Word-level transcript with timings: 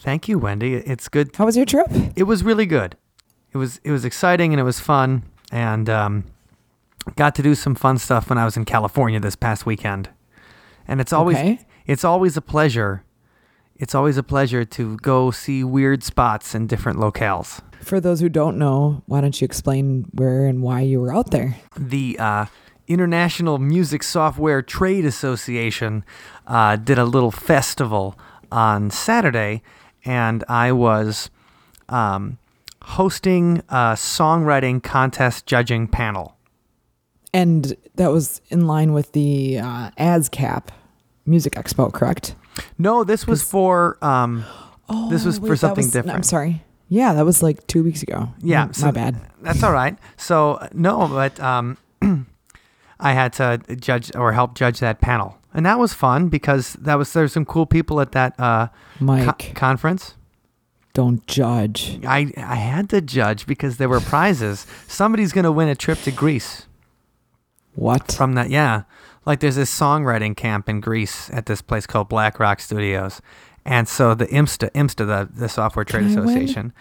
Thank 0.00 0.28
you, 0.28 0.38
Wendy. 0.38 0.74
It's 0.74 1.08
good. 1.08 1.34
How 1.36 1.44
was 1.46 1.56
your 1.56 1.66
trip? 1.66 1.88
It 2.16 2.24
was 2.24 2.42
really 2.44 2.66
good. 2.66 2.96
It 3.52 3.58
was 3.58 3.80
it 3.84 3.90
was 3.90 4.04
exciting 4.04 4.52
and 4.52 4.60
it 4.60 4.64
was 4.64 4.78
fun, 4.80 5.22
and 5.50 5.88
um, 5.90 6.24
got 7.16 7.34
to 7.36 7.42
do 7.42 7.54
some 7.54 7.74
fun 7.74 7.98
stuff 7.98 8.28
when 8.30 8.38
I 8.38 8.44
was 8.44 8.56
in 8.56 8.64
California 8.64 9.20
this 9.20 9.36
past 9.36 9.66
weekend. 9.66 10.08
And 10.86 11.00
it's 11.00 11.12
always 11.12 11.36
Okay. 11.36 11.60
it's 11.86 12.04
always 12.04 12.36
a 12.36 12.40
pleasure. 12.42 13.02
It's 13.76 13.94
always 13.94 14.16
a 14.16 14.22
pleasure 14.22 14.64
to 14.64 14.96
go 14.98 15.30
see 15.30 15.62
weird 15.62 16.02
spots 16.02 16.54
in 16.54 16.66
different 16.66 16.98
locales. 16.98 17.60
For 17.80 18.00
those 18.00 18.18
who 18.20 18.28
don't 18.28 18.58
know, 18.58 19.02
why 19.06 19.20
don't 19.20 19.40
you 19.40 19.44
explain 19.44 20.06
where 20.12 20.46
and 20.46 20.62
why 20.62 20.80
you 20.80 21.00
were 21.00 21.14
out 21.14 21.30
there? 21.30 21.56
the 21.78 22.18
uh, 22.18 22.46
International 22.88 23.58
Music 23.58 24.02
Software 24.02 24.62
Trade 24.62 25.04
Association 25.04 26.04
uh, 26.46 26.74
did 26.76 26.98
a 26.98 27.04
little 27.04 27.30
festival 27.30 28.18
on 28.50 28.90
Saturday, 28.90 29.62
and 30.08 30.42
I 30.48 30.72
was 30.72 31.28
um, 31.90 32.38
hosting 32.82 33.58
a 33.68 33.92
songwriting 33.94 34.82
contest 34.82 35.44
judging 35.46 35.86
panel. 35.86 36.36
And 37.34 37.76
that 37.96 38.10
was 38.10 38.40
in 38.48 38.66
line 38.66 38.94
with 38.94 39.12
the 39.12 39.58
uh, 39.58 39.90
ASCAP 39.98 40.68
Music 41.26 41.52
Expo, 41.52 41.92
correct? 41.92 42.34
No, 42.78 43.04
this 43.04 43.26
was 43.26 43.42
for 43.42 43.98
um, 44.02 44.44
this 45.10 45.24
was 45.26 45.38
Oh, 45.38 45.42
wait, 45.42 45.48
for 45.48 45.56
something 45.56 45.84
was- 45.84 45.92
different. 45.92 46.16
I'm 46.16 46.22
sorry. 46.22 46.64
Yeah, 46.88 47.12
that 47.12 47.26
was 47.26 47.42
like 47.42 47.66
two 47.66 47.84
weeks 47.84 48.02
ago. 48.02 48.30
Yeah, 48.40 48.68
Mm, 48.68 48.74
so 48.74 48.86
my 48.86 48.92
bad. 48.92 49.20
That's 49.42 49.62
all 49.62 49.72
right. 49.72 49.98
So 50.16 50.66
no, 50.72 51.06
but 51.06 51.38
um, 51.38 51.76
I 52.98 53.12
had 53.12 53.34
to 53.34 53.60
judge 53.76 54.10
or 54.16 54.32
help 54.32 54.54
judge 54.54 54.80
that 54.80 55.02
panel, 55.02 55.37
and 55.54 55.64
that 55.66 55.78
was 55.78 55.92
fun 55.94 56.28
because 56.28 56.74
that 56.74 56.96
was 56.96 57.12
there's 57.12 57.32
some 57.32 57.44
cool 57.44 57.66
people 57.66 58.00
at 58.00 58.12
that 58.12 58.38
uh, 58.38 58.68
co- 58.68 59.04
Mike, 59.04 59.54
conference. 59.54 60.14
don't 60.94 61.26
judge. 61.26 61.98
I 62.06 62.32
I 62.36 62.56
had 62.56 62.88
to 62.90 63.00
judge 63.00 63.46
because 63.46 63.76
there 63.76 63.88
were 63.88 64.00
prizes. 64.00 64.66
Somebody's 64.86 65.32
gonna 65.32 65.52
win 65.52 65.68
a 65.68 65.74
trip 65.74 65.98
to 66.02 66.10
Greece 66.10 66.66
What? 67.74 68.12
from 68.12 68.34
that. 68.34 68.50
Yeah, 68.50 68.82
like 69.26 69.40
there's 69.40 69.56
this 69.56 69.70
songwriting 69.76 70.36
camp 70.36 70.68
in 70.68 70.80
Greece 70.80 71.30
at 71.30 71.46
this 71.46 71.62
place 71.62 71.86
called 71.86 72.08
Black 72.08 72.38
Rock 72.40 72.60
Studios, 72.60 73.20
and 73.64 73.86
so 73.88 74.14
the 74.14 74.26
IMSTA, 74.26 74.70
IMSTA, 74.72 75.06
the 75.06 75.28
the 75.32 75.48
Software 75.48 75.84
Trade 75.84 76.08
Can? 76.08 76.18
Association. 76.18 76.72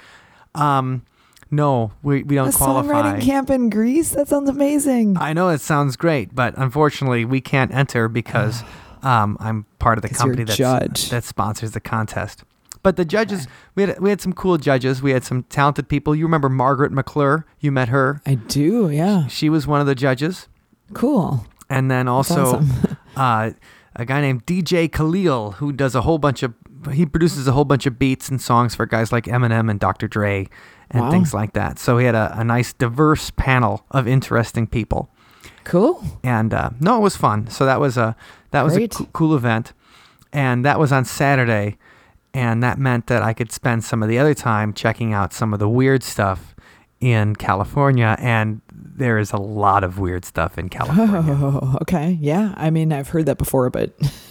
Um, 0.56 1.04
no, 1.50 1.92
we 2.04 2.24
we 2.24 2.36
don't 2.36 2.50
a 2.50 2.52
qualify. 2.52 2.92
songwriting 2.92 3.22
camp 3.22 3.50
in 3.50 3.70
Greece? 3.70 4.12
That 4.12 4.28
sounds 4.28 4.50
amazing. 4.50 5.18
I 5.18 5.34
know 5.34 5.50
it 5.50 5.62
sounds 5.62 5.96
great, 5.96 6.36
but 6.36 6.54
unfortunately, 6.58 7.26
we 7.26 7.42
can't 7.42 7.74
enter 7.74 8.08
because 8.08 8.64
um, 9.02 9.38
I'm 9.40 9.66
part 9.80 9.98
of 9.98 10.02
the 10.02 10.10
company 10.10 10.44
that's, 10.44 10.58
judge. 10.58 11.10
that 11.10 11.24
sponsors 11.24 11.72
the 11.72 11.80
contest. 11.80 12.44
But 12.84 12.96
the 12.96 13.06
judges, 13.06 13.48
we 13.76 13.84
had 13.84 14.00
we 14.00 14.10
had 14.10 14.22
some 14.22 14.34
cool 14.34 14.58
judges. 14.58 15.02
We 15.02 15.12
had 15.12 15.24
some 15.24 15.44
talented 15.44 15.90
people. 15.90 16.16
You 16.16 16.26
remember 16.26 16.50
Margaret 16.50 16.92
McClure? 16.92 17.46
You 17.60 17.72
met 17.72 17.90
her. 17.90 18.22
I 18.26 18.36
do, 18.36 18.90
yeah. 18.90 19.28
She 19.28 19.50
was 19.50 19.68
one 19.68 19.82
of 19.82 19.88
the 19.88 19.96
judges. 19.96 20.48
Cool. 20.94 21.46
And 21.70 21.92
then 21.92 22.08
also 22.08 22.58
awesome. 22.58 22.98
uh, 23.16 23.52
a 23.96 24.06
guy 24.06 24.22
named 24.22 24.46
DJ 24.46 24.92
Khalil 24.92 25.54
who 25.54 25.74
does 25.74 25.96
a 25.96 26.02
whole 26.02 26.18
bunch 26.18 26.44
of 26.44 26.54
he 26.94 27.06
produces 27.06 27.48
a 27.48 27.52
whole 27.52 27.66
bunch 27.66 27.86
of 27.86 28.00
beats 28.00 28.30
and 28.30 28.42
songs 28.42 28.76
for 28.76 28.86
guys 28.86 29.12
like 29.12 29.26
Eminem 29.26 29.70
and 29.70 29.80
Dr. 29.80 30.08
Dre 30.08 30.48
and 30.92 31.04
Wow. 31.04 31.12
things 31.12 31.34
like 31.34 31.54
that. 31.54 31.80
So 31.80 31.98
he 31.98 32.06
had 32.06 32.16
a, 32.16 32.34
a 32.40 32.44
nice 32.44 32.74
diverse 32.74 33.30
panel 33.32 33.86
of 33.92 34.08
interesting 34.08 34.68
people 34.68 35.10
cool. 35.64 36.04
and 36.24 36.54
uh, 36.54 36.70
no, 36.80 36.98
it 36.98 37.02
was 37.02 37.16
fun. 37.18 37.48
So 37.50 37.66
that 37.66 37.80
was 37.80 37.98
a 37.98 38.16
that 38.52 38.64
was 38.64 38.74
Great. 38.74 38.94
a 38.94 38.98
coo- 38.98 39.08
cool 39.14 39.36
event, 39.36 39.74
and 40.32 40.64
that 40.66 40.80
was 40.80 40.92
on 40.94 41.04
Saturday, 41.06 41.78
and 42.34 42.64
that 42.64 42.80
meant 42.80 43.08
that 43.08 43.22
I 43.22 43.34
could 43.34 43.52
spend 43.52 43.84
some 43.84 44.02
of 44.02 44.08
the 44.10 44.18
other 44.20 44.34
time 44.34 44.72
checking 44.74 45.14
out 45.14 45.34
some 45.34 45.54
of 45.54 45.60
the 45.60 45.68
weird 45.68 46.02
stuff 46.04 46.56
in 47.02 47.36
California, 47.36 48.16
and 48.20 48.62
there 48.74 49.20
is 49.20 49.32
a 49.34 49.38
lot 49.38 49.84
of 49.84 50.00
weird 50.00 50.24
stuff 50.26 50.58
in 50.58 50.70
California. 50.70 51.22
Oh, 51.40 51.78
okay. 51.82 52.18
Yeah. 52.22 52.54
I 52.58 52.70
mean, 52.72 52.92
I've 52.94 53.10
heard 53.10 53.26
that 53.28 53.38
before, 53.38 53.70
but 53.70 53.92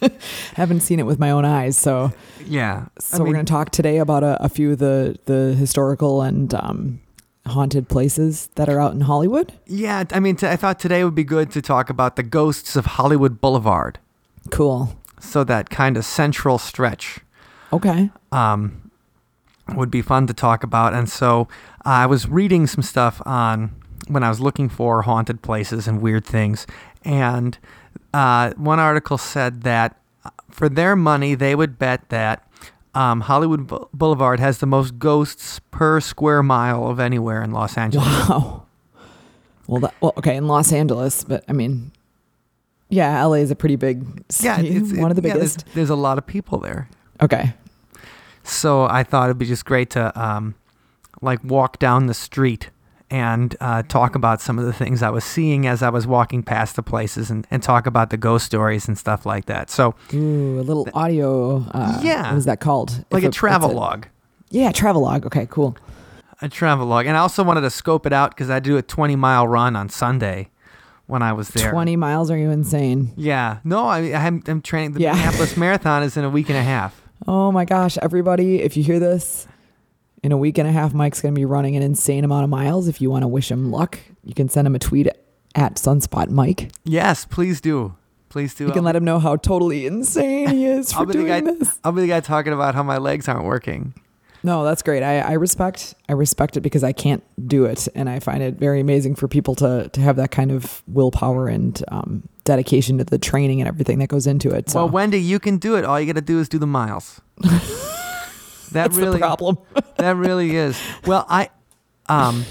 haven't 0.54 0.80
seen 0.80 1.00
it 1.00 1.06
with 1.06 1.18
my 1.18 1.30
own 1.30 1.44
eyes. 1.44 1.76
So, 1.76 2.12
yeah, 2.44 2.86
so 2.98 3.24
we're 3.24 3.32
going 3.32 3.46
to 3.46 3.50
talk 3.50 3.70
today 3.70 3.98
about 3.98 4.22
a, 4.22 4.42
a 4.44 4.48
few 4.48 4.72
of 4.72 4.78
the 4.78 5.18
the 5.26 5.54
historical 5.54 6.22
and 6.22 6.52
um, 6.54 7.00
haunted 7.46 7.88
places 7.88 8.48
that 8.56 8.68
are 8.68 8.80
out 8.80 8.92
in 8.92 9.02
Hollywood. 9.02 9.52
yeah. 9.66 10.04
I 10.12 10.20
mean, 10.20 10.36
t- 10.36 10.46
I 10.46 10.56
thought 10.56 10.78
today 10.78 11.02
would 11.04 11.14
be 11.14 11.24
good 11.24 11.50
to 11.52 11.62
talk 11.62 11.90
about 11.90 12.16
the 12.16 12.22
ghosts 12.22 12.76
of 12.76 12.86
Hollywood 12.86 13.40
Boulevard. 13.40 13.98
Cool. 14.50 14.96
So 15.20 15.44
that 15.44 15.70
kind 15.70 15.96
of 15.96 16.04
central 16.04 16.58
stretch. 16.58 17.20
Okay. 17.72 18.10
um, 18.32 18.90
would 19.74 19.90
be 19.90 20.00
fun 20.00 20.26
to 20.26 20.32
talk 20.32 20.62
about. 20.62 20.94
And 20.94 21.08
so 21.10 21.48
I 21.84 22.06
was 22.06 22.26
reading 22.28 22.66
some 22.66 22.82
stuff 22.82 23.20
on 23.26 23.74
when 24.06 24.22
I 24.22 24.30
was 24.30 24.40
looking 24.40 24.70
for 24.70 25.02
haunted 25.02 25.42
places 25.42 25.86
and 25.86 26.00
weird 26.00 26.24
things. 26.24 26.66
And 27.04 27.58
uh, 28.14 28.52
one 28.56 28.78
article 28.80 29.18
said 29.18 29.62
that 29.62 29.96
uh, 30.24 30.30
for 30.50 30.68
their 30.68 30.96
money, 30.96 31.34
they 31.34 31.54
would 31.54 31.78
bet 31.78 32.08
that 32.08 32.48
um, 32.94 33.20
Hollywood 33.22 33.66
Bou- 33.66 33.88
Boulevard 33.92 34.40
has 34.40 34.58
the 34.58 34.66
most 34.66 34.98
ghosts 34.98 35.60
per 35.70 36.00
square 36.00 36.42
mile 36.42 36.88
of 36.88 36.98
anywhere 37.00 37.42
in 37.42 37.52
Los 37.52 37.76
Angeles. 37.76 38.06
Wow. 38.28 38.64
Well, 39.66 39.80
that, 39.82 39.94
well, 40.00 40.14
okay, 40.16 40.36
in 40.36 40.46
Los 40.46 40.72
Angeles, 40.72 41.24
but 41.24 41.44
I 41.46 41.52
mean, 41.52 41.92
yeah, 42.88 43.22
LA 43.22 43.34
is 43.34 43.50
a 43.50 43.54
pretty 43.56 43.76
big 43.76 44.24
city, 44.30 44.68
Yeah, 44.68 44.78
it's, 44.80 44.92
one 44.94 45.10
of 45.10 45.16
the 45.20 45.28
yeah, 45.28 45.34
there's- 45.34 45.56
biggest. 45.56 45.74
there's 45.74 45.90
a 45.90 45.94
lot 45.94 46.16
of 46.16 46.26
people 46.26 46.58
there. 46.58 46.88
Okay. 47.20 47.52
So 48.44 48.84
I 48.84 49.02
thought 49.02 49.26
it'd 49.26 49.36
be 49.38 49.44
just 49.44 49.66
great 49.66 49.90
to 49.90 50.18
um, 50.18 50.54
like 51.20 51.44
walk 51.44 51.78
down 51.78 52.06
the 52.06 52.14
street 52.14 52.70
and 53.10 53.56
uh, 53.60 53.82
talk 53.84 54.14
about 54.14 54.40
some 54.40 54.58
of 54.58 54.66
the 54.66 54.72
things 54.72 55.02
I 55.02 55.10
was 55.10 55.24
seeing 55.24 55.66
as 55.66 55.82
I 55.82 55.88
was 55.88 56.06
walking 56.06 56.42
past 56.42 56.76
the 56.76 56.82
places 56.82 57.30
and, 57.30 57.46
and 57.50 57.62
talk 57.62 57.86
about 57.86 58.10
the 58.10 58.16
ghost 58.18 58.44
stories 58.46 58.86
and 58.86 58.98
stuff 58.98 59.24
like 59.24 59.46
that. 59.46 59.70
So 59.70 59.94
Ooh, 60.12 60.60
a 60.60 60.62
little 60.62 60.86
audio. 60.94 61.64
Uh, 61.72 62.00
Yeah. 62.02 62.30
What 62.30 62.38
is 62.38 62.44
that 62.44 62.60
called? 62.60 63.04
like 63.10 63.24
If 63.24 63.30
a 63.30 63.32
travel 63.32 63.72
log. 63.72 64.06
Yeah, 64.50 64.72
travel 64.72 65.02
log. 65.02 65.24
Okay, 65.26 65.46
cool. 65.50 65.76
A 66.40 66.48
travel 66.48 66.86
log. 66.86 67.06
And 67.06 67.16
I 67.16 67.20
also 67.20 67.42
wanted 67.42 67.62
to 67.62 67.70
scope 67.70 68.06
it 68.06 68.12
out 68.12 68.30
because 68.30 68.50
I 68.50 68.60
do 68.60 68.76
a 68.76 68.82
20 68.82 69.16
mile 69.16 69.48
run 69.48 69.74
on 69.74 69.88
Sunday 69.88 70.50
when 71.06 71.22
I 71.22 71.32
was 71.32 71.48
there. 71.48 71.70
20 71.72 71.96
miles? 71.96 72.30
Are 72.30 72.36
you 72.36 72.50
insane? 72.50 73.12
Yeah. 73.16 73.58
No, 73.64 73.86
I, 73.86 74.12
I'm, 74.14 74.42
I'm 74.46 74.60
training. 74.62 74.92
The 74.92 75.00
Yeah. 75.00 75.14
Minneapolis 75.14 75.56
Marathon 75.56 76.02
is 76.02 76.16
in 76.16 76.24
a 76.24 76.30
week 76.30 76.48
and 76.50 76.58
a 76.58 76.62
half. 76.62 77.00
Oh 77.26 77.50
my 77.50 77.64
gosh, 77.64 77.98
everybody, 77.98 78.60
if 78.62 78.76
you 78.76 78.84
hear 78.84 79.00
this, 79.00 79.47
in 80.22 80.32
a 80.32 80.36
week 80.36 80.58
and 80.58 80.68
a 80.68 80.72
half, 80.72 80.92
Mike's 80.94 81.20
going 81.20 81.34
to 81.34 81.38
be 81.38 81.44
running 81.44 81.76
an 81.76 81.82
insane 81.82 82.24
amount 82.24 82.44
of 82.44 82.50
miles. 82.50 82.88
If 82.88 83.00
you 83.00 83.10
want 83.10 83.22
to 83.22 83.28
wish 83.28 83.50
him 83.50 83.70
luck, 83.70 83.98
you 84.24 84.34
can 84.34 84.48
send 84.48 84.66
him 84.66 84.74
a 84.74 84.78
tweet 84.78 85.08
at 85.54 85.74
Sunspot 85.76 86.30
Mike. 86.30 86.70
Yes, 86.84 87.24
please 87.24 87.60
do. 87.60 87.94
Please 88.28 88.54
do. 88.54 88.66
You 88.66 88.72
can 88.72 88.84
let 88.84 88.94
him 88.94 89.04
know 89.04 89.18
how 89.18 89.36
totally 89.36 89.86
insane 89.86 90.48
he 90.50 90.66
is 90.66 90.92
for 90.92 91.00
I'll 91.00 91.06
be 91.06 91.18
the 91.18 91.24
guy. 91.24 91.40
doing 91.40 91.58
this. 91.58 91.78
I'll 91.82 91.92
be 91.92 92.02
the 92.02 92.08
guy 92.08 92.20
talking 92.20 92.52
about 92.52 92.74
how 92.74 92.82
my 92.82 92.98
legs 92.98 93.26
aren't 93.28 93.44
working. 93.44 93.94
No, 94.42 94.64
that's 94.64 94.82
great. 94.82 95.02
I, 95.02 95.18
I 95.18 95.32
respect 95.32 95.94
I 96.08 96.12
respect 96.12 96.56
it 96.56 96.60
because 96.60 96.84
I 96.84 96.92
can't 96.92 97.24
do 97.48 97.64
it, 97.64 97.88
and 97.96 98.08
I 98.08 98.20
find 98.20 98.40
it 98.42 98.54
very 98.54 98.80
amazing 98.80 99.16
for 99.16 99.26
people 99.26 99.54
to 99.56 99.88
to 99.92 100.00
have 100.00 100.16
that 100.16 100.30
kind 100.30 100.52
of 100.52 100.82
willpower 100.86 101.48
and 101.48 101.82
um, 101.88 102.28
dedication 102.44 102.98
to 102.98 103.04
the 103.04 103.18
training 103.18 103.60
and 103.60 103.66
everything 103.66 103.98
that 103.98 104.08
goes 104.08 104.26
into 104.28 104.50
it. 104.50 104.70
So 104.70 104.84
Well, 104.84 104.90
Wendy, 104.90 105.20
you 105.20 105.40
can 105.40 105.58
do 105.58 105.74
it. 105.74 105.84
All 105.84 105.98
you 105.98 106.06
got 106.06 106.14
to 106.14 106.20
do 106.20 106.38
is 106.38 106.48
do 106.48 106.58
the 106.58 106.66
miles. 106.68 107.20
that 108.70 108.90
that's 108.90 108.96
really, 108.96 109.12
the 109.12 109.18
problem. 109.18 109.58
that 109.96 110.16
really 110.16 110.56
is. 110.56 110.80
Well, 111.06 111.26
I, 111.28 111.50
um, 112.08 112.44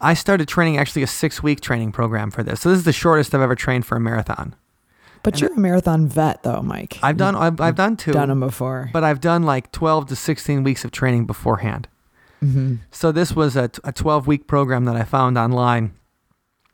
I 0.00 0.14
started 0.14 0.48
training 0.48 0.78
actually 0.78 1.02
a 1.02 1.06
six 1.06 1.42
week 1.42 1.60
training 1.60 1.92
program 1.92 2.30
for 2.30 2.42
this. 2.42 2.60
So 2.60 2.70
this 2.70 2.78
is 2.78 2.84
the 2.84 2.92
shortest 2.92 3.34
I've 3.34 3.40
ever 3.40 3.54
trained 3.56 3.86
for 3.86 3.96
a 3.96 4.00
marathon. 4.00 4.54
but 5.22 5.40
you're 5.40 5.52
a 5.52 5.58
marathon 5.58 6.06
vet, 6.06 6.42
though, 6.42 6.62
Mike. 6.62 6.98
I've 7.02 7.16
done, 7.16 7.34
I've, 7.36 7.60
I've 7.60 7.76
done 7.76 7.96
two, 7.96 8.12
done 8.12 8.28
them 8.30 8.40
before. 8.40 8.90
but 8.92 9.04
I've 9.04 9.20
done 9.20 9.42
like 9.42 9.72
twelve 9.72 10.06
to 10.08 10.16
sixteen 10.16 10.62
weeks 10.64 10.84
of 10.84 10.90
training 10.90 11.26
beforehand. 11.26 11.88
hmm 12.40 12.76
So 12.90 13.12
this 13.12 13.32
was 13.36 13.54
a, 13.56 13.70
a 13.84 13.92
12 13.92 14.26
week 14.26 14.46
program 14.46 14.86
that 14.86 14.96
I 14.96 15.02
found 15.04 15.36
online. 15.36 15.92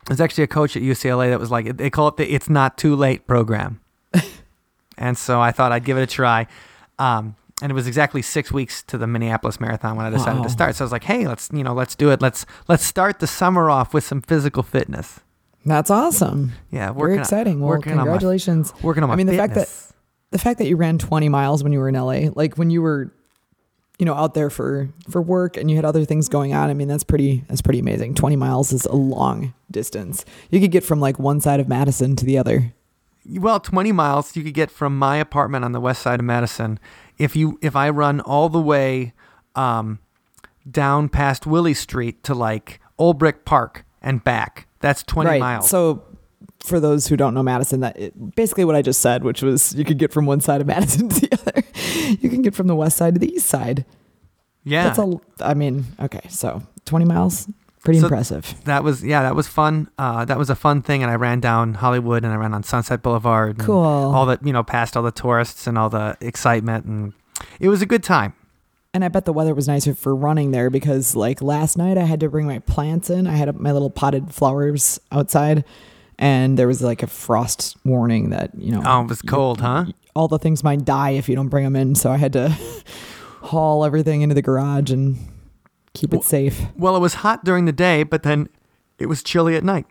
There's 0.07 0.21
actually 0.21 0.45
a 0.45 0.47
coach 0.49 0.77
at 0.77 0.83
UCLA 0.83 1.31
that 1.31 1.41
was 1.41 1.51
like, 1.51 1.77
they 1.77 1.91
call 1.91 2.07
it 2.07 2.17
the 2.17 2.33
It's 2.33 2.49
Not 2.49 2.79
Too 2.79 2.95
Late 2.95 3.27
program. 3.27 3.81
and 4.99 5.19
so 5.19 5.41
I 5.41 5.51
thought 5.51 5.73
I'd 5.73 5.85
give 5.85 5.99
it 5.99 6.03
a 6.03 6.07
try. 6.07 6.47
Um, 7.01 7.35
and 7.63 7.71
it 7.73 7.75
was 7.75 7.87
exactly 7.87 8.23
six 8.23 8.53
weeks 8.53 8.83
to 8.85 8.99
the 8.99 9.07
Minneapolis 9.07 9.59
Marathon 9.61 9.97
when 9.97 10.07
I 10.07 10.11
decided 10.11 10.39
Wow. 10.39 10.45
to 10.45 10.51
start. 10.51 10.77
So 10.77 10.85
I 10.85 10.87
was 10.87 10.93
like, 10.93 11.05
hey, 11.05 11.27
let's 11.27 11.49
you 11.53 11.65
know, 11.65 11.75
let's 11.75 11.95
do 11.95 12.11
it. 12.11 12.21
Let's 12.21 12.45
let's 12.69 12.85
start 12.85 13.19
the 13.21 13.27
summer 13.27 13.71
off 13.71 13.95
with 13.95 14.05
some 14.05 14.21
physical 14.23 14.63
fitness. 14.63 15.21
That's 15.65 15.91
awesome. 15.91 16.53
Yeah, 16.71 16.87
Very 16.93 16.97
working 16.99 17.15
on- 17.19 17.21
exciting. 17.23 17.61
Well, 17.61 17.69
working 17.71 17.93
on 17.93 17.99
my- 17.99 18.05
congratulations. 18.05 18.73
working 18.83 19.03
on 19.03 19.09
my 19.09 19.15
I 19.15 19.17
mean, 19.17 19.27
the 19.27 19.37
fact 19.37 19.55
that 19.55 19.69
the 20.31 20.39
fact 20.39 20.59
that 20.59 20.67
you 20.69 20.77
ran 20.77 20.99
20 20.99 21.29
miles 21.29 21.63
when 21.63 21.73
you 21.73 21.79
were 21.79 21.89
in 21.89 21.95
LA, 21.97 22.31
like 22.35 22.57
when 22.57 22.69
you 22.71 22.83
were, 22.83 23.11
you 23.99 24.05
know, 24.05 24.15
out 24.15 24.35
there 24.35 24.51
for 24.51 24.89
for 25.09 25.23
work 25.23 25.57
and 25.57 25.71
you 25.71 25.77
had 25.77 25.85
other 25.85 26.05
things 26.05 26.29
going 26.29 26.53
on. 26.53 26.69
I 26.71 26.75
mean, 26.75 26.89
that's 26.89 27.05
pretty 27.05 27.45
that's 27.49 27.63
pretty 27.63 27.79
amazing. 27.79 28.15
20 28.15 28.37
miles 28.37 28.73
is 28.73 28.85
a 28.87 28.95
long 28.95 29.55
distance. 29.71 30.25
You 30.51 30.61
could 30.61 30.71
get 30.73 30.85
from 30.85 31.01
like 31.01 31.19
one 31.19 31.41
side 31.41 31.59
of 31.61 31.69
Madison 31.69 32.15
to 32.17 32.25
the 32.25 32.37
other. 32.39 32.73
Well, 33.29 33.59
20 33.59 33.91
miles 33.91 34.37
you 34.37 34.45
could 34.45 34.55
get 34.55 34.71
from 34.71 34.97
my 34.97 35.17
apartment 35.17 35.65
on 35.65 35.73
the 35.73 35.81
west 35.81 36.01
side 36.03 36.21
of 36.21 36.27
Madison. 36.27 36.79
If 37.19 37.37
you 37.37 37.59
if 37.63 37.75
I 37.77 37.91
run 37.91 38.21
all 38.21 38.49
the 38.49 38.61
way 38.61 39.13
um, 39.55 39.99
down 40.71 41.09
past 41.09 41.47
Willie 41.47 41.75
Street 41.75 42.23
to 42.25 42.35
like 42.35 42.81
Olbrich 42.99 43.45
Park 43.45 43.85
and 44.03 44.23
back, 44.23 44.67
that's 44.81 45.03
20 45.03 45.31
right. 45.31 45.41
miles. 45.41 45.69
So 45.69 46.05
for 46.65 46.81
those 46.81 47.07
who 47.07 47.17
don't 47.17 47.35
know 47.35 47.43
Madison, 47.43 47.81
that 47.81 47.99
it, 47.99 48.35
basically 48.35 48.65
what 48.65 48.77
I 48.77 48.83
just 48.83 49.01
said, 49.01 49.25
which 49.25 49.43
was 49.43 49.75
you 49.75 49.85
could 49.85 49.99
get 49.99 50.13
from 50.13 50.27
one 50.27 50.41
side 50.41 50.61
of 50.61 50.67
Madison 50.67 51.09
to 51.11 51.21
the 51.21 51.33
other. 51.33 51.63
You 52.21 52.29
can 52.29 52.43
get 52.43 52.55
from 52.55 52.67
the 52.67 52.77
west 52.77 52.97
side 52.97 53.15
to 53.15 53.21
the 53.21 53.33
east 53.33 53.47
side. 53.47 53.85
yeah, 54.65 54.85
That's 54.85 54.99
a. 54.99 55.21
I 55.41 55.55
mean, 55.55 55.85
okay, 56.01 56.23
so 56.29 56.63
20 56.85 57.05
miles, 57.05 57.49
pretty 57.87 58.01
So- 58.01 58.07
impressive. 58.07 58.55
that 58.65 58.85
was 58.85 59.03
yeah, 59.03 59.23
that 59.23 59.35
was 59.35 59.49
fun. 59.49 59.89
Uh, 59.99 60.25
that 60.27 60.37
was 60.39 60.51
a 60.51 60.55
fun 60.55 60.83
thing, 60.83 61.03
and 61.03 61.11
I 61.11 61.15
ran 61.15 61.41
down 61.41 61.75
Hollywood 61.75 62.23
and 62.25 62.33
I 62.33 62.37
ran 62.37 62.53
on 62.53 62.63
Sunset 62.63 63.03
Boulevard. 63.03 63.57
and 63.59 63.67
Cool. 63.67 63.77
All 63.83 64.27
the 64.27 64.39
you 64.43 64.53
know 64.53 64.63
past 64.63 64.97
all 64.97 65.03
the 65.03 65.11
tourists 65.11 65.67
and 65.67 65.79
all 65.79 65.89
the 65.89 66.19
excitement, 66.21 66.85
and 66.85 67.15
it 67.61 67.69
was 67.71 67.81
a 67.81 67.87
good 67.87 68.03
time. 68.03 68.35
And 68.95 69.05
I 69.05 69.09
bet 69.09 69.27
the 69.27 69.33
weather 69.33 69.55
was 69.55 69.69
nicer 69.69 69.95
for 69.95 70.15
running 70.17 70.53
there 70.53 70.71
because, 70.71 71.15
like 71.15 71.43
last 71.43 71.77
night, 71.77 71.99
I 71.99 72.05
had 72.05 72.21
to 72.21 72.29
bring 72.31 72.47
my 72.47 72.61
plants 72.61 73.11
in. 73.11 73.27
I 73.27 73.37
had 73.37 73.55
my 73.61 73.71
little 73.73 73.91
potted 73.91 74.33
flowers 74.33 74.99
outside, 75.13 75.65
and 76.19 76.59
there 76.59 76.67
was 76.67 76.81
like 76.83 77.03
a 77.03 77.07
frost 77.07 77.77
warning 77.85 78.31
that 78.31 78.51
you 78.57 78.73
know. 78.73 78.83
Oh, 78.87 79.03
it 79.03 79.09
was 79.09 79.21
cold, 79.23 79.61
huh? 79.61 79.85
All 80.15 80.29
the 80.29 80.39
things 80.39 80.65
might 80.65 80.83
die 80.87 81.11
if 81.11 81.29
you 81.29 81.37
don't 81.37 81.49
bring 81.49 81.65
them 81.65 81.77
in, 81.77 81.95
so 81.95 82.11
I 82.11 82.17
had 82.17 82.33
to 82.33 82.57
haul 83.43 83.85
everything 83.85 84.23
into 84.23 84.35
the 84.35 84.41
garage 84.43 84.91
and 84.91 85.19
keep 85.97 86.13
it 86.13 86.17
Well- 86.17 86.23
safe. 86.23 86.63
Well, 86.77 86.95
it 86.97 87.01
was 87.01 87.15
hot 87.15 87.45
during 87.45 87.65
the 87.65 87.73
day, 87.73 88.03
but 88.03 88.23
then 88.23 88.49
it 88.99 89.07
was 89.07 89.23
chilly 89.23 89.57
at 89.57 89.65
night. 89.65 89.87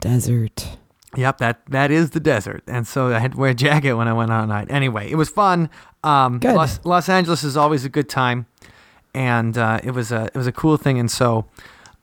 Desert. 0.00 0.78
Yep, 1.16 1.38
that 1.38 1.60
that 1.70 1.90
is 1.90 2.10
the 2.10 2.20
desert, 2.20 2.62
and 2.66 2.86
so 2.86 3.08
I 3.14 3.18
had 3.18 3.32
to 3.32 3.38
wear 3.38 3.50
a 3.50 3.54
jacket 3.54 3.94
when 3.94 4.06
I 4.08 4.12
went 4.12 4.30
out 4.30 4.42
at 4.42 4.48
night. 4.48 4.66
Anyway, 4.70 5.10
it 5.10 5.14
was 5.16 5.30
fun. 5.30 5.70
Um, 6.04 6.38
Good. 6.38 6.54
Los, 6.54 6.80
Los 6.84 7.08
Angeles 7.08 7.42
is 7.42 7.56
always 7.56 7.84
a 7.86 7.88
good 7.88 8.08
time, 8.10 8.46
and 9.14 9.56
uh, 9.56 9.80
it 9.82 9.92
was 9.92 10.12
a 10.12 10.24
it 10.26 10.34
was 10.36 10.46
a 10.46 10.52
cool 10.52 10.76
thing. 10.76 10.98
And 10.98 11.10
so, 11.10 11.46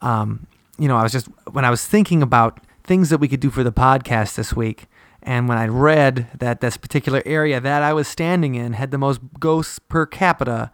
um, 0.02 0.46
you 0.76 0.88
know, 0.88 0.96
I 0.96 1.04
was 1.04 1.12
just 1.12 1.28
when 1.52 1.64
I 1.64 1.70
was 1.70 1.86
thinking 1.86 2.20
about 2.20 2.58
things 2.82 3.08
that 3.10 3.18
we 3.18 3.28
could 3.28 3.40
do 3.40 3.48
for 3.48 3.62
the 3.62 3.72
podcast 3.72 4.34
this 4.34 4.54
week, 4.54 4.86
and 5.22 5.48
when 5.48 5.56
I 5.56 5.66
read 5.68 6.26
that 6.38 6.60
this 6.60 6.76
particular 6.76 7.22
area 7.24 7.60
that 7.60 7.82
I 7.84 7.92
was 7.92 8.08
standing 8.08 8.56
in 8.56 8.72
had 8.72 8.90
the 8.90 8.98
most 8.98 9.20
ghosts 9.38 9.78
per 9.78 10.04
capita, 10.04 10.72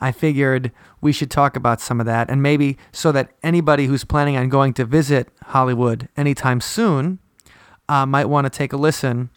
I 0.00 0.12
figured 0.12 0.72
we 1.00 1.12
should 1.12 1.30
talk 1.30 1.56
about 1.56 1.80
some 1.80 2.00
of 2.00 2.06
that, 2.06 2.30
and 2.30 2.42
maybe 2.42 2.78
so 2.92 3.12
that 3.12 3.32
anybody 3.42 3.86
who's 3.86 4.04
planning 4.04 4.36
on 4.36 4.48
going 4.48 4.72
to 4.74 4.84
visit 4.84 5.28
Hollywood 5.44 6.08
anytime 6.16 6.60
soon 6.60 7.18
uh, 7.88 8.06
might 8.06 8.26
want 8.26 8.46
to 8.46 8.50
take 8.50 8.72
a 8.72 8.76
listen 8.76 9.30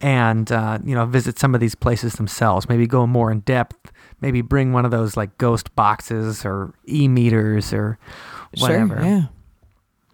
and 0.00 0.50
uh, 0.52 0.78
you 0.84 0.94
know 0.94 1.06
visit 1.06 1.38
some 1.38 1.54
of 1.54 1.60
these 1.60 1.74
places 1.74 2.14
themselves. 2.14 2.68
Maybe 2.68 2.86
go 2.86 3.06
more 3.06 3.30
in 3.30 3.40
depth. 3.40 3.92
Maybe 4.20 4.40
bring 4.40 4.72
one 4.72 4.84
of 4.84 4.90
those 4.90 5.16
like 5.16 5.36
ghost 5.38 5.74
boxes 5.76 6.44
or 6.44 6.72
e 6.88 7.08
meters 7.08 7.72
or 7.72 7.98
whatever 8.58 8.96
Sure. 8.96 9.04
Yeah. 9.04 9.22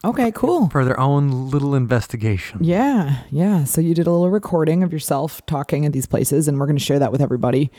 Okay. 0.05 0.33
Cool. 0.33 0.69
for 0.69 0.85
their 0.85 0.99
own 0.99 1.51
little 1.51 1.77
investigation. 1.77 2.65
Yeah, 2.65 3.23
yeah. 3.31 3.63
So 3.63 3.81
you 3.81 3.95
did 3.95 4.09
a 4.09 4.11
little 4.11 4.31
recording 4.31 4.83
of 4.83 4.93
yourself 4.93 5.45
talking 5.47 5.87
at 5.87 5.93
these 5.93 6.07
places, 6.07 6.49
and 6.49 6.59
we're 6.59 6.67
going 6.67 6.77
to 6.79 6.85
share 6.85 6.99
that 6.99 7.13
with 7.13 7.21
everybody. 7.21 7.71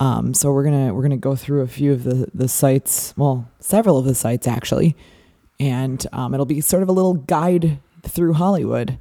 Um, 0.00 0.34
so 0.34 0.52
we're 0.52 0.64
gonna 0.64 0.92
we're 0.92 1.02
gonna 1.02 1.16
go 1.16 1.36
through 1.36 1.62
a 1.62 1.68
few 1.68 1.92
of 1.92 2.04
the 2.04 2.28
the 2.34 2.48
sites, 2.48 3.14
well, 3.16 3.48
several 3.60 3.98
of 3.98 4.04
the 4.04 4.14
sites 4.14 4.46
actually, 4.46 4.96
and 5.60 6.04
um, 6.12 6.34
it'll 6.34 6.46
be 6.46 6.60
sort 6.60 6.82
of 6.82 6.88
a 6.88 6.92
little 6.92 7.14
guide 7.14 7.78
through 8.02 8.34
Hollywood. 8.34 8.98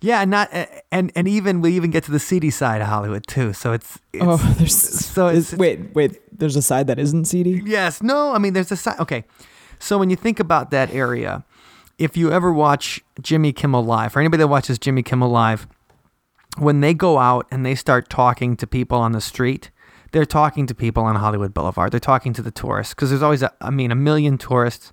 Yeah, 0.00 0.20
and 0.20 0.30
not 0.30 0.50
and 0.92 1.10
and 1.16 1.26
even 1.26 1.62
we 1.62 1.72
even 1.72 1.90
get 1.90 2.04
to 2.04 2.12
the 2.12 2.18
seedy 2.18 2.50
side 2.50 2.80
of 2.80 2.86
Hollywood 2.86 3.26
too. 3.26 3.52
So 3.52 3.72
it's, 3.72 3.98
it's 4.12 4.24
oh, 4.24 4.36
there's 4.58 4.76
so 4.76 5.28
it's 5.28 5.52
wait 5.54 5.94
wait. 5.94 6.20
There's 6.38 6.56
a 6.56 6.62
side 6.62 6.86
that 6.86 6.98
isn't 6.98 7.24
seedy. 7.24 7.62
Yes. 7.64 8.02
No, 8.02 8.34
I 8.34 8.38
mean, 8.38 8.52
there's 8.52 8.70
a 8.70 8.76
side. 8.76 9.00
Okay. 9.00 9.24
So 9.78 9.98
when 9.98 10.10
you 10.10 10.16
think 10.16 10.38
about 10.38 10.70
that 10.70 10.92
area, 10.92 11.44
if 11.98 12.16
you 12.16 12.30
ever 12.30 12.52
watch 12.52 13.00
Jimmy 13.20 13.52
Kimmel 13.52 13.84
Live, 13.84 14.16
or 14.16 14.20
anybody 14.20 14.42
that 14.42 14.48
watches 14.48 14.78
Jimmy 14.78 15.02
Kimmel 15.02 15.30
Live, 15.30 15.66
when 16.56 16.80
they 16.80 16.94
go 16.94 17.18
out 17.18 17.46
and 17.50 17.64
they 17.64 17.74
start 17.74 18.08
talking 18.08 18.56
to 18.56 18.66
people 18.66 18.98
on 18.98 19.12
the 19.12 19.20
street, 19.20 19.70
they're 20.12 20.24
talking 20.24 20.66
to 20.66 20.74
people 20.74 21.02
on 21.04 21.16
Hollywood 21.16 21.52
Boulevard. 21.52 21.92
They're 21.92 22.00
talking 22.00 22.32
to 22.34 22.42
the 22.42 22.50
tourists 22.50 22.94
because 22.94 23.10
there's 23.10 23.22
always, 23.22 23.42
a, 23.42 23.52
I 23.60 23.70
mean, 23.70 23.90
a 23.90 23.96
million 23.96 24.38
tourists. 24.38 24.92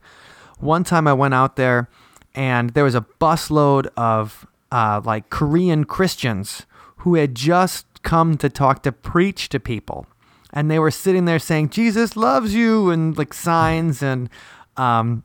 One 0.59 0.83
time 0.83 1.07
I 1.07 1.13
went 1.13 1.33
out 1.33 1.55
there 1.55 1.89
and 2.35 2.71
there 2.71 2.83
was 2.83 2.95
a 2.95 3.05
busload 3.21 3.87
of 3.95 4.45
uh, 4.71 5.01
like 5.03 5.29
Korean 5.29 5.83
Christians 5.85 6.65
who 6.97 7.15
had 7.15 7.35
just 7.35 7.85
come 8.01 8.37
to 8.37 8.49
talk 8.49 8.83
to 8.83 8.91
preach 8.91 9.49
to 9.49 9.59
people. 9.59 10.07
And 10.51 10.69
they 10.69 10.79
were 10.79 10.91
sitting 10.91 11.25
there 11.25 11.39
saying, 11.39 11.69
Jesus 11.69 12.15
loves 12.15 12.53
you, 12.53 12.91
and 12.91 13.17
like 13.17 13.33
signs 13.33 14.03
and, 14.03 14.29
um, 14.77 15.23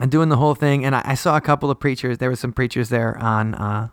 and 0.00 0.10
doing 0.10 0.30
the 0.30 0.36
whole 0.36 0.54
thing. 0.54 0.84
And 0.84 0.94
I, 0.94 1.02
I 1.04 1.14
saw 1.14 1.36
a 1.36 1.40
couple 1.40 1.70
of 1.70 1.78
preachers. 1.78 2.18
There 2.18 2.30
were 2.30 2.36
some 2.36 2.52
preachers 2.52 2.88
there 2.88 3.18
on 3.18 3.54
uh, 3.54 3.88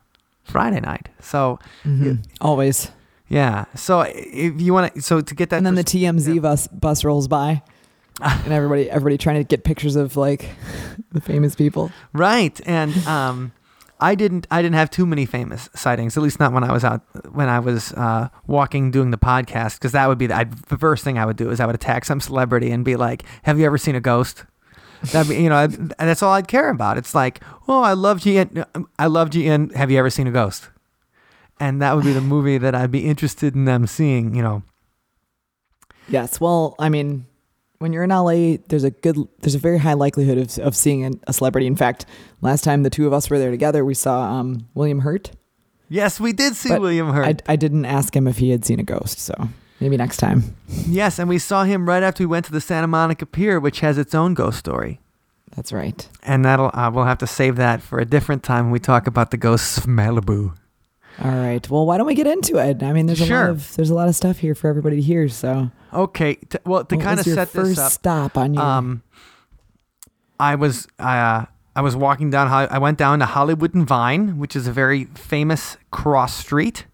Friday 0.48 0.80
night. 0.80 1.10
So, 1.22 1.60
Mhm. 1.86 2.24
Always. 2.42 2.90
yeah. 3.30 3.66
So 3.76 4.02
if 4.02 4.60
you 4.62 4.74
want 4.74 4.96
to, 4.96 5.02
so 5.02 5.22
to 5.22 5.36
get 5.36 5.50
that, 5.50 5.58
And 5.58 5.66
then 5.66 5.76
the 5.76 5.84
TMZ 5.84 6.36
yeah. 6.36 6.42
bus 6.42 6.68
bus 6.68 7.04
rolls 7.04 7.28
by, 7.28 7.62
and 8.22 8.52
everybody 8.54 8.90
everybody 8.90 9.18
trying 9.18 9.38
to 9.38 9.44
get 9.44 9.64
pictures 9.64 9.96
of 9.96 10.16
like 10.18 10.50
the 11.12 11.22
famous 11.22 11.56
people. 11.56 11.92
right. 12.14 12.60
And 12.66 12.96
um, 13.08 13.52
I 14.00 14.14
didn't, 14.16 14.46
I 14.52 14.62
didn't 14.62 14.76
have 14.76 14.90
too 14.92 15.06
many 15.08 15.26
famous 15.26 15.70
sightings. 15.76 16.16
At 16.18 16.22
least 16.24 16.40
not 16.40 16.54
when 16.54 16.64
I 16.64 16.72
was 16.72 16.84
out, 16.84 17.02
when 17.34 17.50
I 17.50 17.58
was 17.60 17.94
uh, 17.94 18.30
walking 18.46 18.92
doing 18.92 19.10
the 19.12 19.18
podcast, 19.18 19.76
because 19.80 19.92
that 19.94 20.08
would 20.08 20.20
be 20.20 20.28
the, 20.28 20.36
I, 20.36 20.44
the 20.70 20.78
first 20.78 21.04
thing 21.04 21.18
I 21.18 21.26
would 21.26 21.36
do 21.38 21.50
is 21.50 21.60
I 21.60 21.66
would 21.66 21.74
attack 21.76 22.06
some 22.06 22.22
celebrity 22.22 22.70
and 22.72 22.86
be 22.86 22.96
like, 22.96 23.24
"Have 23.44 23.58
you 23.60 23.66
ever 23.66 23.78
seen 23.80 23.96
a 23.96 24.00
ghost?" 24.00 24.46
That 25.12 25.28
you 25.28 25.50
know, 25.50 25.58
and 25.58 25.94
that's 25.98 26.24
all 26.24 26.34
I'd 26.34 26.48
care 26.48 26.70
about. 26.70 26.98
It's 26.98 27.14
like, 27.16 27.42
"Oh, 27.68 27.82
I 27.82 27.94
loved 27.94 28.26
you, 28.26 28.40
and 28.40 28.66
I 28.98 29.08
loved 29.08 29.36
you, 29.36 29.52
and 29.52 29.72
have 29.76 29.92
you 29.92 29.98
ever 30.00 30.10
seen 30.10 30.28
a 30.28 30.32
ghost?" 30.32 30.70
And 31.60 31.82
that 31.82 31.96
would 31.96 32.06
be 32.06 32.14
the 32.14 32.22
movie 32.22 32.58
that 32.58 32.76
I'd 32.76 32.92
be 32.92 33.06
interested 33.06 33.56
in 33.56 33.66
them 33.66 33.88
seeing. 33.88 34.36
You 34.36 34.42
know, 34.44 34.64
Yes. 36.10 36.40
Well, 36.40 36.76
I 36.80 36.90
mean, 36.90 37.26
when 37.80 37.94
you're 37.94 38.04
in 38.04 38.10
LA, 38.12 38.58
there's 38.70 38.84
a 38.84 38.92
good, 38.92 39.18
there's 39.42 39.56
a 39.56 39.60
very 39.60 39.78
high 39.78 39.94
likelihood 39.94 40.38
of, 40.38 40.58
of 40.60 40.76
seeing 40.76 41.06
a, 41.06 41.12
a 41.28 41.34
celebrity. 41.34 41.68
In 41.68 41.76
fact, 41.76 42.06
last 42.42 42.64
time 42.64 42.84
the 42.84 42.90
two 42.90 43.06
of 43.08 43.14
us 43.14 43.30
were 43.30 43.38
there 43.40 43.52
together, 43.52 43.84
we 43.84 43.94
saw 43.94 44.22
um, 44.22 44.68
William 44.74 45.00
Hurt. 45.00 45.32
yes, 45.90 46.20
we 46.20 46.34
did 46.34 46.56
see 46.56 46.70
But 46.70 46.82
William 46.82 47.12
Hurt. 47.12 47.42
I, 47.48 47.54
I 47.54 47.56
didn't 47.56 47.86
ask 47.86 48.16
him 48.16 48.28
if 48.28 48.38
he 48.38 48.50
had 48.52 48.66
seen 48.66 48.80
a 48.80 48.84
ghost, 48.84 49.20
so 49.20 49.34
maybe 49.80 49.98
next 49.98 50.18
time. 50.18 50.56
yes, 50.88 51.20
and 51.20 51.28
we 51.30 51.38
saw 51.40 51.64
him 51.64 51.88
right 51.88 52.04
after 52.04 52.24
we 52.24 52.28
went 52.28 52.46
to 52.46 52.52
the 52.52 52.62
Santa 52.62 52.88
Monica 52.88 53.26
Pier, 53.26 53.60
which 53.60 53.80
has 53.82 53.98
its 53.98 54.14
own 54.16 54.34
ghost 54.34 54.58
story. 54.60 55.00
That's 55.56 55.72
right. 55.74 56.08
And 56.24 56.46
that'll 56.46 56.70
uh, 56.74 56.92
we'll 56.94 57.06
have 57.06 57.18
to 57.20 57.28
save 57.28 57.56
that 57.56 57.82
for 57.82 58.00
a 58.00 58.06
different 58.06 58.44
time 58.44 58.66
when 58.66 58.72
we 58.72 58.80
talk 58.80 59.08
about 59.08 59.32
the 59.32 59.38
ghosts 59.38 59.78
of 59.78 59.86
Malibu. 59.86 60.56
All 61.24 61.32
right. 61.32 61.68
Well, 61.68 61.86
why 61.88 61.98
don't 61.98 62.06
we 62.06 62.14
get 62.14 62.28
into 62.28 62.58
it? 62.58 62.84
I 62.84 62.94
mean, 62.94 63.08
there's 63.08 63.22
a 63.22 63.26
Sure. 63.26 63.42
lot 63.46 63.50
of 63.50 63.76
there's 63.76 63.90
a 63.90 63.96
lot 63.96 64.08
of 64.08 64.16
stuff 64.16 64.38
here 64.38 64.54
for 64.54 64.68
everybody 64.68 64.98
to 64.98 65.02
hear. 65.02 65.28
So, 65.30 65.72
Okay, 65.94 66.36
t- 66.36 66.60
well 66.64 66.86
to 66.86 66.96
what 66.96 67.04
kind 67.04 67.20
of 67.20 67.26
set 67.26 67.52
this 67.54 67.80
up, 67.80 67.92
stop 67.92 68.38
on 68.38 68.54
your 68.54 68.62
um, 68.64 69.02
I 70.40 70.54
was 70.56 70.88
uh, 71.00 71.46
I 71.76 71.82
was 71.82 71.96
walking 71.96 72.30
down. 72.30 72.48
I 72.48 72.78
went 72.78 72.98
down 73.00 73.18
to 73.20 73.26
Hollywood 73.26 73.74
and 73.74 73.88
Vine, 73.88 74.38
which 74.38 74.56
is 74.56 74.68
a 74.68 74.72
very 74.72 75.06
famous 75.16 75.78
cross 75.90 76.36
street, 76.36 76.86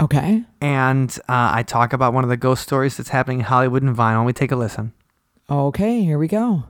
okay. 0.00 0.44
and 0.60 1.10
uh, 1.28 1.50
I 1.54 1.62
talk 1.62 1.92
about 1.92 2.12
one 2.14 2.24
of 2.24 2.30
the 2.30 2.36
ghost 2.36 2.62
stories 2.62 2.96
that's 2.96 3.10
happening 3.10 3.40
in 3.40 3.44
Hollywood 3.44 3.82
and 3.82 3.94
Vine. 3.94 4.14
Why 4.14 4.18
don't 4.18 4.26
we 4.26 4.32
take 4.32 4.52
a 4.52 4.56
listen? 4.56 4.92
Okay, 5.48 6.02
here 6.02 6.18
we 6.18 6.28
go. 6.28 6.64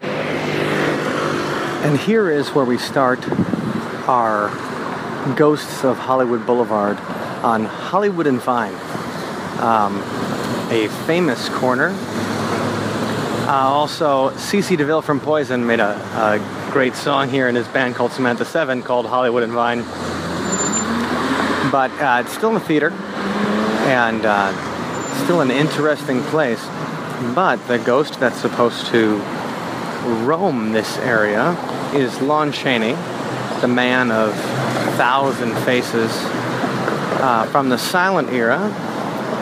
And 0.00 1.98
here 2.00 2.30
is 2.30 2.48
where 2.50 2.64
we 2.64 2.78
start 2.78 3.20
our 4.08 4.48
Ghosts 5.34 5.84
of 5.84 5.98
Hollywood 5.98 6.46
Boulevard 6.46 6.96
on 7.42 7.64
Hollywood 7.64 8.26
and 8.26 8.40
Vine, 8.40 8.74
um, 9.60 9.96
a 10.70 10.88
famous 11.06 11.48
corner. 11.48 11.90
Uh, 13.46 13.68
also, 13.68 14.30
CC 14.30 14.76
DeVille 14.76 15.02
from 15.02 15.20
Poison 15.20 15.66
made 15.66 15.80
a, 15.80 15.94
a 15.94 16.70
great 16.72 16.94
song 16.94 17.28
here 17.28 17.48
in 17.48 17.54
his 17.54 17.68
band 17.68 17.94
called 17.94 18.12
Samantha 18.12 18.44
Seven 18.44 18.82
called 18.82 19.06
Hollywood 19.06 19.42
and 19.42 19.52
Vine. 19.52 19.84
But 21.76 21.90
uh, 22.00 22.22
it's 22.24 22.32
still 22.32 22.48
in 22.48 22.54
the 22.54 22.60
theater, 22.60 22.90
and 22.90 24.24
uh, 24.24 24.50
still 25.24 25.42
an 25.42 25.50
interesting 25.50 26.22
place. 26.22 26.64
But 27.34 27.56
the 27.68 27.78
ghost 27.78 28.18
that's 28.18 28.40
supposed 28.40 28.86
to 28.86 29.18
roam 30.24 30.72
this 30.72 30.96
area 30.96 31.50
is 31.92 32.18
Lon 32.22 32.50
Chaney, 32.50 32.94
the 33.60 33.68
man 33.68 34.10
of 34.10 34.30
a 34.30 34.92
thousand 34.96 35.54
faces 35.66 36.10
uh, 37.20 37.46
from 37.52 37.68
the 37.68 37.76
silent 37.76 38.30
era 38.30 38.58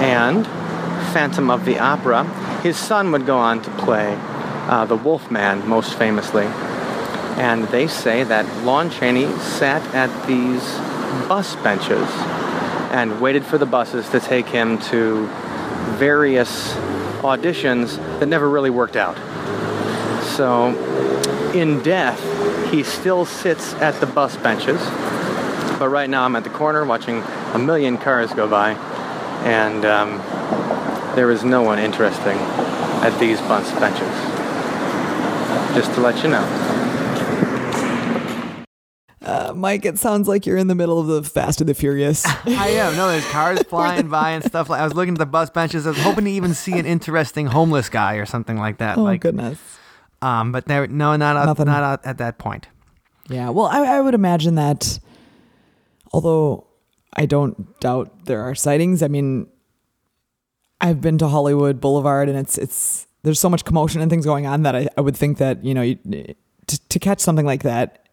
and 0.01 0.45
Phantom 1.13 1.53
of 1.53 1.65
the 1.65 1.79
Opera. 1.79 2.25
His 2.65 2.77
son 2.77 3.13
would 3.13 3.27
go 3.27 3.39
on 3.39 3.63
to 3.63 3.71
play 3.77 4.19
uh, 4.19 4.85
the 4.87 4.97
Wolfman 4.97 5.69
most 5.69 5.95
famously. 5.95 6.47
And 7.37 7.69
they 7.69 7.87
say 7.87 8.25
that 8.25 8.65
Lon 8.65 8.91
Chaney 8.91 9.27
sat 9.39 9.87
at 9.95 10.27
these 10.27 10.81
bus 11.29 11.57
benches 11.57 12.09
and 12.91 13.21
waited 13.21 13.45
for 13.45 13.59
the 13.59 13.67
buses 13.67 14.09
to 14.11 14.21
take 14.21 14.47
him 14.47 14.79
to 14.79 15.27
various 15.97 16.73
auditions 17.23 17.97
that 18.21 18.27
never 18.27 18.49
really 18.49 18.71
worked 18.71 18.97
out. 18.97 19.17
So, 20.37 20.71
in 21.55 21.83
death, 21.83 22.21
he 22.71 22.83
still 22.83 23.25
sits 23.25 23.75
at 23.75 23.99
the 24.01 24.07
bus 24.07 24.37
benches. 24.37 24.81
But 25.79 25.89
right 25.89 26.09
now, 26.09 26.25
I'm 26.25 26.37
at 26.37 26.45
the 26.45 26.51
corner 26.51 26.85
watching 26.85 27.23
a 27.53 27.59
million 27.59 27.99
cars 27.99 28.33
go 28.33 28.49
by, 28.49 28.73
and 29.45 29.85
um, 29.85 30.19
there 31.15 31.31
is 31.31 31.45
no 31.45 31.63
one 31.63 31.79
interesting 31.79 32.37
at 33.03 33.17
these 33.19 33.41
bus 33.43 33.71
benches. 33.79 34.09
Just 35.75 35.95
to 35.95 36.01
let 36.01 36.23
you 36.23 36.31
know. 36.31 36.65
Uh, 39.23 39.54
Mike, 39.65 39.87
it 39.87 39.99
sounds 39.99 40.29
like 40.29 40.45
you're 40.45 40.59
in 40.59 40.67
the 40.67 40.75
middle 40.75 41.01
of 41.01 41.07
the 41.07 41.23
Fast 41.23 41.63
and 41.63 41.71
the 41.71 41.73
Furious. 41.73 42.27
I 42.47 42.69
am. 42.69 42.97
No, 42.97 43.09
there's 43.09 43.25
cars 43.31 43.63
flying 43.69 44.09
by 44.09 44.33
and 44.33 44.45
stuff. 44.45 44.69
Like 44.69 44.83
I 44.83 44.85
was 44.85 44.93
looking 44.93 45.15
at 45.15 45.19
the 45.19 45.25
bus 45.25 45.49
benches. 45.49 45.87
I 45.87 45.91
was 45.93 46.03
hoping 46.03 46.27
to 46.27 46.31
even 46.33 46.53
see 46.53 46.79
an 46.79 46.85
interesting 46.85 47.47
homeless 47.47 47.89
guy 47.89 48.17
or 48.17 48.27
something 48.27 48.59
like 48.59 48.77
that. 48.77 48.99
oh 48.99 49.05
like, 49.05 49.23
goodness. 49.23 49.59
um, 50.21 50.53
but 50.53 50.67
there, 50.67 50.87
no, 50.87 51.17
not 51.17 51.39
up, 51.39 51.47
Nothing. 51.47 51.65
not 51.65 52.05
at 52.05 52.19
that 52.19 52.37
point. 52.37 52.69
Yeah. 53.31 53.49
Well, 53.49 53.65
I, 53.65 53.87
I 53.87 54.01
would 54.03 54.13
imagine 54.13 54.57
that. 54.57 54.99
Although 56.13 56.67
I 57.15 57.25
don't 57.25 57.81
doubt 57.81 58.27
there 58.27 58.43
are 58.43 58.55
sightings. 58.55 59.03
I 59.03 59.09
mean, 59.09 59.47
I've 60.79 61.01
been 61.01 61.17
to 61.17 61.29
Hollywood 61.29 61.81
Boulevard, 61.81 62.29
and 62.29 62.37
it's 62.37 62.59
it's 62.59 63.07
there's 63.23 63.41
so 63.41 63.49
much 63.49 63.65
commotion 63.65 64.03
and 64.03 64.11
things 64.11 64.27
going 64.27 64.45
on 64.45 64.65
that 64.65 64.77
I, 64.77 64.89
I 64.99 65.01
would 65.01 65.17
think 65.17 65.39
that 65.39 65.65
you 65.65 65.73
know 65.73 65.81
you, 65.81 65.95
to 66.67 66.89
to 66.91 66.99
catch 66.99 67.21
something 67.21 67.47
like 67.47 67.63
that 67.63 68.04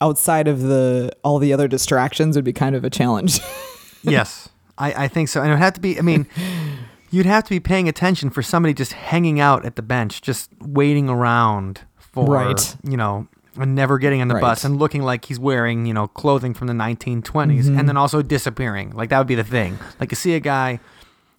outside 0.00 0.48
of 0.48 0.60
the 0.62 1.10
all 1.22 1.38
the 1.38 1.52
other 1.52 1.68
distractions 1.68 2.36
would 2.36 2.44
be 2.44 2.52
kind 2.52 2.74
of 2.76 2.84
a 2.84 2.90
challenge. 2.90 3.40
yes, 4.02 4.48
I, 4.78 5.04
I 5.04 5.08
think 5.08 5.28
so. 5.28 5.40
And 5.40 5.50
it 5.50 5.54
would 5.54 5.60
have 5.62 5.74
to 5.74 5.80
be. 5.80 5.98
I 5.98 6.02
mean, 6.02 6.26
you'd 7.10 7.26
have 7.26 7.44
to 7.44 7.50
be 7.50 7.60
paying 7.60 7.88
attention 7.88 8.30
for 8.30 8.42
somebody 8.42 8.74
just 8.74 8.92
hanging 8.92 9.40
out 9.40 9.64
at 9.64 9.76
the 9.76 9.82
bench, 9.82 10.20
just 10.22 10.50
waiting 10.60 11.08
around 11.08 11.82
for 11.96 12.26
Right. 12.26 12.76
you 12.82 12.96
know. 12.96 13.28
And 13.56 13.76
never 13.76 13.98
getting 14.00 14.20
on 14.20 14.26
the 14.26 14.34
Right. 14.34 14.40
bus 14.40 14.64
and 14.64 14.80
looking 14.80 15.02
like 15.02 15.26
he's 15.26 15.38
wearing, 15.38 15.86
you 15.86 15.94
know, 15.94 16.08
clothing 16.08 16.54
from 16.54 16.66
the 16.66 16.72
1920s, 16.74 17.68
and 17.68 17.88
then 17.88 17.96
also 17.96 18.20
disappearing. 18.20 18.90
Like 18.96 19.10
that 19.10 19.18
would 19.18 19.28
be 19.28 19.36
the 19.36 19.44
thing. 19.44 19.78
Like 20.00 20.10
you 20.10 20.16
see 20.16 20.34
a 20.34 20.40
guy, 20.40 20.80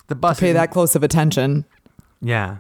the 0.08 0.16
bus 0.16 0.40
Pay 0.40 0.54
that 0.54 0.72
close 0.72 0.96
of 0.96 1.04
attention. 1.04 1.66
Yeah. 2.22 2.60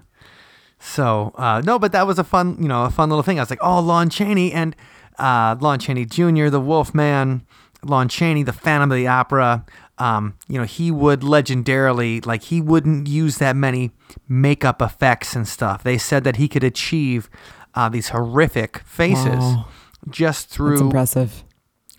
So 0.79 1.33
uh, 1.37 1.61
no, 1.65 1.79
but 1.79 1.93
that 1.93 2.05
was 2.05 2.19
a 2.19 2.25
fun, 2.25 2.57
you 2.59 2.67
know, 2.67 2.83
a 2.83 2.89
fun 2.89 3.07
little 3.09 3.23
thing. 3.23 3.39
I 3.39 3.43
was 3.43 3.49
like, 3.49 3.59
oh, 3.61 3.79
Lon 3.79 4.09
Chaney 4.09 4.51
and 4.51 4.75
uh, 5.19 5.55
Lon 5.59 5.79
Chaney 5.79 6.05
Jr., 6.05 6.49
the 6.49 6.59
Wolfman, 6.61 7.45
Lon 7.83 8.07
Chaney, 8.09 8.43
the 8.43 8.53
Phantom 8.53 8.91
of 8.91 8.95
the 8.97 9.07
Opera. 9.07 9.65
Um, 9.97 10.35
you 10.49 10.57
know, 10.59 10.65
he 10.65 10.91
would 10.91 11.21
legendarily, 11.21 12.25
like, 12.25 12.43
he 12.43 12.59
wouldn't 12.61 13.07
use 13.07 13.37
that 13.37 13.55
many 13.55 13.91
makeup 14.27 14.81
effects 14.81 15.35
and 15.35 15.47
stuff. 15.47 15.83
They 15.83 15.97
said 15.97 16.23
that 16.25 16.35
he 16.35 16.47
could 16.47 16.63
achieve 16.63 17.29
uh, 17.75 17.87
these 17.89 18.09
horrific 18.09 18.79
faces 18.79 19.25
Wow. 19.39 19.67
just 20.09 20.47
That's 20.49 20.55
through 20.57 20.79
impressive. 20.81 21.43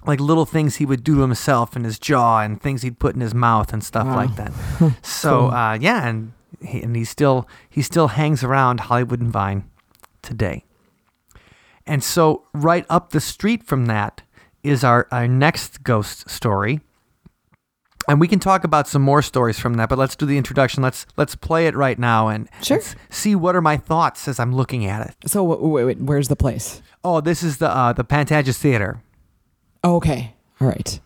like 0.06 0.20
little 0.20 0.44
things 0.46 0.76
he 0.76 0.85
would 0.87 1.02
do 1.04 1.14
to 1.16 1.20
himself 1.23 1.75
and 1.76 1.85
his 1.85 1.99
jaw 1.99 2.40
and 2.40 2.61
things 2.61 2.82
he'd 2.82 2.99
put 2.99 3.14
in 3.14 3.20
his 3.20 3.35
mouth 3.35 3.73
and 3.73 3.82
stuff 3.82 4.06
Wow. 4.06 4.16
like 4.16 4.37
that. 4.37 4.52
So 5.02 5.49
uh, 5.49 5.78
yeah, 5.80 6.06
and 6.06 6.32
he, 6.62 6.82
and 6.82 6.94
he 6.96 7.04
still 7.04 7.49
he 7.68 7.80
still 7.82 8.08
hangs 8.08 8.42
around 8.44 8.80
Hollywood 8.80 9.20
and 9.20 9.30
Vine 9.30 9.64
today. 10.23 10.64
And 11.87 12.02
so 12.02 12.45
right 12.52 12.85
up 12.90 13.11
the 13.11 13.21
street 13.21 13.62
from 13.64 13.87
that 13.87 14.23
is 14.62 14.83
our, 14.83 15.07
our 15.12 15.28
next 15.28 15.83
ghost 15.85 16.28
story. 16.28 16.81
And 18.09 18.21
we 18.21 18.28
can 18.28 18.38
talk 18.38 18.62
about 18.64 18.87
some 18.87 19.02
more 19.02 19.21
stories 19.23 19.59
from 19.59 19.75
that, 19.75 19.88
but 19.88 19.99
let's 19.99 20.14
do 20.14 20.26
the 20.26 20.38
introduction. 20.38 20.81
Let's 20.83 21.07
let's 21.16 21.35
play 21.35 21.66
it 21.66 21.75
right 21.75 21.99
now 21.99 22.28
and 22.28 22.49
Sure. 22.62 22.81
see 23.11 23.35
what 23.35 23.57
are 23.57 23.61
my 23.61 23.76
thoughts 23.76 24.28
as 24.28 24.38
I'm 24.38 24.55
looking 24.55 24.87
at 24.87 25.05
it. 25.09 25.28
So 25.28 25.43
wait, 25.43 25.85
wait, 25.87 25.99
where's 25.99 26.28
the 26.28 26.37
place? 26.37 26.83
Oh, 27.02 27.21
this 27.21 27.43
is 27.43 27.57
the 27.59 27.69
uh, 27.69 27.93
the 27.93 28.05
Pantages 28.05 28.59
Theater. 28.59 29.02
Oh, 29.83 29.97
okay. 29.97 30.35
All 30.61 30.69
right. 30.69 31.00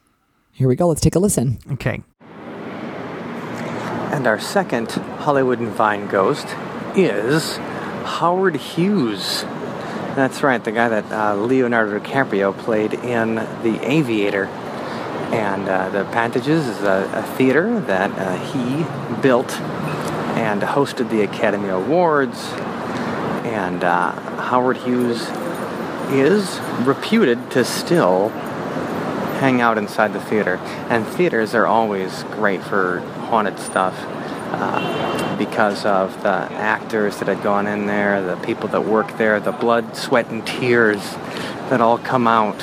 Here 0.52 0.68
we 0.68 0.76
go. 0.76 0.88
Let's 0.88 1.00
take 1.00 1.14
a 1.14 1.18
listen. 1.18 1.58
Okay. 1.72 2.02
And 4.12 4.26
our 4.26 4.38
second 4.38 4.90
Hollywood 4.90 5.58
and 5.60 5.68
Vine 5.70 6.06
ghost 6.06 6.46
is 6.96 7.56
Howard 8.18 8.56
Hughes. 8.56 9.44
That's 10.20 10.42
right, 10.42 10.62
the 10.62 10.70
guy 10.70 10.90
that 10.90 11.10
uh, 11.10 11.34
Leonardo 11.34 11.98
DiCaprio 11.98 12.54
played 12.54 12.92
in 12.92 13.36
The 13.36 13.78
Aviator. 13.82 14.44
And 15.32 15.66
uh, 15.66 15.88
the 15.88 16.04
Pantages 16.12 16.68
is 16.68 16.82
a, 16.82 17.10
a 17.14 17.22
theater 17.38 17.80
that 17.80 18.10
uh, 18.18 18.36
he 18.52 19.22
built 19.22 19.50
and 20.36 20.60
hosted 20.60 21.08
the 21.08 21.22
Academy 21.22 21.70
Awards. 21.70 22.38
And 23.46 23.82
uh, 23.82 24.12
Howard 24.42 24.76
Hughes 24.76 25.26
is 26.10 26.60
reputed 26.86 27.50
to 27.52 27.64
still 27.64 28.28
hang 29.38 29.62
out 29.62 29.78
inside 29.78 30.12
the 30.12 30.20
theater. 30.20 30.56
And 30.90 31.06
theaters 31.06 31.54
are 31.54 31.66
always 31.66 32.24
great 32.24 32.62
for 32.62 33.00
haunted 33.30 33.58
stuff 33.58 33.98
uh, 34.52 35.36
because 35.38 35.84
of 35.84 36.22
the 36.22 36.28
actors 36.28 37.18
that 37.18 37.28
had 37.28 37.42
gone 37.42 37.66
in 37.66 37.86
there, 37.86 38.22
the 38.22 38.36
people 38.36 38.68
that 38.68 38.84
work 38.84 39.16
there, 39.16 39.40
the 39.40 39.52
blood, 39.52 39.96
sweat, 39.96 40.28
and 40.30 40.46
tears 40.46 41.00
that 41.70 41.80
all 41.80 41.98
come 41.98 42.26
out 42.26 42.62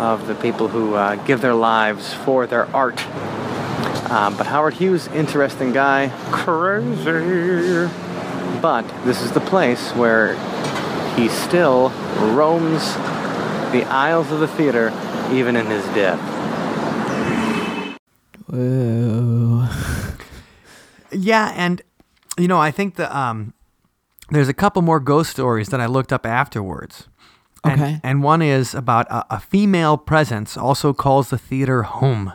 of 0.00 0.26
the 0.26 0.34
people 0.34 0.68
who 0.68 0.94
uh, 0.94 1.14
give 1.26 1.40
their 1.40 1.54
lives 1.54 2.14
for 2.14 2.46
their 2.46 2.66
art. 2.74 3.00
Um, 4.10 4.36
but 4.36 4.46
Howard 4.46 4.74
Hughes, 4.74 5.06
interesting 5.08 5.72
guy, 5.72 6.10
crazy. 6.32 7.88
But 8.60 8.82
this 9.04 9.22
is 9.22 9.30
the 9.32 9.40
place 9.40 9.92
where 9.92 10.34
he 11.14 11.28
still 11.28 11.90
roams 12.34 12.94
the 13.72 13.84
aisles 13.88 14.32
of 14.32 14.40
the 14.40 14.48
theater 14.48 14.92
even 15.32 15.54
in 15.54 15.66
his 15.66 15.84
death. 15.94 16.18
Whoa. 18.48 19.68
Yeah, 21.20 21.52
and 21.54 21.82
you 22.38 22.48
know, 22.48 22.58
I 22.58 22.70
think 22.70 22.96
the 22.96 23.14
um, 23.16 23.52
there's 24.30 24.48
a 24.48 24.54
couple 24.54 24.82
more 24.82 25.00
ghost 25.00 25.30
stories 25.30 25.68
that 25.68 25.80
I 25.80 25.86
looked 25.86 26.12
up 26.12 26.24
afterwards. 26.24 27.08
And, 27.64 27.80
Okay. 27.80 28.00
And 28.02 28.22
one 28.22 28.40
is 28.40 28.74
about 28.74 29.06
a, 29.10 29.34
a 29.34 29.40
female 29.40 29.98
presence 29.98 30.56
also 30.56 30.94
calls 30.94 31.30
the 31.30 31.38
theater 31.38 31.82
home. 31.82 32.32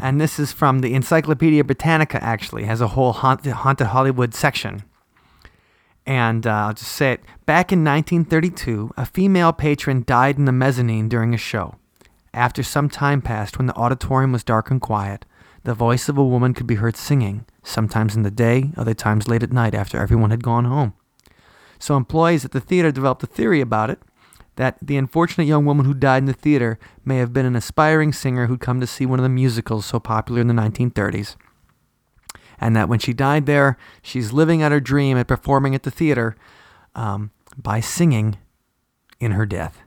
And 0.00 0.20
this 0.20 0.38
is 0.38 0.52
from 0.52 0.78
the 0.78 0.94
Encyclopedia 0.94 1.64
Britannica. 1.64 2.22
Actually, 2.22 2.64
has 2.64 2.80
a 2.80 2.88
whole 2.88 3.12
haunted, 3.12 3.52
haunted 3.52 3.88
Hollywood 3.88 4.34
section. 4.34 4.84
And 6.06 6.46
uh, 6.46 6.50
I'll 6.50 6.74
just 6.74 6.92
say 6.92 7.12
it. 7.12 7.20
Back 7.44 7.72
in 7.72 7.84
1932, 7.84 8.92
a 8.96 9.04
female 9.04 9.52
patron 9.52 10.02
died 10.06 10.38
in 10.38 10.46
the 10.46 10.52
mezzanine 10.52 11.08
during 11.08 11.34
a 11.34 11.38
show. 11.38 11.74
After 12.32 12.62
some 12.62 12.88
time 12.88 13.20
passed, 13.20 13.58
when 13.58 13.66
the 13.66 13.76
auditorium 13.76 14.32
was 14.32 14.44
dark 14.44 14.70
and 14.70 14.80
quiet, 14.80 15.26
the 15.64 15.74
voice 15.74 16.08
of 16.08 16.16
a 16.16 16.24
woman 16.24 16.54
could 16.54 16.66
be 16.66 16.76
heard 16.76 16.96
singing, 16.96 17.44
sometimes 17.62 18.16
in 18.16 18.22
the 18.22 18.30
day, 18.30 18.70
other 18.76 18.94
times 18.94 19.28
late 19.28 19.42
at 19.42 19.52
night 19.52 19.74
after 19.74 19.98
everyone 19.98 20.30
had 20.30 20.42
gone 20.42 20.64
home. 20.64 20.94
So 21.78 21.96
employees 21.96 22.44
at 22.44 22.52
the 22.52 22.60
theater 22.60 22.92
developed 22.92 23.22
a 23.22 23.26
theory 23.26 23.60
about 23.60 23.90
it 23.90 24.00
that 24.56 24.76
the 24.82 24.98
unfortunate 24.98 25.46
young 25.46 25.64
woman 25.64 25.86
who 25.86 25.94
died 25.94 26.18
in 26.18 26.26
the 26.26 26.34
theater 26.34 26.78
may 27.04 27.16
have 27.16 27.32
been 27.32 27.46
an 27.46 27.56
aspiring 27.56 28.12
singer 28.12 28.46
who'd 28.46 28.60
come 28.60 28.78
to 28.80 28.86
see 28.86 29.06
one 29.06 29.18
of 29.18 29.22
the 29.22 29.28
musicals 29.28 29.86
so 29.86 29.98
popular 29.98 30.40
in 30.40 30.48
the 30.48 30.54
1930s. 30.54 31.36
And 32.60 32.76
that 32.76 32.88
when 32.88 32.98
she 32.98 33.14
died 33.14 33.46
there, 33.46 33.78
she's 34.02 34.32
living 34.32 34.62
out 34.62 34.70
her 34.70 34.80
dream 34.80 35.16
at 35.16 35.26
performing 35.28 35.74
at 35.74 35.84
the 35.84 35.90
theater 35.90 36.36
um, 36.94 37.30
by 37.56 37.80
singing 37.80 38.36
in 39.18 39.32
her 39.32 39.46
death. 39.46 39.80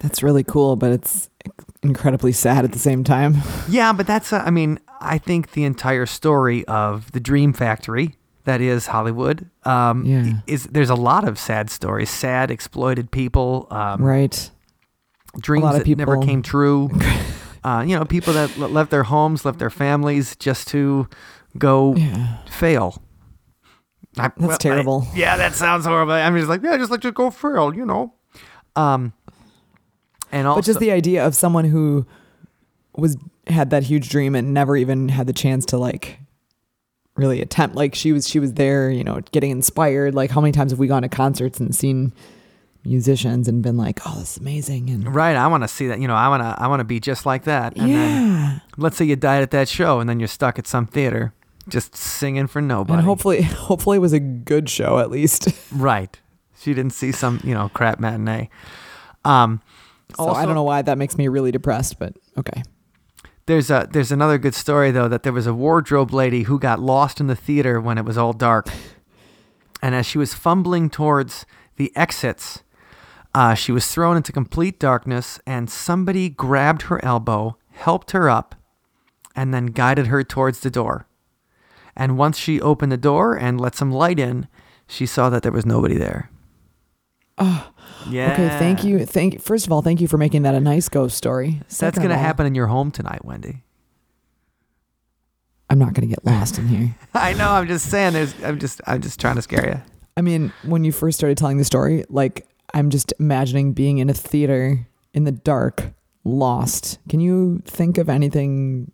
That's 0.00 0.22
really 0.22 0.42
cool, 0.42 0.74
but 0.74 0.90
it's 0.90 1.30
incredibly 1.84 2.32
sad 2.32 2.64
at 2.64 2.72
the 2.72 2.78
same 2.78 3.04
time. 3.04 3.36
Yeah, 3.68 3.92
but 3.92 4.06
that's, 4.06 4.32
uh, 4.32 4.42
I 4.44 4.50
mean, 4.50 4.80
I 5.00 5.18
think 5.18 5.52
the 5.52 5.64
entire 5.64 6.06
story 6.06 6.64
of 6.66 7.12
the 7.12 7.20
Dream 7.20 7.52
Factory, 7.52 8.16
that 8.44 8.60
is 8.60 8.86
Hollywood, 8.86 9.48
um, 9.64 10.04
Yeah. 10.04 10.40
is 10.46 10.64
there's 10.64 10.90
a 10.90 10.94
lot 10.94 11.26
of 11.26 11.38
sad 11.38 11.70
stories, 11.70 12.10
sad, 12.10 12.50
exploited 12.50 13.10
people, 13.10 13.66
um, 13.70 14.02
Right. 14.02 14.50
dreams 15.40 15.72
that 15.72 15.86
never 15.98 16.18
came 16.18 16.42
true. 16.42 16.90
uh, 17.64 17.84
you 17.86 17.96
know, 17.98 18.04
people 18.04 18.32
that 18.34 18.56
left 18.58 18.90
their 18.90 19.04
homes, 19.04 19.44
left 19.44 19.58
their 19.58 19.70
families 19.70 20.36
just 20.36 20.68
to 20.68 21.08
go 21.58 21.94
Yeah. 21.96 22.38
fail. 22.50 23.02
I, 24.18 24.30
That's 24.36 24.54
I- 24.54 24.58
terrible. 24.58 25.06
yeah, 25.14 25.36
that 25.36 25.54
sounds 25.54 25.84
horrible. 25.86 26.12
I'm 26.12 26.36
just 26.36 26.48
like, 26.48 26.62
yeah, 26.62 26.76
just 26.76 26.90
like 26.90 27.00
to 27.00 27.12
go 27.12 27.30
fail, 27.30 27.74
you 27.74 27.84
know. 27.84 28.14
Um, 28.76 29.12
and 30.30 30.46
also, 30.46 30.58
But 30.58 30.64
just 30.66 30.80
the 30.80 30.90
idea 30.92 31.26
of 31.26 31.34
someone 31.34 31.64
who 31.64 32.06
was 32.96 33.16
had 33.46 33.70
that 33.70 33.84
huge 33.84 34.08
dream 34.08 34.34
and 34.34 34.54
never 34.54 34.76
even 34.76 35.08
had 35.08 35.26
the 35.26 35.32
chance 35.32 35.66
to 35.66 35.78
like 35.78 36.18
really 37.16 37.40
attempt 37.40 37.76
like 37.76 37.94
she 37.94 38.12
was 38.12 38.28
she 38.28 38.38
was 38.38 38.54
there, 38.54 38.90
you 38.90 39.04
know, 39.04 39.20
getting 39.32 39.50
inspired. 39.50 40.14
Like 40.14 40.30
how 40.30 40.40
many 40.40 40.52
times 40.52 40.72
have 40.72 40.78
we 40.78 40.86
gone 40.86 41.02
to 41.02 41.08
concerts 41.08 41.60
and 41.60 41.74
seen 41.74 42.12
musicians 42.84 43.48
and 43.48 43.62
been 43.62 43.76
like, 43.76 44.00
"Oh, 44.06 44.18
this 44.18 44.32
is 44.32 44.38
amazing." 44.38 44.90
And 44.90 45.14
right, 45.14 45.36
I 45.36 45.46
want 45.46 45.62
to 45.62 45.68
see 45.68 45.86
that. 45.88 46.00
You 46.00 46.08
know, 46.08 46.14
I 46.14 46.28
want 46.28 46.42
to, 46.42 46.62
I 46.62 46.66
want 46.66 46.80
to 46.80 46.84
be 46.84 47.00
just 47.00 47.26
like 47.26 47.44
that. 47.44 47.76
And 47.76 47.90
then, 47.90 48.32
yeah. 48.32 48.58
let's 48.76 48.96
say 48.96 49.04
you 49.04 49.16
died 49.16 49.42
at 49.42 49.50
that 49.52 49.68
show, 49.68 50.00
and 50.00 50.08
then 50.08 50.20
you're 50.20 50.28
stuck 50.28 50.58
at 50.58 50.66
some 50.66 50.86
theater, 50.86 51.32
just 51.68 51.96
singing 51.96 52.46
for 52.46 52.60
nobody. 52.60 52.98
And 52.98 53.06
hopefully 53.06 53.42
hopefully 53.42 53.96
it 53.96 54.00
was 54.00 54.12
a 54.12 54.20
good 54.20 54.68
show 54.68 54.98
at 54.98 55.10
least. 55.10 55.48
right, 55.72 56.18
she 56.60 56.74
didn't 56.74 56.92
see 56.92 57.12
some, 57.12 57.40
you 57.44 57.54
know, 57.54 57.68
crap 57.70 58.00
matinee. 58.00 58.50
Um, 59.24 59.62
So 60.16 60.28
I 60.28 60.44
don't 60.44 60.54
know 60.54 60.62
why 60.64 60.82
that 60.82 60.98
makes 60.98 61.16
me 61.16 61.28
really 61.28 61.50
depressed, 61.50 61.98
but 61.98 62.14
okay. 62.36 62.62
There's 63.46 63.70
a 63.70 63.86
there's 63.90 64.12
another 64.12 64.38
good 64.38 64.54
story 64.54 64.90
though 64.90 65.08
that 65.08 65.22
there 65.22 65.32
was 65.32 65.46
a 65.46 65.52
wardrobe 65.52 66.12
lady 66.12 66.44
who 66.44 66.58
got 66.58 66.80
lost 66.80 67.20
in 67.20 67.26
the 67.26 67.36
theater 67.36 67.80
when 67.80 67.98
it 67.98 68.04
was 68.04 68.16
all 68.16 68.32
dark, 68.32 68.68
and 69.82 69.94
as 69.94 70.06
she 70.06 70.16
was 70.16 70.32
fumbling 70.32 70.88
towards 70.88 71.44
the 71.76 71.94
exits, 71.94 72.62
uh, 73.34 73.54
she 73.54 73.72
was 73.72 73.86
thrown 73.86 74.16
into 74.16 74.32
complete 74.32 74.78
darkness, 74.78 75.38
and 75.46 75.68
somebody 75.68 76.30
grabbed 76.30 76.82
her 76.82 77.04
elbow, 77.04 77.58
helped 77.70 78.12
her 78.12 78.30
up, 78.30 78.54
and 79.36 79.52
then 79.52 79.66
guided 79.66 80.06
her 80.06 80.22
towards 80.22 80.60
the 80.60 80.70
door. 80.70 81.06
And 81.94 82.16
once 82.16 82.38
she 82.38 82.60
opened 82.60 82.92
the 82.92 82.96
door 82.96 83.34
and 83.36 83.60
let 83.60 83.74
some 83.74 83.90
light 83.90 84.18
in, 84.18 84.48
she 84.86 85.04
saw 85.04 85.28
that 85.30 85.42
there 85.42 85.52
was 85.52 85.66
nobody 85.66 85.96
there. 85.96 86.30
Oh, 87.36 87.72
yeah. 88.10 88.32
Okay, 88.32 88.48
thank 88.58 88.84
you. 88.84 89.04
Thank 89.06 89.40
first 89.42 89.66
of 89.66 89.72
all, 89.72 89.82
thank 89.82 90.00
you 90.00 90.08
for 90.08 90.18
making 90.18 90.42
that 90.42 90.54
a 90.54 90.60
nice 90.60 90.88
ghost 90.88 91.16
story. 91.16 91.60
That's 91.78 91.98
gonna 91.98 92.18
happen 92.18 92.46
in 92.46 92.54
your 92.54 92.66
home 92.66 92.90
tonight, 92.90 93.24
Wendy. 93.24 93.62
I'm 95.70 95.78
not 95.78 95.94
gonna 95.94 96.06
get 96.06 96.24
lost 96.24 96.58
in 96.58 96.68
here. 96.68 96.94
I 97.14 97.32
know. 97.32 97.50
I'm 97.50 97.66
just 97.66 97.90
saying. 97.90 98.12
There's. 98.12 98.34
I'm 98.44 98.58
just. 98.58 98.80
I'm 98.86 99.00
just 99.00 99.20
trying 99.20 99.36
to 99.36 99.42
scare 99.42 99.66
you. 99.68 99.80
I 100.16 100.20
mean, 100.20 100.52
when 100.62 100.84
you 100.84 100.92
first 100.92 101.18
started 101.18 101.36
telling 101.38 101.56
the 101.56 101.64
story, 101.64 102.04
like 102.08 102.46
I'm 102.72 102.90
just 102.90 103.12
imagining 103.18 103.72
being 103.72 103.98
in 103.98 104.08
a 104.10 104.14
theater 104.14 104.86
in 105.12 105.24
the 105.24 105.32
dark, 105.32 105.92
lost. 106.24 106.98
Can 107.08 107.20
you 107.20 107.62
think 107.64 107.98
of 107.98 108.08
anything 108.08 108.92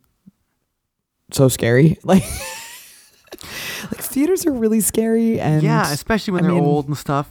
so 1.32 1.48
scary? 1.48 1.98
Like 2.04 2.24
like 3.92 4.00
theaters 4.02 4.44
are 4.44 4.52
really 4.52 4.80
scary 4.80 5.40
and 5.40 5.62
yeah, 5.62 5.90
especially 5.92 6.32
when 6.34 6.44
I 6.44 6.48
they're 6.48 6.56
mean- 6.56 6.64
old 6.64 6.88
and 6.88 6.96
stuff. 6.96 7.30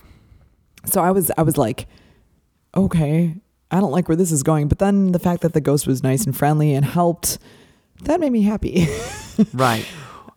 So 0.85 1.01
I 1.01 1.11
was 1.11 1.31
I 1.37 1.41
was 1.43 1.57
like, 1.57 1.87
okay, 2.75 3.35
I 3.71 3.79
don't 3.79 3.91
like 3.91 4.07
where 4.07 4.15
this 4.15 4.31
is 4.31 4.43
going. 4.43 4.67
But 4.67 4.79
then 4.79 5.11
the 5.11 5.19
fact 5.19 5.41
that 5.41 5.53
the 5.53 5.61
ghost 5.61 5.87
was 5.87 6.03
nice 6.03 6.25
and 6.25 6.35
friendly 6.35 6.73
and 6.73 6.83
helped, 6.85 7.37
that 8.03 8.19
made 8.19 8.31
me 8.31 8.41
happy. 8.43 8.87
Right. 9.53 9.85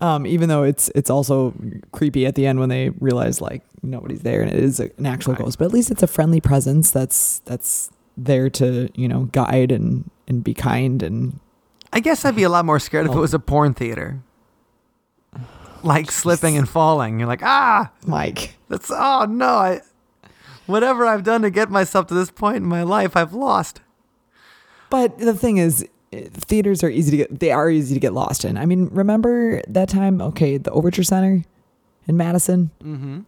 Um, 0.01 0.27
even 0.27 0.49
though 0.49 0.63
it's 0.63 0.89
it's 0.95 1.11
also 1.11 1.55
creepy 1.91 2.25
at 2.25 2.37
the 2.37 2.47
end 2.47 2.61
when 2.61 2.69
they 2.69 2.91
realize 3.01 3.41
like 3.41 3.63
nobody's 3.83 4.21
there 4.23 4.43
and 4.43 4.53
it 4.53 4.59
is 4.63 4.79
an 4.79 5.07
actual 5.07 5.33
Right. 5.35 5.43
ghost. 5.43 5.59
But 5.59 5.65
at 5.67 5.73
least 5.73 5.91
it's 5.91 6.05
a 6.05 6.07
friendly 6.07 6.41
presence 6.41 6.91
that's 6.93 7.41
that's 7.41 7.91
there 8.17 8.49
to 8.51 8.89
you 8.95 9.09
know 9.09 9.25
guide 9.33 9.73
and 9.73 10.09
and 10.29 10.45
be 10.45 10.55
kind 10.55 11.03
and 11.03 11.41
I 11.93 11.99
guess 12.01 12.25
I'd 12.25 12.37
be 12.37 12.45
a 12.45 12.49
lot 12.49 12.65
more 12.65 12.79
scared 12.79 13.07
if 13.07 13.13
it 13.13 13.19
was 13.19 13.35
a 13.35 13.39
porn 13.41 13.75
theater. 13.75 14.21
Like 15.83 16.13
slipping 16.13 16.57
and 16.57 16.69
falling. 16.69 17.19
You're 17.19 17.27
like, 17.29 17.43
ah, 17.43 17.91
Mike. 18.07 18.55
that's 18.69 18.91
oh 18.91 19.27
no, 19.29 19.47
I 19.49 19.81
whatever 20.67 21.07
I've 21.07 21.23
done 21.23 21.43
to 21.43 21.51
get 21.51 21.71
myself 21.71 22.07
to 22.09 22.15
this 22.15 22.31
point 22.31 22.59
in 22.59 22.67
my 22.67 22.83
life, 22.83 23.17
I've 23.17 23.35
lost. 23.35 23.81
But 24.91 25.19
the 25.19 25.35
thing 25.35 25.57
is, 25.57 25.87
theaters 26.13 26.83
are 26.85 26.91
easy 26.91 27.11
to 27.13 27.17
get. 27.19 27.41
They 27.41 27.51
are 27.51 27.71
easy 27.71 27.95
to 27.95 28.01
get 28.01 28.13
lost 28.13 28.45
in. 28.45 28.59
I 28.59 28.67
mean, 28.67 28.89
remember 28.93 29.63
that 29.69 29.89
time? 29.89 30.21
Okay, 30.21 30.59
the 30.59 30.71
Overture 30.71 31.03
Center 31.03 31.45
in 32.07 32.17
Madison. 32.17 32.71
Mm-hmm. 32.83 33.21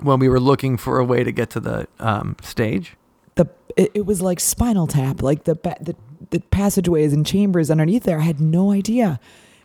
When 0.00 0.18
we 0.18 0.28
were 0.28 0.40
looking 0.40 0.78
for 0.78 0.98
a 0.98 1.04
way 1.04 1.24
to 1.24 1.32
get 1.32 1.50
to 1.50 1.60
the 1.60 1.86
um, 1.98 2.36
stage. 2.42 2.96
the 3.34 3.48
it, 3.76 3.90
it 3.94 4.06
was 4.06 4.22
like 4.22 4.40
Spinal 4.40 4.86
Tap, 4.86 5.22
like 5.22 5.44
the 5.44 5.54
the 5.80 5.94
the 6.30 6.40
passageways 6.40 7.12
and 7.12 7.26
chambers 7.26 7.70
underneath 7.70 8.04
there. 8.04 8.20
I 8.20 8.24
had 8.24 8.40
no 8.40 8.72
idea. 8.72 9.20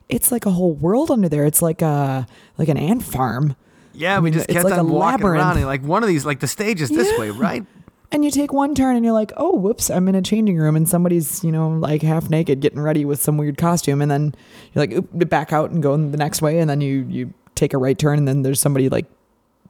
It's 0.10 0.32
like 0.32 0.46
a 0.46 0.52
whole 0.52 0.74
world 0.74 1.10
under 1.10 1.30
there. 1.30 1.46
It's 1.46 1.62
like 1.62 1.82
a 1.82 2.28
like 2.58 2.68
an 2.68 2.78
ant 2.78 3.04
farm. 3.04 3.56
Yeah, 3.96 4.18
I 4.18 4.20
we 4.20 4.32
just 4.32 4.46
it's 4.46 4.54
kept 4.54 4.66
like 4.66 4.78
on 4.78 4.90
walking 4.90 5.24
labyrinth. 5.26 5.42
around 5.44 5.58
and 5.58 5.66
like 5.66 5.84
one 5.84 6.04
of 6.04 6.10
these 6.10 6.26
like 6.26 6.40
the 6.40 6.48
stage 6.48 6.82
is 6.82 6.90
this 6.90 7.12
Yeah. 7.12 7.20
way, 7.20 7.30
right? 7.32 7.66
And 8.12 8.24
you 8.24 8.32
take 8.32 8.54
one 8.54 8.76
turn 8.76 8.96
and 8.96 9.04
you're 9.04 9.14
like, 9.14 9.34
oh, 9.36 9.56
whoops, 9.56 9.90
I'm 9.90 10.08
in 10.08 10.16
a 10.16 10.22
changing 10.22 10.58
room 10.58 10.76
and 10.76 10.88
somebody's, 10.88 11.44
you 11.44 11.52
know, 11.52 11.70
like 11.70 12.02
half 12.02 12.30
naked 12.30 12.60
getting 12.62 12.80
ready 12.80 13.04
with 13.04 13.22
some 13.22 13.38
weird 13.38 13.58
costume. 13.58 14.02
And 14.02 14.10
then 14.10 14.36
you're 14.74 14.86
like, 14.86 14.94
oop, 14.94 15.10
back 15.30 15.52
out 15.52 15.72
and 15.72 15.82
go 15.84 15.98
the 15.98 16.16
next 16.16 16.42
way. 16.42 16.60
And 16.60 16.70
then 16.70 16.82
you, 16.82 17.06
you 17.10 17.34
take 17.56 17.74
a 17.74 17.78
right 17.78 17.98
turn 17.98 18.20
and 18.20 18.28
then 18.28 18.44
there's 18.44 18.60
somebody 18.60 18.88
like 18.90 19.06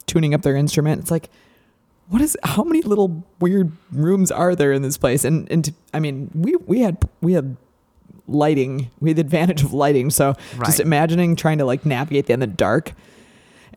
tuning 0.06 0.34
up 0.34 0.42
their 0.44 0.56
instrument. 0.56 1.02
It's 1.02 1.10
like, 1.12 1.30
what 2.10 2.22
is, 2.22 2.38
how 2.44 2.64
many 2.64 2.82
little 2.82 3.24
weird 3.40 3.72
rooms 3.92 4.32
are 4.32 4.54
there 4.54 4.74
in 4.74 4.82
this 4.84 4.98
place? 4.98 5.24
And, 5.24 5.50
and 5.52 5.74
I 5.94 6.00
mean, 6.00 6.30
we, 6.36 6.56
we 6.58 6.82
had, 6.82 6.98
we 7.22 7.34
had 7.34 7.56
lighting, 8.28 8.92
we 9.00 9.10
had 9.12 9.18
the 9.18 9.22
advantage 9.22 9.64
of 9.64 9.74
lighting. 9.74 10.10
So 10.12 10.36
just 10.66 10.80
imagining 10.80 11.36
trying 11.36 11.58
to 11.60 11.66
like 11.66 11.86
navigate 11.86 12.30
in 12.30 12.42
the 12.42 12.48
dark 12.48 12.92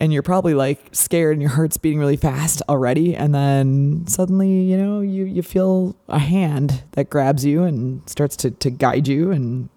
and 0.00 0.12
you're 0.12 0.22
probably 0.22 0.54
like 0.54 0.88
scared 0.92 1.32
and 1.34 1.42
your 1.42 1.50
heart's 1.50 1.76
beating 1.76 1.98
really 1.98 2.16
fast 2.16 2.62
already 2.68 3.14
and 3.16 3.34
then 3.34 4.04
suddenly 4.06 4.62
you 4.62 4.76
know 4.76 5.00
you 5.00 5.24
you 5.24 5.42
feel 5.42 5.96
a 6.08 6.18
hand 6.18 6.82
that 6.92 7.11
grabs 7.11 7.44
you 7.44 7.62
and 7.64 8.08
starts 8.08 8.37
to 8.37 8.50
to 8.50 8.70
guide 8.70 9.08
you 9.08 9.30
and 9.30 9.68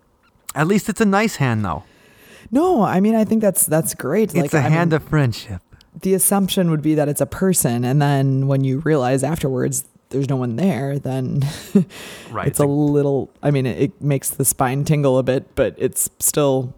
At 0.55 0.67
least 0.67 0.89
it's 0.89 1.01
a 1.01 1.05
nice 1.05 1.37
hand 1.37 1.65
though. 1.65 1.83
no 2.51 2.83
i 2.83 2.99
mean 2.99 3.15
i 3.15 3.23
think 3.25 3.41
that's 3.41 3.65
that's 3.65 3.93
great 3.93 4.33
It's 4.35 4.53
a 4.53 4.57
I 4.57 4.61
hand 4.61 4.91
mean, 4.91 4.97
of 4.97 5.03
friendship. 5.07 5.61
the 6.01 6.13
assumption 6.13 6.69
would 6.71 6.81
be 6.81 6.95
that 6.95 7.07
it's 7.09 7.21
a 7.21 7.25
person 7.25 7.83
and 7.83 8.01
then 8.01 8.47
when 8.47 8.63
you 8.63 8.79
realize 8.79 9.23
afterwards 9.23 9.85
there's 10.09 10.27
no 10.29 10.35
one 10.35 10.55
there 10.57 10.99
then 10.99 11.41
Right. 12.31 12.47
it's 12.47 12.59
a 12.59 12.65
little 12.65 13.29
i 13.41 13.49
mean 13.51 13.65
it, 13.65 13.77
it 13.81 14.01
makes 14.01 14.29
the 14.29 14.43
spine 14.45 14.83
tingle 14.85 15.17
a 15.17 15.23
bit 15.23 15.55
but 15.55 15.73
it's 15.77 16.09
still 16.19 16.73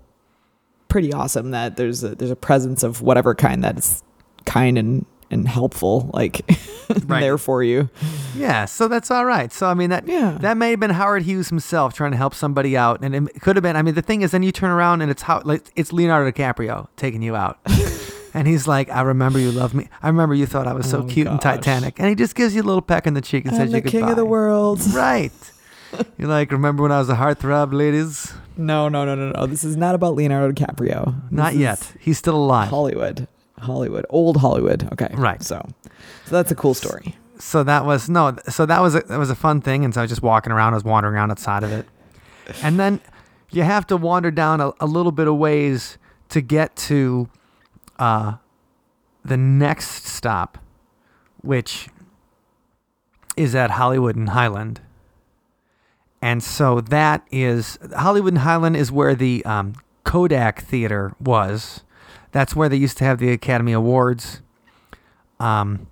pretty 0.93 1.11
awesome 1.11 1.49
that 1.51 1.75
there's 1.75 2.03
a 2.03 2.13
there's 2.15 2.29
a 2.31 2.35
presence 2.35 2.83
of 2.83 3.01
whatever 3.01 3.33
kind 3.33 3.63
that's 3.63 4.03
kind 4.45 4.77
and 4.77 5.05
and 5.31 5.47
helpful 5.47 6.11
like 6.13 6.41
Right. 7.07 7.21
there 7.21 7.39
for 7.39 7.63
you 7.63 7.89
Yeah, 8.35 8.65
so 8.65 8.87
that's 8.87 9.09
all 9.09 9.25
right. 9.25 9.51
So 9.51 9.65
I 9.67 9.73
mean 9.73 9.89
that 9.89 10.07
Yeah. 10.07 10.37
that 10.41 10.55
may 10.57 10.69
have 10.71 10.79
been 10.79 10.91
Howard 10.91 11.23
Hughes 11.23 11.49
himself 11.49 11.93
trying 11.95 12.11
to 12.11 12.17
help 12.17 12.35
somebody 12.35 12.77
out, 12.77 13.03
and 13.03 13.15
it 13.15 13.41
could 13.41 13.55
have 13.55 13.63
been. 13.63 13.75
I 13.75 13.81
mean, 13.81 13.95
the 13.95 14.01
thing 14.03 14.21
is, 14.21 14.29
then 14.31 14.43
you 14.43 14.51
turn 14.51 14.69
around 14.69 15.01
and 15.01 15.09
it's 15.09 15.23
how 15.23 15.41
like 15.43 15.63
it's 15.75 15.91
Leonardo 15.91 16.29
DiCaprio 16.31 16.87
taking 16.97 17.21
you 17.23 17.35
out, 17.35 17.57
and 18.35 18.47
he's 18.47 18.67
like, 18.67 18.89
"I 18.89 19.01
remember 19.01 19.39
you 19.39 19.51
loved 19.51 19.73
me. 19.73 19.87
I 20.03 20.07
remember 20.09 20.35
you 20.35 20.45
thought 20.45 20.67
I 20.67 20.73
was 20.73 20.87
so 20.89 20.99
Oh, 20.99 21.05
cute 21.07 21.25
in 21.27 21.33
gosh. 21.37 21.43
Titanic," 21.43 21.99
and 21.99 22.07
he 22.09 22.15
just 22.15 22.35
gives 22.35 22.53
you 22.53 22.61
a 22.61 22.67
little 22.69 22.81
peck 22.83 23.07
in 23.07 23.13
the 23.15 23.21
cheek 23.21 23.45
and 23.45 23.55
i'm 23.55 23.61
says 23.61 23.71
the 23.71 23.77
you 23.77 23.83
king 23.89 24.03
of 24.09 24.15
the 24.17 24.25
world 24.25 24.81
Right. 24.93 25.31
You're 26.17 26.27
like, 26.29 26.51
remember 26.51 26.83
when 26.83 26.91
I 26.91 26.99
was 26.99 27.09
a 27.09 27.15
heartthrob, 27.15 27.73
ladies? 27.73 28.33
no 28.55 28.87
no 28.87 29.03
no 29.03 29.15
no 29.15 29.31
no. 29.31 29.45
This 29.47 29.63
is 29.63 29.75
not 29.75 29.95
about 29.95 30.15
leonardo 30.15 30.51
dicaprio. 30.53 31.15
This 31.23 31.31
Not 31.31 31.55
yet. 31.55 31.91
He's 31.99 32.17
still 32.19 32.35
alive. 32.35 32.69
hollywood. 32.69 33.27
Hollywood. 33.59 34.05
Old 34.09 34.37
hollywood. 34.37 34.87
Okay. 34.93 35.09
Right. 35.15 35.41
so 35.41 35.67
so 36.25 36.35
that's 36.35 36.51
a 36.51 36.55
cool 36.55 36.73
story. 36.75 37.15
so 37.39 37.63
that 37.63 37.85
was 37.85 38.09
no 38.09 38.35
so 38.49 38.65
that 38.67 38.79
was 38.81 38.93
a, 38.95 38.99
that 39.01 39.17
was 39.17 39.29
a 39.31 39.35
fun 39.35 39.59
thing 39.61 39.83
and 39.83 39.93
so 39.93 40.01
i 40.01 40.03
was 40.03 40.11
just 40.11 40.21
walking 40.21 40.51
around. 40.53 40.73
I 40.73 40.75
was 40.77 40.83
wandering 40.83 41.15
around 41.15 41.31
outside 41.31 41.63
of 41.63 41.71
it. 41.71 41.87
And 42.61 42.79
then 42.79 42.99
you 43.51 43.63
have 43.63 43.87
to 43.87 43.97
wander 43.97 44.29
down 44.31 44.61
a, 44.61 44.71
a 44.79 44.85
little 44.85 45.11
bit 45.11 45.27
of 45.27 45.35
ways 45.37 45.97
to 46.29 46.41
get 46.41 46.75
to 46.75 47.29
uh, 47.99 48.35
the 49.25 49.37
next 49.37 50.05
stop 50.05 50.57
which 51.41 51.87
is 53.35 53.55
at 53.55 53.71
hollywood 53.71 54.15
and 54.15 54.29
highland 54.29 54.79
and 56.23 56.41
so 56.41 56.79
that 56.81 57.19
is 57.31 57.77
hollywood 57.97 58.33
and 58.33 58.39
highland 58.49 58.75
is 58.75 58.91
where 58.91 59.13
the 59.15 59.43
um, 59.45 59.73
kodak 60.03 60.61
theater 60.61 61.13
was 61.19 61.83
that's 62.31 62.55
where 62.55 62.69
they 62.69 62.77
used 62.77 62.97
to 62.97 63.03
have 63.03 63.17
the 63.19 63.29
academy 63.31 63.71
awards 63.73 64.41
um, 65.39 65.87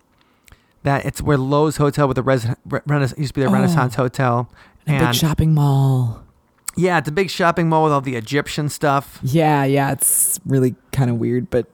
that 0.83 1.05
it's 1.05 1.21
where 1.21 1.37
Loews 1.37 1.77
Hotel 1.77 2.07
with 2.07 2.15
the 2.15 2.23
res- 2.23 2.47
re- 2.65 2.79
Renaissance 2.87 3.19
used 3.19 3.33
to 3.35 3.39
be 3.39 3.43
the 3.45 3.49
Oh. 3.49 3.53
Renaissance 3.53 3.95
Hotel. 3.95 4.49
a 4.87 4.91
big 4.91 5.01
And 5.01 5.15
shopping 5.15 5.53
mall 5.53 6.23
yeah, 6.77 6.97
it's 6.99 7.09
a 7.09 7.11
big 7.11 7.29
shopping 7.29 7.67
mall 7.69 7.83
with 7.83 7.91
all 7.93 7.99
the 8.01 8.15
Egyptian 8.15 8.69
stuff. 8.69 9.19
yeah 9.21 9.63
yeah 9.65 9.91
it's 9.91 10.39
really 10.45 10.75
kind 10.91 11.09
of 11.11 11.17
weird 11.17 11.49
but 11.49 11.67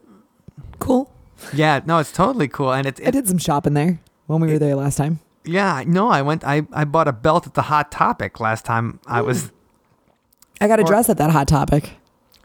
cool 0.79 1.11
Yeah, 1.53 1.81
no, 1.85 1.99
it's 1.99 2.11
totally 2.11 2.47
cool. 2.47 2.73
And 2.73 2.87
it's 2.87 2.99
i 2.99 3.05
it, 3.05 3.11
did 3.11 3.27
some 3.27 3.37
shopping 3.37 3.73
there 3.75 3.99
when 4.25 4.41
we 4.41 4.47
were 4.51 4.59
there 4.59 4.75
last 4.75 4.95
time 4.97 5.19
yeah, 5.47 5.83
no, 5.87 6.09
I 6.09 6.21
went 6.21 6.43
I, 6.43 6.63
I 6.71 6.83
bought 6.85 7.07
a 7.07 7.13
belt 7.13 7.47
at 7.47 7.53
the 7.53 7.63
Hot 7.63 7.91
Topic 7.91 8.39
last 8.39 8.65
time 8.65 8.99
I 9.07 9.21
was 9.21 9.51
i 10.59 10.67
got 10.67 10.79
a 10.79 10.83
dress 10.83 11.07
at 11.09 11.17
that 11.17 11.29
hot 11.31 11.47
topic 11.47 11.91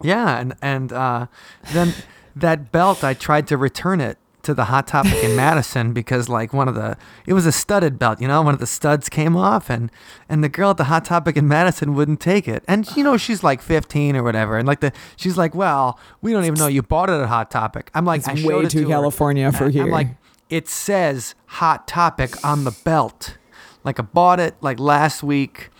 Yeah, 0.02 0.38
and 0.38 0.54
and 0.60 0.92
uh, 0.92 1.26
then 1.72 1.94
that 2.36 2.72
belt, 2.72 3.04
I 3.04 3.14
tried 3.14 3.46
to 3.48 3.56
return 3.56 4.00
it 4.00 4.18
to 4.42 4.54
the 4.54 4.64
Hot 4.64 4.86
Topic 4.88 5.22
in 5.22 5.36
Madison 5.44 5.92
because 5.92 6.28
like 6.28 6.52
one 6.52 6.66
of 6.68 6.74
the 6.74 6.96
it 7.26 7.32
was 7.32 7.46
a 7.46 7.52
studded 7.52 7.98
belt, 7.98 8.20
you 8.20 8.26
know, 8.28 8.42
one 8.42 8.54
of 8.54 8.60
the 8.60 8.66
studs 8.66 9.08
came 9.08 9.36
off 9.36 9.70
and 9.70 9.90
and 10.28 10.42
the 10.42 10.48
girl 10.48 10.70
at 10.70 10.76
the 10.76 10.84
Hot 10.84 11.04
Topic 11.04 11.36
in 11.36 11.46
Madison 11.46 11.94
wouldn't 11.94 12.20
take 12.20 12.48
it. 12.48 12.64
And 12.66 12.88
you 12.96 13.04
know, 13.04 13.16
she's 13.16 13.42
like 13.44 13.62
15 13.62 14.16
or 14.16 14.22
whatever. 14.22 14.58
And 14.58 14.66
like 14.66 14.80
the 14.80 14.92
she's 15.16 15.38
like, 15.38 15.54
"Well, 15.54 15.98
we 16.20 16.32
don't 16.32 16.44
even 16.44 16.58
know 16.58 16.66
you 16.66 16.82
bought 16.82 17.08
it 17.08 17.20
at 17.20 17.28
Hot 17.28 17.50
Topic." 17.50 17.90
I'm 17.94 18.04
like, 18.04 18.20
It's 18.20 18.28
I 18.28 18.46
way 18.46 18.62
too 18.62 18.68
to 18.68 18.82
her. 18.82 18.88
California 18.88 19.52
for 19.52 19.68
here. 19.70 19.84
I'm 19.84 19.90
like, 19.90 20.08
"It 20.52 20.68
says 20.68 21.34
Hot 21.46 21.88
Topic 21.88 22.44
on 22.44 22.64
the 22.64 22.72
belt." 22.84 23.38
Like 23.84 23.98
I 23.98 24.02
bought 24.02 24.38
it 24.38 24.54
like 24.60 24.78
last 24.78 25.22
week. 25.22 25.70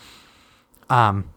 Um 0.91 1.29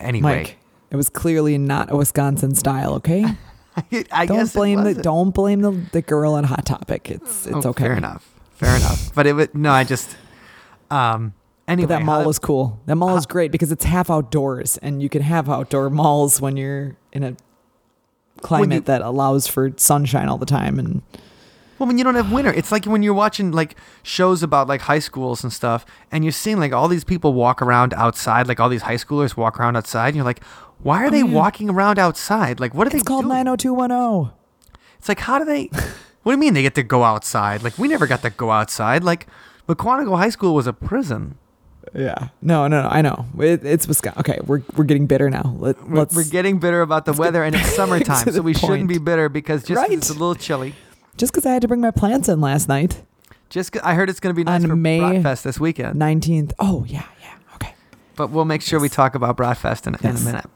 anyway, 0.00 0.38
Mike, 0.42 0.58
it 0.90 0.96
was 0.96 1.08
clearly 1.08 1.58
not 1.58 1.90
a 1.92 1.96
Wisconsin 1.96 2.54
style. 2.54 2.94
Okay, 2.94 3.24
I 4.12 4.26
don't 4.26 4.38
guess 4.38 4.52
blame 4.54 4.82
the 4.84 4.94
don't 4.94 5.30
blame 5.30 5.60
the, 5.60 5.70
the 5.92 6.02
girl 6.02 6.34
on 6.34 6.44
Hot 6.44 6.64
Topic. 6.66 7.10
It's 7.10 7.46
it's 7.46 7.66
Oh, 7.66 7.70
okay. 7.70 7.84
Fair 7.84 7.96
enough. 7.96 8.34
Fair 8.52 8.76
enough. 8.76 9.14
But 9.14 9.26
it 9.26 9.34
would 9.34 9.54
no, 9.54 9.70
I 9.70 9.84
just 9.84 10.16
um 10.90 11.32
anyway. 11.68 11.86
But 11.86 11.98
that 12.00 12.04
mall 12.04 12.28
is 12.28 12.38
cool. 12.38 12.80
That 12.86 12.96
mall 12.96 13.16
is 13.16 13.26
great 13.26 13.52
because 13.52 13.70
it's 13.72 13.84
half 13.84 14.10
outdoors, 14.10 14.78
and 14.78 15.02
you 15.02 15.08
can 15.08 15.22
have 15.22 15.48
outdoor 15.48 15.90
malls 15.90 16.40
when 16.40 16.56
you're 16.56 16.96
in 17.12 17.22
a 17.24 17.36
climate 18.42 18.72
you- 18.74 18.80
that 18.82 19.00
allows 19.02 19.46
for 19.46 19.70
sunshine 19.76 20.28
all 20.28 20.38
the 20.38 20.46
time. 20.46 20.78
And 20.78 21.02
well 21.78 21.86
when 21.86 21.98
you 21.98 22.04
don't 22.04 22.14
have 22.14 22.30
winter. 22.32 22.52
It's 22.52 22.70
like 22.72 22.84
when 22.86 23.02
you're 23.02 23.14
watching 23.14 23.52
like 23.52 23.76
shows 24.02 24.42
about 24.42 24.68
like 24.68 24.82
high 24.82 24.98
schools 24.98 25.42
and 25.42 25.52
stuff 25.52 25.84
and 26.10 26.24
you're 26.24 26.32
seeing 26.32 26.58
like 26.58 26.72
all 26.72 26.88
these 26.88 27.04
people 27.04 27.32
walk 27.32 27.60
around 27.62 27.94
outside, 27.94 28.46
like 28.48 28.60
all 28.60 28.68
these 28.68 28.82
high 28.82 28.96
schoolers 28.96 29.36
walk 29.36 29.58
around 29.58 29.76
outside 29.76 30.08
and 30.08 30.16
you're 30.16 30.24
like, 30.24 30.42
why 30.82 31.04
are 31.04 31.10
they 31.10 31.22
Oh, 31.22 31.26
yeah. 31.26 31.34
walking 31.34 31.70
around 31.70 31.98
outside? 31.98 32.60
Like 32.60 32.74
what 32.74 32.86
are 32.86 32.90
it's 32.94 33.02
they 33.02 33.06
called 33.06 33.24
doing? 33.24 33.44
90210. 33.44 34.32
It's 34.98 35.08
like 35.08 35.20
how 35.20 35.38
do 35.38 35.44
they 35.44 35.70
What 36.22 36.32
do 36.32 36.36
you 36.36 36.38
mean 36.38 36.54
they 36.54 36.62
get 36.62 36.74
to 36.76 36.82
go 36.82 37.02
outside? 37.04 37.62
Like 37.62 37.76
we 37.78 37.86
never 37.88 38.06
got 38.06 38.22
to 38.22 38.30
go 38.30 38.50
outside. 38.50 39.04
Like 39.04 39.26
Mukwonago 39.68 40.16
High 40.16 40.30
School 40.30 40.54
was 40.54 40.66
a 40.66 40.72
prison. 40.72 41.36
Yeah. 41.94 42.28
No, 42.40 42.66
no, 42.66 42.80
no. 42.82 42.88
I 42.88 43.02
know. 43.02 43.26
It, 43.38 43.64
it's 43.64 43.86
Wisconsin. 43.86 44.20
Okay, 44.20 44.40
we're 44.46 44.62
we're 44.74 44.84
getting 44.84 45.06
bitter 45.06 45.28
now. 45.28 45.54
Let, 45.58 45.86
We're, 45.86 45.96
let's 45.98 46.16
we're 46.16 46.24
getting 46.24 46.58
bitter 46.58 46.80
about 46.80 47.04
the 47.04 47.12
weather 47.12 47.44
and 47.44 47.54
it's 47.54 47.74
summertime, 47.76 48.32
so 48.32 48.40
we 48.40 48.54
shouldn't 48.54 48.88
be 48.88 48.96
bitter 48.98 49.28
because 49.28 49.62
just 49.62 49.76
Right. 49.78 49.92
it's 49.92 50.08
a 50.08 50.14
little 50.14 50.34
chilly. 50.34 50.74
Just 51.16 51.32
because 51.32 51.46
I 51.46 51.52
had 51.52 51.62
to 51.62 51.68
bring 51.68 51.80
my 51.80 51.90
plants 51.90 52.28
in 52.28 52.40
last 52.40 52.68
night, 52.68 53.02
Just 53.50 53.72
'cause- 53.72 53.82
I 53.84 53.94
heard 53.94 54.10
it's 54.10 54.20
going 54.20 54.34
to 54.34 54.36
be 54.36 54.44
nice 54.44 54.62
On 54.64 54.68
for 54.70 54.76
May 54.76 54.98
Bratfest 55.00 55.42
this 55.42 55.60
weekend, 55.60 55.96
19th. 56.00 56.52
Oh 56.58 56.84
yeah, 56.88 57.04
yeah. 57.20 57.34
Okay. 57.56 57.74
but 58.16 58.30
we'll 58.30 58.44
make 58.44 58.62
sure 58.62 58.80
we 58.80 58.88
talk 58.88 59.14
about 59.14 59.36
Bratfest 59.36 59.86
in, 59.86 59.94
in 59.94 60.00
Yes. 60.02 60.22
a 60.22 60.24
minute. 60.24 60.46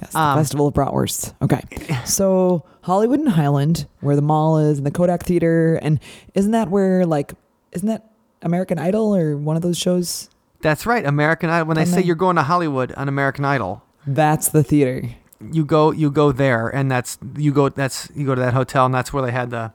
Yes, 0.00 0.12
the 0.12 0.18
Um, 0.18 0.38
Festival 0.38 0.68
of 0.68 0.74
Bratwurst. 0.74 1.34
Okay. 1.42 1.60
So 2.06 2.64
Hollywood 2.82 3.20
and 3.20 3.28
Highland, 3.28 3.86
where 4.00 4.16
the 4.16 4.22
mall 4.22 4.58
is, 4.58 4.78
and 4.78 4.86
the 4.86 4.90
Kodak 4.90 5.22
Theater, 5.24 5.78
and 5.82 6.00
isn't 6.34 6.52
that 6.52 6.68
where 6.70 7.04
like 7.06 7.34
isn't 7.72 7.86
that 7.88 8.10
American 8.42 8.78
Idol 8.78 9.14
or 9.14 9.36
one 9.36 9.56
of 9.56 9.62
those 9.62 9.76
shows? 9.78 10.28
That's 10.62 10.86
right, 10.86 11.04
American 11.04 11.50
Idol. 11.50 11.66
When 11.68 11.76
they 11.76 11.84
say 11.84 12.00
you're 12.02 12.16
going 12.16 12.36
to 12.36 12.42
Hollywood 12.42 12.92
on 12.92 13.08
American 13.08 13.44
Idol, 13.44 13.82
That's 14.06 14.48
the 14.48 14.62
theater. 14.62 15.10
you 15.52 15.64
go 15.64 15.90
you 15.90 16.10
go 16.10 16.32
there, 16.32 16.68
and 16.68 16.90
that's 16.90 17.18
you 17.36 17.52
go 17.52 17.68
that's 17.68 18.08
you 18.14 18.24
go 18.26 18.34
to 18.34 18.40
that 18.40 18.54
hotel, 18.54 18.86
and 18.86 18.94
that's 18.94 19.12
where 19.12 19.22
they 19.24 19.32
had 19.32 19.50
the 19.50 19.72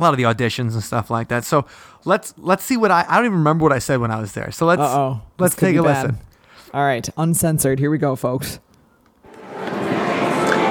a 0.00 0.04
lot 0.04 0.12
of 0.12 0.16
the 0.16 0.24
auditions 0.24 0.72
and 0.72 0.82
stuff 0.82 1.10
like 1.10 1.28
that. 1.28 1.44
So 1.44 1.66
let's 2.04 2.34
let's 2.38 2.64
see 2.64 2.76
what 2.76 2.90
I 2.90 3.04
I 3.08 3.16
don't 3.16 3.26
even 3.26 3.38
remember 3.38 3.62
what 3.62 3.72
I 3.72 3.78
said 3.78 4.00
when 4.00 4.10
I 4.10 4.20
was 4.20 4.32
there. 4.32 4.50
So 4.50 4.66
let's 4.66 4.80
Uh 4.80 4.98
oh. 4.98 5.22
let's 5.38 5.54
take 5.54 5.76
a 5.76 5.82
listen. 5.82 6.18
All 6.72 6.84
right, 6.84 7.08
uncensored. 7.16 7.78
Here 7.78 7.90
we 7.90 7.98
go, 7.98 8.16
folks. 8.16 8.60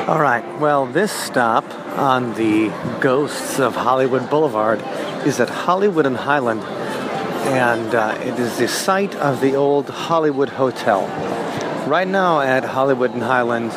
All 0.09 0.19
right. 0.19 0.43
Well, 0.59 0.87
this 0.87 1.11
stop 1.11 1.63
on 1.97 2.33
the 2.33 2.69
Ghosts 2.99 3.59
of 3.59 3.75
Hollywood 3.75 4.27
Boulevard 4.29 4.81
is 5.27 5.39
at 5.39 5.49
Hollywood 5.49 6.07
and 6.07 6.17
Highland, 6.17 6.61
and 6.61 7.93
uh, 7.93 8.17
it 8.21 8.39
is 8.39 8.57
the 8.57 8.67
site 8.67 9.13
of 9.15 9.39
the 9.41 9.55
old 9.55 9.89
Hollywood 9.89 10.49
Hotel. 10.49 11.05
Right 11.87 12.07
now 12.07 12.39
at 12.41 12.63
Hollywood 12.63 13.11
and 13.13 13.21
Highland, 13.21 13.71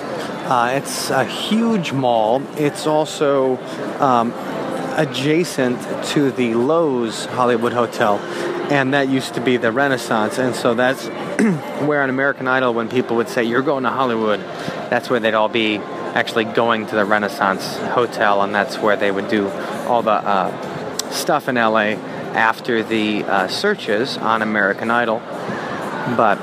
uh, 0.48 0.72
it's 0.74 1.10
a 1.10 1.24
huge 1.24 1.92
mall. 1.92 2.42
It's 2.56 2.86
also 2.86 3.58
um, 4.00 4.32
adjacent 4.96 5.80
to 6.06 6.30
the 6.30 6.52
Loews 6.52 7.26
Hollywood 7.26 7.72
Hotel, 7.72 8.18
and 8.70 8.94
that 8.94 9.08
used 9.08 9.34
to 9.34 9.40
be 9.40 9.56
the 9.56 9.72
Renaissance, 9.72 10.38
and 10.38 10.54
so 10.54 10.74
that's 10.74 11.06
where 11.86 12.02
on 12.02 12.10
American 12.10 12.48
Idol, 12.48 12.74
when 12.74 12.88
people 12.88 13.16
would 13.16 13.28
say, 13.28 13.44
You're 13.44 13.62
going 13.62 13.84
to 13.84 13.90
Hollywood, 13.90 14.40
that's 14.90 15.10
where 15.10 15.20
they'd 15.20 15.34
all 15.34 15.48
be 15.48 15.76
actually 15.76 16.44
going 16.44 16.86
to 16.86 16.94
the 16.94 17.04
Renaissance 17.04 17.76
Hotel, 17.78 18.42
and 18.42 18.54
that's 18.54 18.78
where 18.78 18.96
they 18.96 19.10
would 19.10 19.28
do 19.28 19.48
all 19.88 20.02
the 20.02 20.10
uh, 20.10 21.10
stuff 21.10 21.48
in 21.48 21.56
LA 21.56 21.96
after 22.34 22.82
the 22.82 23.24
uh, 23.24 23.48
searches 23.48 24.16
on 24.18 24.42
American 24.42 24.90
Idol. 24.90 25.20
But 26.16 26.36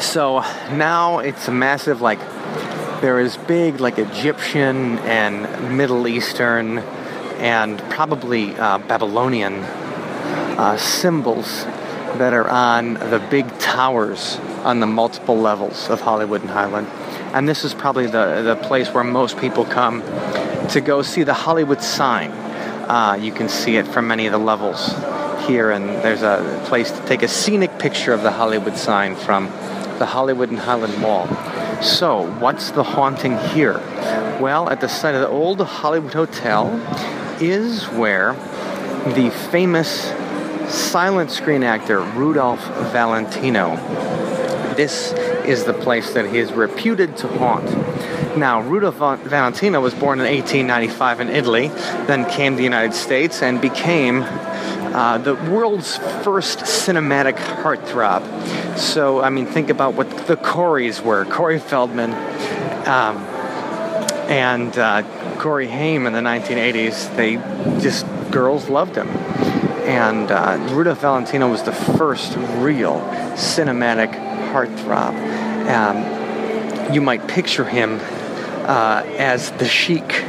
so 0.00 0.40
now 0.72 1.18
it's 1.18 1.48
a 1.48 1.52
massive, 1.52 2.00
like, 2.00 2.20
there 3.00 3.18
is 3.20 3.36
big, 3.36 3.80
like, 3.80 3.98
Egyptian 3.98 4.98
and 5.00 5.76
Middle 5.76 6.06
Eastern 6.06 6.82
and 7.40 7.78
probably 7.90 8.54
uh, 8.56 8.78
Babylonian 8.78 9.54
uh, 9.54 10.76
symbols 10.76 11.64
that 12.18 12.34
are 12.34 12.48
on 12.48 12.94
the 12.94 13.26
big 13.30 13.46
towers 13.58 14.36
on 14.62 14.80
the 14.80 14.86
multiple 14.86 15.38
levels 15.38 15.88
of 15.88 16.00
Hollywood 16.00 16.42
and 16.42 16.50
Highland. 16.50 16.86
And 17.34 17.48
this 17.48 17.64
is 17.64 17.72
probably 17.72 18.06
the, 18.06 18.42
the 18.42 18.56
place 18.56 18.92
where 18.92 19.04
most 19.04 19.38
people 19.38 19.64
come 19.64 20.02
to 20.68 20.80
go 20.80 21.02
see 21.02 21.22
the 21.22 21.34
Hollywood 21.34 21.80
sign. 21.80 22.30
Uh, 22.30 23.14
you 23.14 23.32
can 23.32 23.48
see 23.48 23.76
it 23.76 23.86
from 23.86 24.08
many 24.08 24.26
of 24.26 24.32
the 24.32 24.38
levels 24.38 24.92
here, 25.46 25.70
and 25.70 25.88
there's 26.04 26.22
a 26.22 26.62
place 26.66 26.90
to 26.90 27.06
take 27.06 27.22
a 27.22 27.28
scenic 27.28 27.78
picture 27.78 28.12
of 28.12 28.22
the 28.22 28.32
Hollywood 28.32 28.76
sign 28.76 29.14
from 29.14 29.46
the 29.98 30.06
Hollywood 30.06 30.50
and 30.50 30.58
Highland 30.58 30.98
Mall. 31.00 31.26
So, 31.82 32.30
what's 32.40 32.72
the 32.72 32.82
haunting 32.82 33.38
here? 33.38 33.78
Well, 34.40 34.68
at 34.68 34.80
the 34.80 34.88
site 34.88 35.14
of 35.14 35.20
the 35.20 35.28
old 35.28 35.60
Hollywood 35.60 36.12
Hotel 36.12 36.66
is 37.40 37.84
where 37.84 38.34
the 39.14 39.30
famous 39.50 40.12
silent 40.68 41.30
screen 41.30 41.62
actor 41.62 42.00
Rudolph 42.00 42.64
Valentino. 42.92 43.76
This 44.76 45.12
is 45.44 45.64
the 45.64 45.72
place 45.72 46.12
that 46.14 46.30
he 46.30 46.38
is 46.38 46.52
reputed 46.52 47.16
to 47.18 47.28
haunt. 47.28 47.66
Now, 48.36 48.60
Rudolph 48.60 49.20
Valentino 49.22 49.80
was 49.80 49.94
born 49.94 50.20
in 50.20 50.26
1895 50.26 51.20
in 51.20 51.28
Italy, 51.30 51.68
then 52.06 52.28
came 52.30 52.52
to 52.52 52.56
the 52.58 52.62
United 52.62 52.94
States 52.94 53.42
and 53.42 53.60
became 53.60 54.22
uh, 54.22 55.18
the 55.18 55.34
world's 55.34 55.96
first 56.22 56.60
cinematic 56.60 57.36
heartthrob. 57.36 58.78
So, 58.78 59.20
I 59.20 59.30
mean, 59.30 59.46
think 59.46 59.70
about 59.70 59.94
what 59.94 60.08
the 60.26 60.36
Coreys 60.36 61.00
were. 61.00 61.24
Corey 61.24 61.58
Feldman, 61.58 62.12
um, 62.86 63.16
and 64.28 64.76
uh, 64.78 65.02
Corey 65.40 65.68
Haim 65.68 66.06
in 66.06 66.12
the 66.12 66.20
1980s, 66.20 67.16
they 67.16 67.36
just, 67.80 68.04
girls 68.30 68.68
loved 68.68 68.94
him. 68.94 69.08
And 69.88 70.30
uh, 70.30 70.58
Rudolph 70.70 71.00
Valentino 71.00 71.50
was 71.50 71.62
the 71.62 71.72
first 71.72 72.36
real 72.58 73.00
cinematic 73.36 74.12
heartthrob. 74.52 75.14
Um, 75.66 76.92
you 76.92 77.00
might 77.00 77.26
picture 77.26 77.64
him 77.64 77.98
uh, 78.68 79.02
as 79.16 79.50
the 79.52 79.64
sheik 79.64 80.24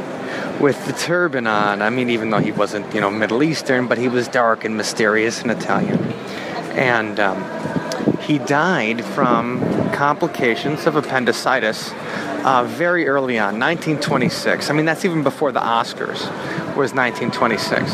with 0.58 0.82
the 0.86 0.94
turban 0.94 1.46
on. 1.46 1.82
I 1.82 1.90
mean, 1.90 2.08
even 2.08 2.30
though 2.30 2.38
he 2.38 2.52
wasn't, 2.52 2.94
you 2.94 3.02
know, 3.02 3.10
Middle 3.10 3.42
Eastern, 3.42 3.88
but 3.88 3.98
he 3.98 4.08
was 4.08 4.28
dark 4.28 4.64
and 4.64 4.78
mysterious 4.78 5.42
and 5.42 5.50
Italian. 5.50 6.02
And 6.72 7.20
um, 7.20 8.18
he 8.20 8.38
died 8.38 9.04
from 9.04 9.60
complications 9.92 10.86
of 10.86 10.96
appendicitis 10.96 11.92
uh, 12.44 12.64
very 12.64 13.08
early 13.08 13.38
on, 13.38 13.58
1926. 13.58 14.70
I 14.70 14.72
mean, 14.72 14.84
that's 14.84 15.04
even 15.04 15.22
before 15.22 15.52
the 15.52 15.60
Oscars, 15.60 16.20
was 16.76 16.92
1926. 16.94 17.92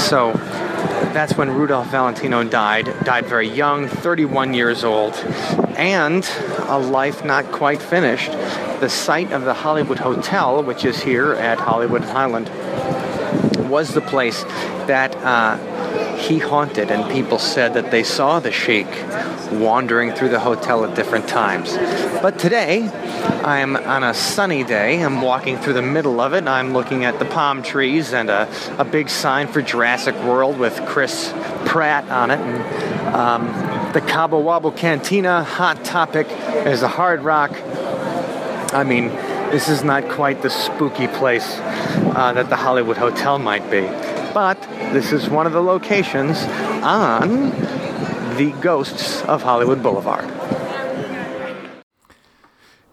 So 0.00 0.32
that's 1.12 1.36
when 1.36 1.50
Rudolph 1.50 1.88
Valentino 1.88 2.44
died. 2.44 2.86
Died 3.04 3.26
very 3.26 3.48
young, 3.48 3.88
31 3.88 4.54
years 4.54 4.84
old, 4.84 5.14
and 5.76 6.28
a 6.68 6.78
life 6.78 7.24
not 7.24 7.50
quite 7.52 7.82
finished. 7.82 8.30
The 8.80 8.88
site 8.88 9.32
of 9.32 9.44
the 9.44 9.54
Hollywood 9.54 9.98
Hotel, 9.98 10.62
which 10.62 10.84
is 10.84 11.02
here 11.02 11.32
at 11.34 11.58
Hollywood 11.58 12.02
Highland, 12.02 12.48
was 13.68 13.92
the 13.94 14.00
place 14.00 14.42
that 14.86 15.14
uh, 15.16 16.16
he 16.16 16.38
haunted, 16.38 16.90
and 16.90 17.10
people 17.10 17.38
said 17.38 17.74
that 17.74 17.90
they 17.90 18.02
saw 18.02 18.40
the 18.40 18.52
sheik 18.52 18.88
wandering 19.52 20.12
through 20.12 20.30
the 20.30 20.40
hotel 20.40 20.84
at 20.84 20.94
different 20.94 21.28
times. 21.28 21.76
But 22.22 22.38
today, 22.38 22.88
I'm 23.44 23.76
on 23.76 24.04
a 24.04 24.14
sunny 24.14 24.64
day. 24.64 25.02
I'm 25.02 25.22
walking 25.22 25.58
through 25.58 25.74
the 25.74 25.82
middle 25.82 26.20
of 26.20 26.34
it. 26.34 26.46
I'm 26.46 26.72
looking 26.72 27.04
at 27.04 27.18
the 27.18 27.24
palm 27.24 27.62
trees 27.62 28.12
and 28.12 28.30
a, 28.30 28.48
a 28.78 28.84
big 28.84 29.08
sign 29.08 29.48
for 29.48 29.62
Jurassic 29.62 30.14
World 30.24 30.58
with 30.58 30.74
Chris 30.86 31.32
Pratt 31.66 32.08
on 32.10 32.30
it. 32.30 32.40
And 32.40 33.14
um, 33.14 33.92
the 33.92 34.00
Cabo 34.00 34.42
Wabo 34.42 34.76
Cantina, 34.76 35.42
Hot 35.42 35.84
Topic. 35.84 36.26
is 36.66 36.82
a 36.82 36.88
Hard 36.88 37.22
Rock. 37.22 37.52
I 38.72 38.84
mean, 38.84 39.08
This 39.50 39.68
is 39.68 39.82
not 39.82 40.08
quite 40.08 40.42
the 40.42 40.48
spooky 40.48 41.08
place 41.08 41.56
uh, 41.58 42.32
that 42.34 42.48
the 42.50 42.56
Hollywood 42.56 42.96
Hotel 42.96 43.36
might 43.36 43.68
be. 43.68 43.80
But 44.32 44.62
this 44.92 45.10
is 45.10 45.28
one 45.28 45.44
of 45.44 45.52
the 45.52 45.60
locations 45.60 46.38
on 46.84 47.50
the 48.36 48.52
Ghosts 48.60 49.22
of 49.22 49.42
Hollywood 49.42 49.82
Boulevard. 49.82 50.28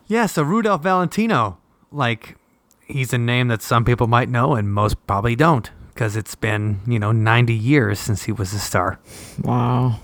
Yeah, 0.07 0.25
so 0.25 0.41
Rudolph 0.41 0.83
Valentino, 0.83 1.57
like, 1.91 2.37
he's 2.85 3.11
a 3.13 3.17
name 3.17 3.49
that 3.49 3.61
some 3.61 3.83
people 3.83 4.07
might 4.07 4.29
know 4.29 4.55
and 4.55 4.71
most 4.71 5.05
probably 5.05 5.35
don't 5.35 5.69
because 5.93 6.15
it's 6.15 6.35
been, 6.35 6.79
you 6.87 6.99
know, 6.99 7.11
90 7.11 7.53
years 7.53 7.99
since 7.99 8.23
he 8.23 8.31
was 8.31 8.53
a 8.53 8.59
star. 8.59 8.99
Wow. 9.43 9.99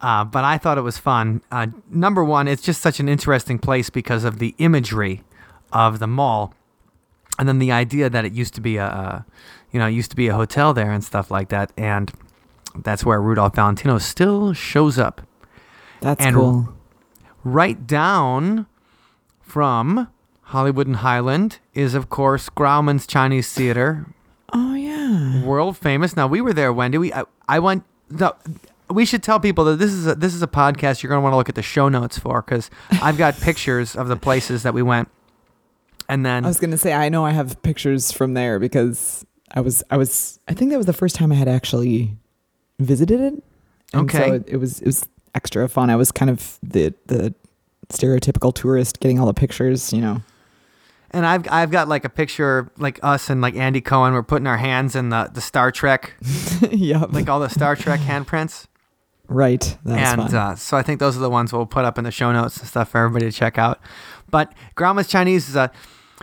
Uh, 0.00 0.24
but 0.24 0.44
I 0.44 0.58
thought 0.58 0.78
it 0.78 0.82
was 0.82 0.98
fun. 0.98 1.42
Uh, 1.50 1.66
number 1.90 2.22
one, 2.22 2.46
it's 2.46 2.62
just 2.62 2.80
such 2.80 3.00
an 3.00 3.08
interesting 3.08 3.58
place 3.58 3.90
because 3.90 4.24
of 4.24 4.38
the 4.38 4.54
imagery 4.58 5.24
of 5.72 5.98
the 5.98 6.06
mall, 6.06 6.54
and 7.38 7.48
then 7.48 7.58
the 7.58 7.72
idea 7.72 8.08
that 8.08 8.24
it 8.24 8.32
used 8.32 8.54
to 8.54 8.60
be 8.60 8.76
a, 8.76 8.86
a 8.86 9.26
you 9.72 9.80
know, 9.80 9.88
it 9.88 9.92
used 9.92 10.10
to 10.10 10.16
be 10.16 10.28
a 10.28 10.34
hotel 10.34 10.72
there 10.72 10.92
and 10.92 11.02
stuff 11.02 11.30
like 11.30 11.48
that, 11.48 11.72
and 11.76 12.12
that's 12.82 13.04
where 13.04 13.20
Rudolph 13.20 13.54
Valentino 13.54 13.98
still 13.98 14.52
shows 14.52 14.98
up. 14.98 15.22
That's 16.00 16.24
And- 16.24 16.36
cool. 16.36 16.68
Right 17.44 17.86
down 17.86 18.66
from 19.40 20.08
Hollywood 20.42 20.86
and 20.86 20.96
Highland 20.96 21.58
is, 21.74 21.94
of 21.94 22.08
course, 22.08 22.48
Grauman's 22.48 23.06
Chinese 23.06 23.52
Theater, 23.52 24.06
Oh 24.52 24.74
yeah. 24.74 25.44
world 25.44 25.76
famous. 25.76 26.16
Now 26.16 26.26
we 26.26 26.40
were 26.40 26.52
there, 26.52 26.72
Wendy. 26.72 26.98
We 26.98 27.12
I, 27.12 27.24
I 27.48 27.58
went. 27.58 27.84
No, 28.10 28.34
we 28.90 29.04
should 29.04 29.22
tell 29.22 29.40
people 29.40 29.64
that 29.64 29.76
this 29.78 29.90
is 29.92 30.06
a, 30.06 30.14
this 30.14 30.34
is 30.34 30.42
a 30.42 30.46
podcast 30.46 31.02
you're 31.02 31.08
going 31.08 31.18
to 31.18 31.22
want 31.22 31.32
to 31.32 31.36
look 31.36 31.48
at 31.48 31.54
the 31.56 31.62
show 31.62 31.88
notes 31.88 32.18
for 32.18 32.42
because 32.42 32.70
I've 33.02 33.18
got 33.18 33.36
pictures 33.40 33.96
of 33.96 34.08
the 34.08 34.16
places 34.16 34.62
that 34.62 34.74
we 34.74 34.82
went, 34.82 35.08
and 36.08 36.24
then 36.24 36.44
I 36.44 36.48
was 36.48 36.60
gonna 36.60 36.78
say 36.78 36.92
I 36.94 37.08
know 37.08 37.24
I 37.24 37.30
have 37.32 37.60
pictures 37.62 38.12
from 38.12 38.34
there 38.34 38.58
because 38.60 39.24
I 39.52 39.60
was 39.60 39.82
I 39.90 39.96
was 39.96 40.38
I 40.48 40.54
think 40.54 40.70
that 40.70 40.76
was 40.76 40.86
the 40.86 40.92
first 40.92 41.16
time 41.16 41.32
I 41.32 41.34
had 41.36 41.48
actually 41.48 42.16
visited 42.78 43.20
it. 43.20 43.42
And 43.92 44.10
Okay. 44.10 44.28
So 44.28 44.34
it, 44.34 44.44
it 44.48 44.56
was 44.56 44.80
it 44.80 44.86
was 44.86 45.06
extra 45.34 45.68
fun. 45.68 45.90
I 45.90 45.96
was 45.96 46.12
kind 46.12 46.30
of 46.30 46.58
the 46.62 46.94
the 47.06 47.34
stereotypical 47.88 48.52
tourist 48.54 49.00
getting 49.00 49.18
all 49.20 49.26
the 49.26 49.34
pictures, 49.34 49.92
you 49.92 50.00
know. 50.00 50.22
and 51.10 51.24
I've 51.24 51.50
I've 51.50 51.70
got 51.70 51.88
like 51.88 52.04
a 52.04 52.08
picture 52.08 52.70
like 52.78 52.98
us 53.02 53.30
and 53.30 53.40
like 53.40 53.54
Andy 53.54 53.80
Cohen. 53.80 54.12
We're 54.12 54.22
putting 54.22 54.46
our 54.46 54.56
hands 54.58 54.96
in 54.96 55.10
the 55.10 55.30
the 55.32 55.40
Star 55.40 55.70
Trek, 55.70 56.14
yeah. 56.70 57.04
like 57.10 57.28
all 57.28 57.40
the 57.40 57.48
Star 57.48 57.76
Trek 57.76 58.00
handprints. 58.00 58.66
right. 59.28 59.76
And 59.84 60.34
uh, 60.34 60.54
so 60.56 60.76
I 60.76 60.82
think 60.82 61.00
those 61.00 61.16
are 61.16 61.20
the 61.20 61.30
ones 61.30 61.52
we'll 61.52 61.66
put 61.66 61.84
up 61.84 61.98
in 61.98 62.04
the 62.04 62.10
show 62.10 62.32
notes 62.32 62.56
and 62.58 62.68
stuff 62.68 62.90
for 62.90 62.98
everybody 62.98 63.30
to 63.30 63.36
check 63.36 63.58
out. 63.58 63.80
But 64.30 64.52
Grauman's 64.76 65.08
Chinese 65.08 65.48
is 65.48 65.56
a 65.56 65.70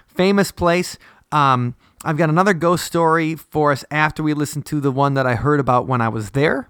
famous 0.08 0.52
place. 0.52 0.98
Um, 1.32 1.76
I've 2.04 2.18
got 2.18 2.30
another 2.30 2.54
ghost 2.54 2.86
story 2.86 3.36
for 3.36 3.72
us 3.72 3.86
after 3.90 4.22
we 4.24 4.34
listen 4.34 4.62
to 4.64 4.80
the 4.82 4.92
one 4.92 5.14
that 5.14 5.26
I 5.26 5.36
heard 5.36 5.60
about 5.60 5.88
when 5.88 6.02
I 6.02 6.10
was 6.10 6.32
there. 6.32 6.70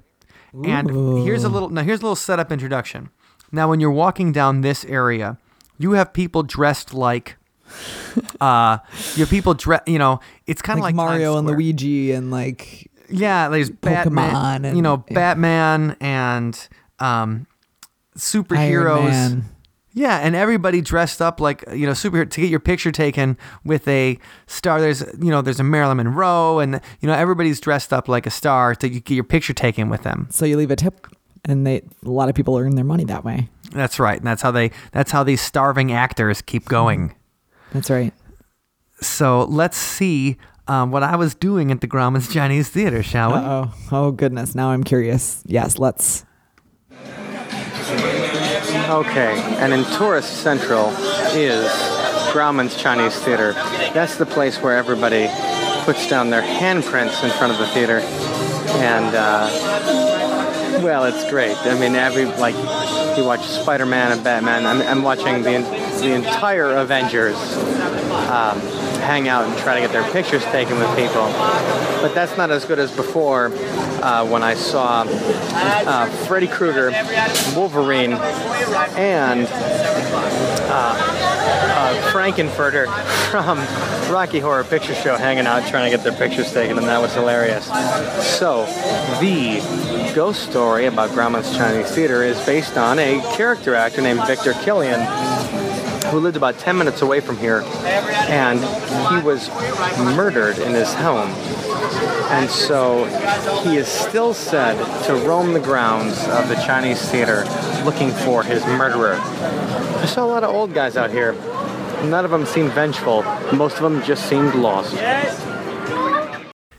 And 0.64 0.90
here's 1.26 1.44
a 1.44 1.50
little 1.50 1.70
now 1.70 1.82
here's 1.82 2.00
a 2.00 2.04
little 2.04 2.16
setup 2.16 2.52
introduction. 2.52 3.10
Now 3.52 3.70
when 3.70 3.80
you're 3.80 3.90
walking 3.92 4.32
down 4.32 4.62
this 4.62 4.86
area, 4.86 5.38
you 5.80 5.94
have 5.94 6.14
people 6.14 6.44
dressed 6.44 6.94
like 6.94 7.38
uh 8.42 8.78
you 9.16 9.22
have 9.22 9.30
people 9.32 9.56
dress 9.56 9.82
you 9.88 9.98
know, 9.98 10.20
it's 10.46 10.62
kind 10.62 10.78
of 10.78 10.84
like, 10.84 10.96
like, 10.96 11.08
Mario 11.08 11.38
and 11.38 11.48
Luigi 11.48 12.12
and 12.12 12.30
like 12.30 12.92
Yeah, 13.10 13.50
there's 13.50 13.72
Batman, 13.72 14.34
Pokemon 14.36 14.66
and- 14.68 14.76
you 14.76 14.84
know, 14.84 15.04
yeah. 15.08 15.14
Batman 15.16 15.98
and 16.00 16.68
um, 17.00 17.48
superheroes. 18.16 19.42
Yeah, 19.94 20.18
and 20.18 20.36
everybody 20.36 20.82
dressed 20.82 21.22
up 21.22 21.40
like 21.40 21.64
you 21.72 21.86
know 21.86 21.92
superhero 21.92 22.30
to 22.30 22.42
get 22.42 22.50
your 22.50 22.60
picture 22.60 22.92
taken 22.92 23.38
with 23.64 23.88
a 23.88 24.18
star. 24.48 24.82
There's 24.82 25.02
you 25.20 25.30
know 25.30 25.42
there's 25.42 25.60
a 25.60 25.64
Marilyn 25.64 25.98
Monroe, 25.98 26.60
and 26.60 26.82
you 27.00 27.08
know 27.08 27.14
everybody's 27.14 27.60
dressed 27.60 27.94
up 27.94 28.08
like 28.08 28.26
a 28.26 28.32
star 28.32 28.76
to 28.76 28.90
get 28.90 29.14
your 29.14 29.24
picture 29.24 29.54
taken 29.54 29.90
with 29.90 30.04
them. 30.04 30.28
So 30.32 30.46
you 30.46 30.58
leave 30.58 30.72
a 30.72 30.76
tip 30.76 31.08
and 31.46 31.68
they 31.68 31.82
a 32.06 32.10
lot 32.10 32.30
of 32.30 32.36
people 32.36 32.58
earn 32.58 32.76
their 32.76 32.86
money 32.86 33.04
that 33.06 33.24
way. 33.24 33.50
That's 33.72 34.00
right, 34.00 34.18
and 34.18 34.26
that's 34.26 34.42
how 34.42 34.52
they 34.52 34.72
that's 34.92 35.12
how 35.12 35.24
these 35.24 35.42
starving 35.42 35.92
actors 35.92 36.42
keep 36.42 36.66
going. 36.66 37.16
That's 37.72 37.90
right. 37.90 38.14
So 39.02 39.44
let's 39.46 39.78
see 39.78 40.38
um, 40.68 40.92
what 40.92 41.04
I 41.04 41.16
was 41.16 41.36
doing 41.36 41.72
at 41.72 41.82
the 41.82 41.88
Grauman's 41.88 42.32
Chinese 42.32 42.70
Theater, 42.70 43.04
shall 43.04 43.32
we? 43.34 43.38
Oh. 43.40 43.74
Oh 43.92 44.12
goodness. 44.12 44.56
Now 44.56 44.70
I'm 44.70 44.84
curious. 44.84 45.44
Yes, 45.46 45.78
let's 45.78 46.26
Okay, 48.90 49.40
and 49.60 49.72
in 49.74 49.86
Tourist 49.98 50.42
Central 50.44 50.90
is 51.34 51.66
Grauman's 52.32 52.76
Chinese 52.76 53.16
Theater. 53.20 53.54
That's 53.94 54.18
the 54.18 54.26
place 54.26 54.62
where 54.62 54.76
everybody 54.76 55.30
puts 55.86 56.08
down 56.10 56.30
their 56.30 56.42
handprints 56.42 57.24
in 57.24 57.32
front 57.32 57.54
of 57.54 57.60
the 57.60 57.68
theater. 57.68 58.00
And, 58.80 59.16
uh, 59.16 60.82
well, 60.84 61.06
it's 61.06 61.28
great. 61.30 61.56
I 61.58 61.80
mean, 61.80 61.96
every, 61.96 62.26
like, 62.26 62.56
you 63.18 63.24
watch 63.24 63.46
Spider 63.46 63.86
Man 63.86 64.12
and 64.12 64.24
Batman. 64.24 64.66
I'm, 64.66 64.82
I'm 64.82 65.02
watching 65.02 65.44
the, 65.44 65.60
the 66.02 66.14
entire 66.14 66.76
Avengers 66.76 67.38
um, 68.30 68.60
hang 69.04 69.28
out 69.28 69.46
and 69.48 69.58
try 69.60 69.76
to 69.76 69.82
get 69.82 69.92
their 69.92 70.10
pictures 70.12 70.44
taken 70.46 70.80
with 70.80 70.90
people. 70.96 71.26
But 72.02 72.14
that's 72.14 72.38
not 72.38 72.52
as 72.52 72.66
good 72.66 72.80
as 72.80 72.92
before 72.96 73.52
uh, 74.02 74.28
when 74.28 74.44
I 74.44 74.56
saw 74.56 75.06
uh, 75.08 76.10
Freddy 76.26 76.48
Krueger, 76.48 76.92
Wolverine, 77.56 78.14
and 78.14 79.48
uh, 80.70 80.98
uh, 81.76 82.12
Frank-N-Furter 82.12 82.88
from 83.32 83.60
Rocky 84.12 84.40
Horror 84.40 84.64
Picture 84.64 84.96
Show 84.96 85.18
hanging 85.18 85.46
out 85.46 85.68
trying 85.68 85.90
to 85.90 85.96
get 85.96 86.04
their 86.04 86.18
pictures 86.18 86.52
taken, 86.52 86.78
and 86.78 86.88
that 86.88 87.02
was 87.02 87.14
hilarious. 87.14 87.66
So, 88.38 88.66
the 89.20 89.62
ghost 90.14 90.50
story 90.50 90.86
about 90.86 91.10
Grauman's 91.12 91.56
Chinese 91.56 91.92
Theater 91.92 92.24
is 92.24 92.44
based 92.46 92.78
on 92.78 93.00
a 93.00 93.20
character 93.36 93.76
actor 93.76 94.02
named 94.02 94.26
Victor 94.28 94.54
Kilian 94.54 95.00
who 96.06 96.20
lived 96.20 96.38
about 96.38 96.58
10 96.60 96.78
minutes 96.78 97.02
away 97.02 97.20
from 97.20 97.38
here, 97.38 97.64
and 98.30 98.60
he 98.60 99.26
was 99.26 99.50
murdered 100.16 100.58
in 100.60 100.74
his 100.74 100.94
home. 100.94 101.30
And 102.32 102.50
so 102.50 103.06
he 103.64 103.78
is 103.78 103.88
still 103.88 104.34
said 104.34 104.76
to 105.06 105.14
roam 105.28 105.54
the 105.54 105.60
grounds 105.60 106.18
of 106.28 106.50
the 106.50 106.56
Chinese 106.56 107.02
theater 107.12 107.44
looking 107.84 108.12
for 108.12 108.44
his 108.44 108.66
murderer. 108.66 109.18
I 109.20 110.06
saw 110.06 110.26
a 110.26 110.28
lot 110.28 110.44
of 110.44 110.54
old 110.54 110.74
guys 110.74 110.98
out 110.98 111.12
here. 111.12 111.34
None 112.04 112.26
of 112.26 112.32
them 112.32 112.46
seemed 112.46 112.72
vengeful. 112.72 113.24
Most 113.54 113.78
of 113.78 113.84
them 113.84 114.02
just 114.04 114.28
seemed 114.28 114.56
lost. 114.56 114.96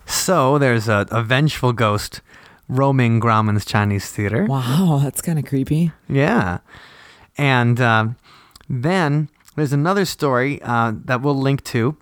So 0.07 0.59
there's 0.59 0.89
a, 0.89 1.07
a 1.11 1.23
vengeful 1.23 1.73
ghost 1.73 2.21
roaming 2.69 3.21
Grauman's 3.21 3.65
Chinese 3.65 4.11
Theater. 4.11 4.47
Wow, 4.47 5.01
that's 5.03 5.21
kind 5.23 5.39
of 5.39 5.45
creepy. 5.45 5.93
Yeah. 6.09 6.59
And 7.37 7.81
uh, 7.81 8.09
then 8.69 9.29
there's 9.57 9.73
another 9.73 10.05
story 10.05 10.61
uh, 10.63 10.93
that 11.05 11.23
we'll 11.23 11.39
link 11.39 11.65
to. 11.65 11.97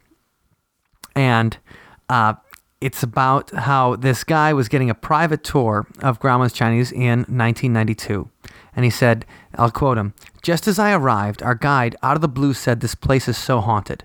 And 1.15 1.57
uh, 2.09 2.35
it's 2.81 3.03
about 3.03 3.51
how 3.51 3.97
this 3.97 4.25
guy 4.25 4.53
was 4.53 4.69
getting 4.69 4.91
a 4.91 4.95
private 4.95 5.45
tour 5.45 5.87
of 6.01 6.19
Grauman's 6.19 6.53
Chinese 6.53 6.91
in 6.91 7.21
1992. 7.21 8.29
And 8.75 8.85
he 8.85 8.91
said, 8.91 9.27
I'll 9.55 9.71
quote 9.71 9.99
him 9.99 10.15
Just 10.43 10.67
as 10.67 10.79
I 10.79 10.93
arrived, 10.93 11.43
our 11.43 11.55
guide 11.55 11.97
out 12.03 12.17
of 12.17 12.23
the 12.23 12.29
blue 12.29 12.55
said, 12.55 12.81
This 12.81 12.95
place 12.95 13.29
is 13.29 13.37
so 13.37 13.61
haunted. 13.61 14.05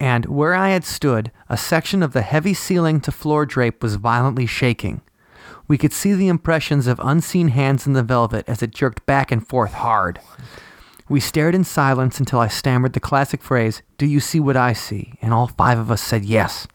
And 0.00 0.26
where 0.26 0.54
I 0.54 0.70
had 0.70 0.84
stood, 0.84 1.30
a 1.48 1.56
section 1.56 2.02
of 2.02 2.12
the 2.12 2.22
heavy 2.22 2.54
ceiling 2.54 3.00
to 3.02 3.12
floor 3.12 3.44
drape 3.44 3.82
was 3.82 3.96
violently 3.96 4.46
shaking. 4.46 5.02
We 5.68 5.78
could 5.78 5.92
see 5.92 6.14
the 6.14 6.28
impressions 6.28 6.86
of 6.86 7.00
unseen 7.02 7.48
hands 7.48 7.86
in 7.86 7.92
the 7.92 8.02
velvet 8.02 8.44
as 8.48 8.62
it 8.62 8.72
jerked 8.72 9.06
back 9.06 9.30
and 9.30 9.46
forth 9.46 9.74
hard. 9.74 10.18
We 11.10 11.18
stared 11.18 11.56
in 11.56 11.64
silence 11.64 12.20
until 12.20 12.38
I 12.38 12.46
stammered 12.46 12.92
the 12.92 13.00
classic 13.00 13.42
phrase, 13.42 13.82
Do 13.98 14.06
you 14.06 14.20
see 14.20 14.38
what 14.38 14.56
I 14.56 14.72
see? 14.72 15.14
And 15.20 15.34
all 15.34 15.48
five 15.48 15.76
of 15.76 15.90
us 15.90 16.00
said 16.00 16.24
yes. 16.24 16.68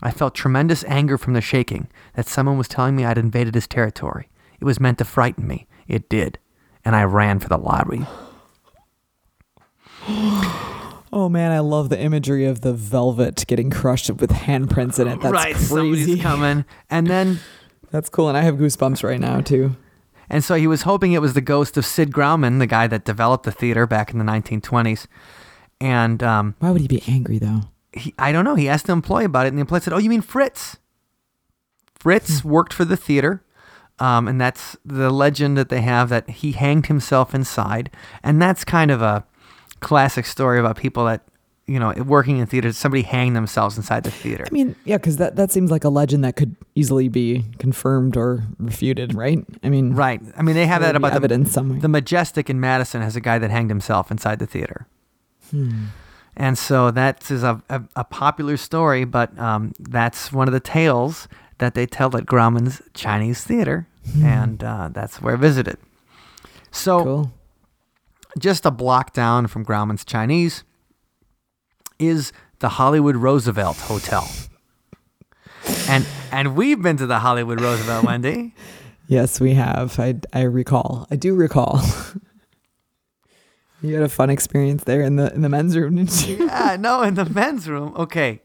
I 0.00 0.12
felt 0.12 0.34
tremendous 0.34 0.84
anger 0.84 1.18
from 1.18 1.34
the 1.34 1.40
shaking 1.40 1.88
that 2.14 2.28
someone 2.28 2.56
was 2.56 2.68
telling 2.68 2.94
me 2.94 3.04
I'd 3.04 3.18
invaded 3.18 3.56
his 3.56 3.66
territory. 3.66 4.28
It 4.60 4.64
was 4.64 4.78
meant 4.78 4.98
to 4.98 5.04
frighten 5.04 5.46
me. 5.46 5.66
It 5.88 6.08
did. 6.08 6.38
And 6.84 6.94
I 6.94 7.02
ran 7.02 7.40
for 7.40 7.48
the 7.48 7.58
lottery. 7.58 8.06
Oh 11.12 11.28
man, 11.28 11.50
I 11.50 11.58
love 11.58 11.88
the 11.88 12.00
imagery 12.00 12.44
of 12.44 12.60
the 12.60 12.72
velvet 12.72 13.44
getting 13.48 13.68
crushed 13.68 14.08
with 14.08 14.30
handprints 14.30 15.00
in 15.00 15.08
it. 15.08 15.20
That's 15.20 15.32
right, 15.32 15.56
crazy. 15.56 15.66
somebody's 15.66 16.22
coming. 16.22 16.64
And 16.88 17.08
then 17.08 17.40
That's 17.90 18.08
cool, 18.08 18.28
and 18.28 18.38
I 18.38 18.42
have 18.42 18.54
goosebumps 18.54 19.02
right 19.02 19.18
now 19.18 19.40
too. 19.40 19.74
And 20.30 20.44
so 20.44 20.54
he 20.54 20.66
was 20.68 20.82
hoping 20.82 21.12
it 21.12 21.20
was 21.20 21.34
the 21.34 21.40
ghost 21.40 21.76
of 21.76 21.84
Sid 21.84 22.12
Grauman, 22.12 22.60
the 22.60 22.66
guy 22.66 22.86
that 22.86 23.04
developed 23.04 23.44
the 23.44 23.50
theater 23.52 23.86
back 23.86 24.12
in 24.12 24.18
the 24.18 24.24
1920s. 24.24 25.06
And 25.80 26.22
um, 26.22 26.54
Why 26.60 26.70
would 26.70 26.80
he 26.80 26.88
be 26.88 27.02
angry 27.08 27.38
though? 27.38 27.62
he, 27.92 28.14
I 28.18 28.32
don't 28.32 28.44
know. 28.44 28.54
He 28.54 28.68
asked 28.68 28.86
the 28.86 28.92
employee 28.92 29.24
about 29.24 29.46
it, 29.46 29.48
and 29.48 29.58
the 29.58 29.62
employee 29.62 29.80
said, 29.80 29.92
"Oh, 29.92 29.98
you 29.98 30.10
mean 30.10 30.20
Fritz? 30.20 30.76
Fritz 31.98 32.44
worked 32.44 32.72
for 32.72 32.84
the 32.84 32.96
theater, 32.96 33.42
um, 33.98 34.28
and 34.28 34.40
that's 34.40 34.76
the 34.84 35.10
legend 35.10 35.56
that 35.58 35.68
they 35.68 35.80
have 35.82 36.08
that 36.08 36.28
he 36.30 36.52
hanged 36.52 36.86
himself 36.86 37.34
inside, 37.34 37.90
and 38.22 38.40
that's 38.40 38.64
kind 38.64 38.90
of 38.90 39.02
a 39.02 39.24
classic 39.80 40.26
story 40.26 40.58
about 40.60 40.76
people 40.76 41.04
that 41.06 41.22
you 41.70 41.78
know 41.78 41.92
working 42.04 42.38
in 42.38 42.46
theaters. 42.46 42.76
Somebody 42.76 43.02
hanged 43.02 43.36
themselves 43.36 43.76
inside 43.76 44.02
the 44.02 44.10
theater. 44.10 44.44
I 44.44 44.52
mean, 44.52 44.74
yeah, 44.84 44.96
because 44.96 45.18
that, 45.18 45.36
that 45.36 45.52
seems 45.52 45.70
like 45.70 45.84
a 45.84 45.88
legend 45.88 46.24
that 46.24 46.34
could 46.34 46.56
easily 46.74 47.08
be 47.08 47.44
confirmed 47.58 48.16
or 48.16 48.42
refuted, 48.58 49.14
right? 49.14 49.38
I 49.62 49.68
mean, 49.68 49.94
right. 49.94 50.20
I 50.36 50.42
mean, 50.42 50.56
they 50.56 50.66
have 50.66 50.82
that 50.82 50.96
about 50.96 51.10
the, 51.10 51.16
evidence 51.16 51.52
somewhere. 51.52 51.78
the 51.78 51.88
Majestic 51.88 52.50
in 52.50 52.58
Madison 52.58 53.02
has 53.02 53.14
a 53.14 53.20
guy 53.20 53.38
that 53.38 53.52
hanged 53.52 53.70
himself 53.70 54.10
inside 54.10 54.40
the 54.40 54.48
theater. 54.48 54.88
Hmm. 55.50 55.84
And 56.36 56.58
so 56.58 56.90
that 56.90 57.30
is 57.30 57.44
a, 57.44 57.62
a, 57.68 57.82
a 57.94 58.04
popular 58.04 58.56
story, 58.56 59.04
but 59.04 59.38
um, 59.38 59.72
that's 59.78 60.32
one 60.32 60.48
of 60.48 60.52
the 60.52 60.60
tales 60.60 61.28
that 61.58 61.74
they 61.74 61.86
tell 61.86 62.16
at 62.16 62.26
Grauman's 62.26 62.82
Chinese 62.94 63.44
Theater, 63.44 63.86
and 64.24 64.64
uh, 64.64 64.88
that's 64.90 65.22
where 65.22 65.34
I 65.34 65.36
visited. 65.36 65.76
So 66.72 67.04
cool. 67.04 67.32
just 68.38 68.66
a 68.66 68.70
block 68.72 69.12
down 69.12 69.46
from 69.46 69.64
Grauman's 69.64 70.04
Chinese 70.04 70.64
is 72.00 72.32
the 72.60 72.70
Hollywood 72.70 73.16
Roosevelt 73.16 73.76
Hotel. 73.76 74.28
And 75.88 76.06
and 76.32 76.56
we've 76.56 76.80
been 76.80 76.96
to 76.96 77.06
the 77.06 77.18
Hollywood 77.18 77.60
Roosevelt, 77.60 78.04
Wendy. 78.04 78.54
Yes, 79.10 79.40
we 79.40 79.54
have. 79.54 79.98
I, 79.98 80.20
I 80.32 80.42
recall. 80.42 81.08
I 81.10 81.16
do 81.16 81.34
recall. 81.34 81.80
you 83.82 83.94
had 83.94 84.04
a 84.04 84.08
fun 84.08 84.30
experience 84.30 84.84
there 84.84 85.00
in 85.00 85.16
the 85.16 85.34
in 85.34 85.40
the 85.40 85.48
men's 85.48 85.76
room, 85.76 85.96
didn't 85.96 86.28
you? 86.28 86.36
yeah, 86.46 86.76
no, 86.78 87.02
in 87.02 87.14
the 87.14 87.24
men's 87.24 87.68
room. 87.68 87.92
Okay. 87.96 88.40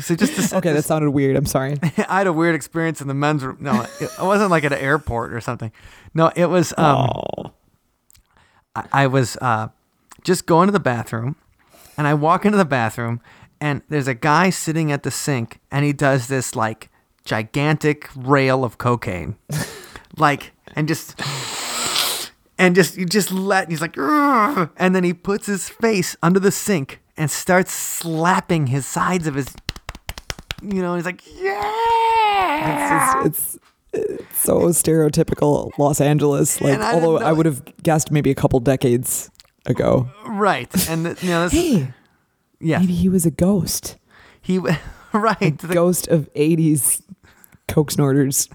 So 0.00 0.14
just 0.14 0.50
to 0.50 0.56
okay, 0.56 0.72
that 0.72 0.86
sounded 0.86 1.10
weird. 1.10 1.36
I'm 1.36 1.44
sorry. 1.44 1.76
I 1.82 2.18
had 2.20 2.26
a 2.26 2.32
weird 2.32 2.54
experience 2.54 3.02
in 3.02 3.08
the 3.08 3.12
men's 3.12 3.44
room. 3.44 3.58
No, 3.60 3.82
it, 3.82 4.00
it 4.00 4.22
wasn't 4.22 4.50
like 4.50 4.64
at 4.64 4.72
an 4.72 4.78
airport 4.78 5.34
or 5.34 5.42
something. 5.42 5.72
No, 6.14 6.32
it 6.34 6.46
was 6.46 6.72
um 6.78 7.10
oh. 7.10 7.52
I, 8.74 8.84
I 8.92 9.06
was 9.08 9.36
uh, 9.42 9.68
just 10.24 10.46
going 10.46 10.68
to 10.68 10.72
the 10.72 10.80
bathroom, 10.80 11.36
and 11.98 12.06
I 12.06 12.14
walk 12.14 12.46
into 12.46 12.56
the 12.56 12.64
bathroom, 12.64 13.20
and 13.60 13.82
there's 13.88 14.06
a 14.08 14.14
guy 14.14 14.50
sitting 14.50 14.92
at 14.92 15.02
the 15.02 15.10
sink, 15.10 15.60
and 15.70 15.84
he 15.84 15.92
does 15.92 16.28
this 16.28 16.54
like 16.56 16.90
gigantic 17.24 18.08
rail 18.16 18.64
of 18.64 18.78
cocaine, 18.78 19.36
like, 20.16 20.52
and 20.74 20.88
just. 20.88 21.20
And 22.60 22.74
just 22.74 22.96
you 22.96 23.06
just 23.06 23.30
let 23.30 23.70
he's 23.70 23.80
like, 23.80 23.96
and 23.96 24.92
then 24.92 25.04
he 25.04 25.14
puts 25.14 25.46
his 25.46 25.68
face 25.68 26.16
under 26.24 26.40
the 26.40 26.50
sink 26.50 27.00
and 27.16 27.30
starts 27.30 27.72
slapping 27.72 28.66
his 28.66 28.84
sides 28.84 29.28
of 29.28 29.36
his, 29.36 29.54
you 30.60 30.82
know. 30.82 30.96
He's 30.96 31.04
like, 31.04 31.22
yeah, 31.40 33.24
It's, 33.24 33.26
it's 33.26 33.58
it's 33.92 34.38
so 34.40 34.58
stereotypical 34.70 35.70
Los 35.78 36.00
Angeles. 36.00 36.60
Like, 36.60 36.80
I 36.80 36.94
although 36.94 37.18
I 37.18 37.30
would 37.30 37.46
have 37.46 37.62
guessed 37.84 38.10
maybe 38.10 38.32
a 38.32 38.34
couple 38.34 38.58
decades 38.58 39.30
ago. 39.68 40.10
right. 40.26 40.88
And 40.88 41.06
the, 41.06 41.18
you 41.24 41.30
know, 41.30 41.48
this, 41.48 41.52
Hey, 41.52 41.92
yeah, 42.60 42.78
maybe 42.78 42.94
he 42.94 43.08
was 43.08 43.24
a 43.26 43.30
ghost. 43.30 43.96
he 44.40 44.58
right. 45.12 45.58
The, 45.58 45.68
ghost 45.72 46.08
of 46.08 46.32
80s 46.34 47.02
coke 47.66 47.90
snorters 47.90 48.48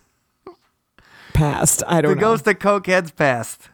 past. 1.33 1.83
I 1.87 2.01
don't 2.01 2.09
the 2.11 2.15
know. 2.15 2.35
The 2.35 2.37
ghost 2.37 2.47
of 2.47 2.59
cokeheads 2.59 3.15
passed. 3.15 3.69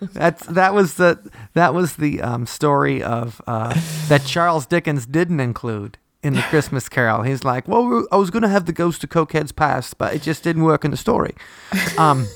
That's 0.00 0.46
that 0.46 0.72
was 0.72 0.94
the 0.94 1.18
that 1.54 1.74
was 1.74 1.96
the 1.96 2.22
um, 2.22 2.46
story 2.46 3.02
of 3.02 3.42
uh, 3.46 3.78
that 4.08 4.24
Charles 4.24 4.64
Dickens 4.66 5.04
didn't 5.04 5.40
include 5.40 5.98
in 6.22 6.34
the 6.34 6.42
Christmas 6.42 6.88
Carol. 6.88 7.22
He's 7.22 7.44
like, 7.44 7.66
well, 7.68 8.06
I 8.10 8.16
was 8.16 8.30
going 8.30 8.42
to 8.42 8.48
have 8.48 8.66
the 8.66 8.72
ghost 8.72 9.04
of 9.04 9.10
cokeheads 9.10 9.54
past, 9.54 9.98
but 9.98 10.14
it 10.14 10.22
just 10.22 10.42
didn't 10.42 10.62
work 10.62 10.84
in 10.84 10.90
the 10.90 10.96
story. 10.96 11.34
Um, 11.98 12.28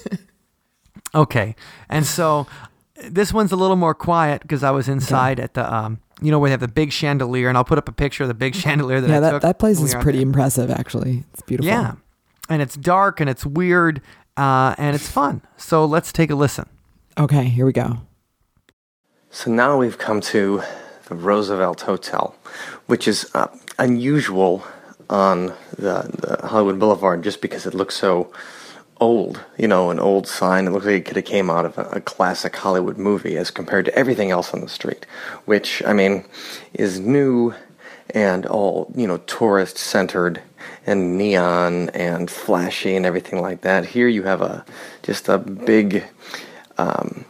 okay, 1.14 1.54
and 1.88 2.06
so 2.06 2.46
this 3.08 3.32
one's 3.32 3.52
a 3.52 3.56
little 3.56 3.76
more 3.76 3.94
quiet 3.94 4.42
because 4.42 4.62
I 4.62 4.70
was 4.70 4.88
inside 4.88 5.40
at 5.40 5.54
the 5.54 5.72
um, 5.72 6.00
you 6.22 6.30
know 6.30 6.38
where 6.38 6.48
they 6.48 6.52
have 6.52 6.60
the 6.60 6.68
big 6.68 6.92
chandelier, 6.92 7.48
and 7.48 7.58
I'll 7.58 7.64
put 7.64 7.78
up 7.78 7.88
a 7.88 7.92
picture 7.92 8.24
of 8.24 8.28
the 8.28 8.34
big 8.34 8.54
chandelier 8.64 9.00
that 9.00 9.08
yeah, 9.08 9.16
I 9.16 9.20
that, 9.20 9.30
took 9.30 9.42
that 9.42 9.58
place 9.58 9.80
is 9.80 9.94
pretty 9.94 10.18
there. 10.18 10.26
impressive, 10.26 10.70
actually. 10.70 11.24
It's 11.32 11.42
beautiful. 11.42 11.68
Yeah, 11.68 11.94
and 12.48 12.62
it's 12.62 12.76
dark 12.76 13.20
and 13.20 13.28
it's 13.28 13.44
weird 13.44 14.00
uh, 14.36 14.74
and 14.78 14.94
it's 14.94 15.08
fun. 15.08 15.42
So 15.56 15.84
let's 15.84 16.12
take 16.12 16.30
a 16.30 16.34
listen. 16.34 16.68
Okay, 17.18 17.44
here 17.44 17.66
we 17.66 17.72
go. 17.72 17.98
So 19.30 19.50
now 19.50 19.78
we've 19.78 19.98
come 19.98 20.20
to 20.22 20.62
the 21.08 21.14
Roosevelt 21.14 21.82
Hotel, 21.82 22.36
which 22.86 23.06
is 23.06 23.30
uh, 23.34 23.48
unusual 23.78 24.64
on 25.10 25.46
the, 25.76 26.38
the 26.38 26.46
Hollywood 26.46 26.78
Boulevard 26.78 27.22
just 27.22 27.40
because 27.40 27.66
it 27.66 27.74
looks 27.74 27.94
so 27.94 28.32
old. 29.04 29.44
You 29.58 29.68
know, 29.68 29.90
an 29.90 30.00
old 30.00 30.26
sign. 30.26 30.66
It 30.66 30.70
looks 30.70 30.86
like 30.86 31.00
it 31.00 31.04
could 31.04 31.16
have 31.16 31.24
came 31.36 31.50
out 31.50 31.66
of 31.66 31.78
a, 31.78 31.84
a 31.98 32.00
classic 32.00 32.56
Hollywood 32.56 32.98
movie 32.98 33.36
as 33.36 33.50
compared 33.50 33.84
to 33.86 33.94
everything 33.94 34.30
else 34.30 34.54
on 34.54 34.60
the 34.60 34.68
street, 34.68 35.06
which, 35.44 35.82
I 35.84 35.92
mean, 35.92 36.24
is 36.72 36.98
new 36.98 37.54
and 38.10 38.46
all, 38.46 38.92
you 38.94 39.06
know, 39.06 39.18
tourist 39.18 39.78
centered 39.78 40.42
and 40.86 41.16
neon 41.18 41.90
and 41.90 42.30
flashy 42.30 42.96
and 42.96 43.06
everything 43.06 43.40
like 43.40 43.60
that. 43.62 43.86
Here 43.86 44.08
you 44.08 44.22
have 44.24 44.42
a 44.42 44.64
just 45.02 45.28
a 45.28 45.38
big 45.38 46.04
um, 46.78 47.24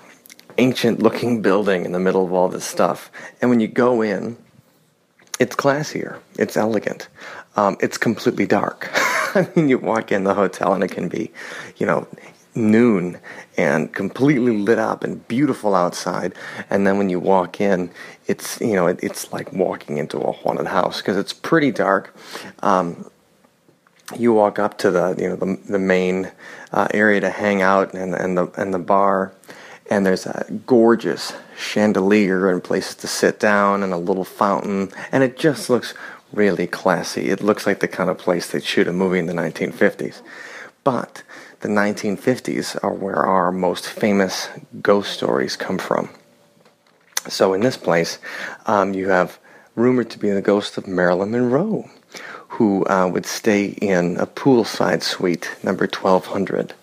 ancient 0.58 1.02
looking 1.02 1.42
building 1.42 1.84
in 1.84 1.92
the 1.92 2.00
middle 2.00 2.24
of 2.24 2.32
all 2.32 2.48
this 2.48 2.64
stuff. 2.64 3.10
And 3.40 3.50
when 3.50 3.60
you 3.60 3.68
go 3.68 4.02
in, 4.02 4.36
it's 5.40 5.56
classier, 5.56 6.18
it's 6.38 6.56
elegant, 6.56 7.08
um, 7.56 7.76
it's 7.80 7.98
completely 7.98 8.46
dark. 8.46 8.90
I 9.34 9.48
mean, 9.54 9.68
you 9.68 9.78
walk 9.78 10.12
in 10.12 10.24
the 10.24 10.34
hotel 10.34 10.74
and 10.74 10.84
it 10.84 10.90
can 10.90 11.08
be, 11.08 11.32
you 11.76 11.86
know, 11.86 12.06
noon 12.54 13.18
and 13.56 13.92
completely 13.92 14.56
lit 14.56 14.78
up 14.78 15.02
and 15.02 15.26
beautiful 15.26 15.74
outside. 15.74 16.34
And 16.70 16.86
then 16.86 16.98
when 16.98 17.08
you 17.08 17.18
walk 17.18 17.60
in, 17.60 17.90
it's, 18.26 18.60
you 18.60 18.74
know, 18.74 18.86
it, 18.86 19.00
it's 19.02 19.32
like 19.32 19.52
walking 19.52 19.98
into 19.98 20.18
a 20.18 20.32
haunted 20.32 20.66
house 20.66 20.98
because 20.98 21.16
it's 21.16 21.32
pretty 21.32 21.72
dark. 21.72 22.14
Um, 22.62 23.10
you 24.18 24.32
walk 24.32 24.58
up 24.58 24.78
to 24.78 24.90
the 24.90 25.14
you 25.18 25.28
know 25.28 25.36
the, 25.36 25.58
the 25.68 25.78
main 25.78 26.30
uh, 26.72 26.88
area 26.92 27.20
to 27.20 27.30
hang 27.30 27.62
out 27.62 27.94
and 27.94 28.14
and 28.14 28.36
the 28.36 28.46
and 28.56 28.74
the 28.74 28.78
bar, 28.78 29.32
and 29.90 30.04
there's 30.04 30.26
a 30.26 30.46
gorgeous 30.66 31.32
chandelier 31.56 32.50
and 32.50 32.62
places 32.62 32.94
to 32.96 33.06
sit 33.06 33.40
down 33.40 33.82
and 33.82 33.92
a 33.92 33.96
little 33.96 34.24
fountain, 34.24 34.90
and 35.10 35.22
it 35.22 35.38
just 35.38 35.70
looks 35.70 35.94
really 36.34 36.66
classy. 36.66 37.30
It 37.30 37.42
looks 37.42 37.66
like 37.66 37.80
the 37.80 37.88
kind 37.88 38.10
of 38.10 38.18
place 38.18 38.50
they'd 38.50 38.64
shoot 38.64 38.88
a 38.88 38.92
movie 38.92 39.18
in 39.18 39.26
the 39.26 39.32
1950s, 39.32 40.20
but 40.82 41.22
the 41.60 41.68
1950s 41.68 42.82
are 42.82 42.92
where 42.92 43.24
our 43.24 43.50
most 43.50 43.86
famous 43.86 44.48
ghost 44.82 45.12
stories 45.12 45.56
come 45.56 45.78
from. 45.78 46.10
So 47.28 47.54
in 47.54 47.62
this 47.62 47.76
place, 47.76 48.18
um, 48.66 48.92
you 48.92 49.08
have 49.08 49.38
rumored 49.74 50.10
to 50.10 50.18
be 50.18 50.30
the 50.30 50.42
ghost 50.42 50.76
of 50.76 50.86
Marilyn 50.86 51.30
Monroe, 51.30 51.88
who 52.48 52.84
uh, 52.86 53.08
would 53.08 53.26
stay 53.26 53.66
in 53.66 54.16
a 54.18 54.26
poolside 54.26 55.02
suite, 55.02 55.56
number 55.62 55.86
1200. 55.86 56.74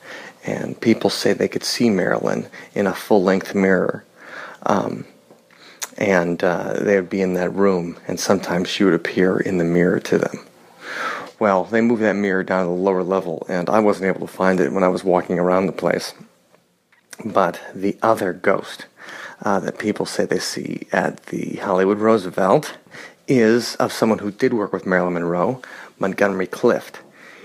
And 0.44 0.80
people 0.82 1.10
say 1.10 1.34
they 1.34 1.48
could 1.48 1.64
see 1.64 1.90
Marilyn 1.90 2.48
in 2.74 2.88
a 2.88 2.96
full 2.96 3.24
length 3.24 3.54
mirror. 3.54 4.04
Um, 4.64 5.06
and 5.98 6.44
uh, 6.44 6.74
they 6.74 6.96
would 6.96 7.10
be 7.10 7.22
in 7.22 7.34
that 7.36 7.54
room, 7.54 7.98
and 8.08 8.20
sometimes 8.20 8.70
she 8.70 8.84
would 8.84 8.94
appear 8.94 9.40
in 9.40 9.58
the 9.58 9.64
mirror 9.64 10.00
to 10.00 10.18
them. 10.18 10.40
Well, 11.40 11.64
they 11.66 11.82
moved 11.82 12.02
that 12.04 12.16
mirror 12.16 12.44
down 12.44 12.66
to 12.66 12.70
the 12.70 12.76
lower 12.82 13.04
level, 13.04 13.46
and 13.50 13.70
I 13.70 13.80
wasn't 13.80 14.08
able 14.08 14.28
to 14.28 14.34
find 14.34 14.60
it 14.60 14.72
when 14.72 14.84
I 14.84 14.90
was 14.90 15.04
walking 15.04 15.40
around 15.40 15.66
the 15.66 15.72
place. 15.72 16.14
But 17.26 17.60
the 17.74 17.98
other 18.02 18.34
ghost 18.34 18.86
uh, 19.44 19.60
that 19.62 19.80
people 19.80 20.06
say 20.06 20.26
they 20.26 20.40
see 20.40 20.88
at 20.92 21.26
the 21.28 21.56
Hollywood 21.58 22.00
Roosevelt 22.00 22.78
is 23.28 23.76
of 23.78 23.92
someone 23.92 24.20
who 24.20 24.32
did 24.32 24.54
work 24.54 24.74
with 24.74 24.86
Marilyn 24.86 25.14
Monroe, 25.14 25.62
Montgomery 26.00 26.48
Clift. 26.48 27.00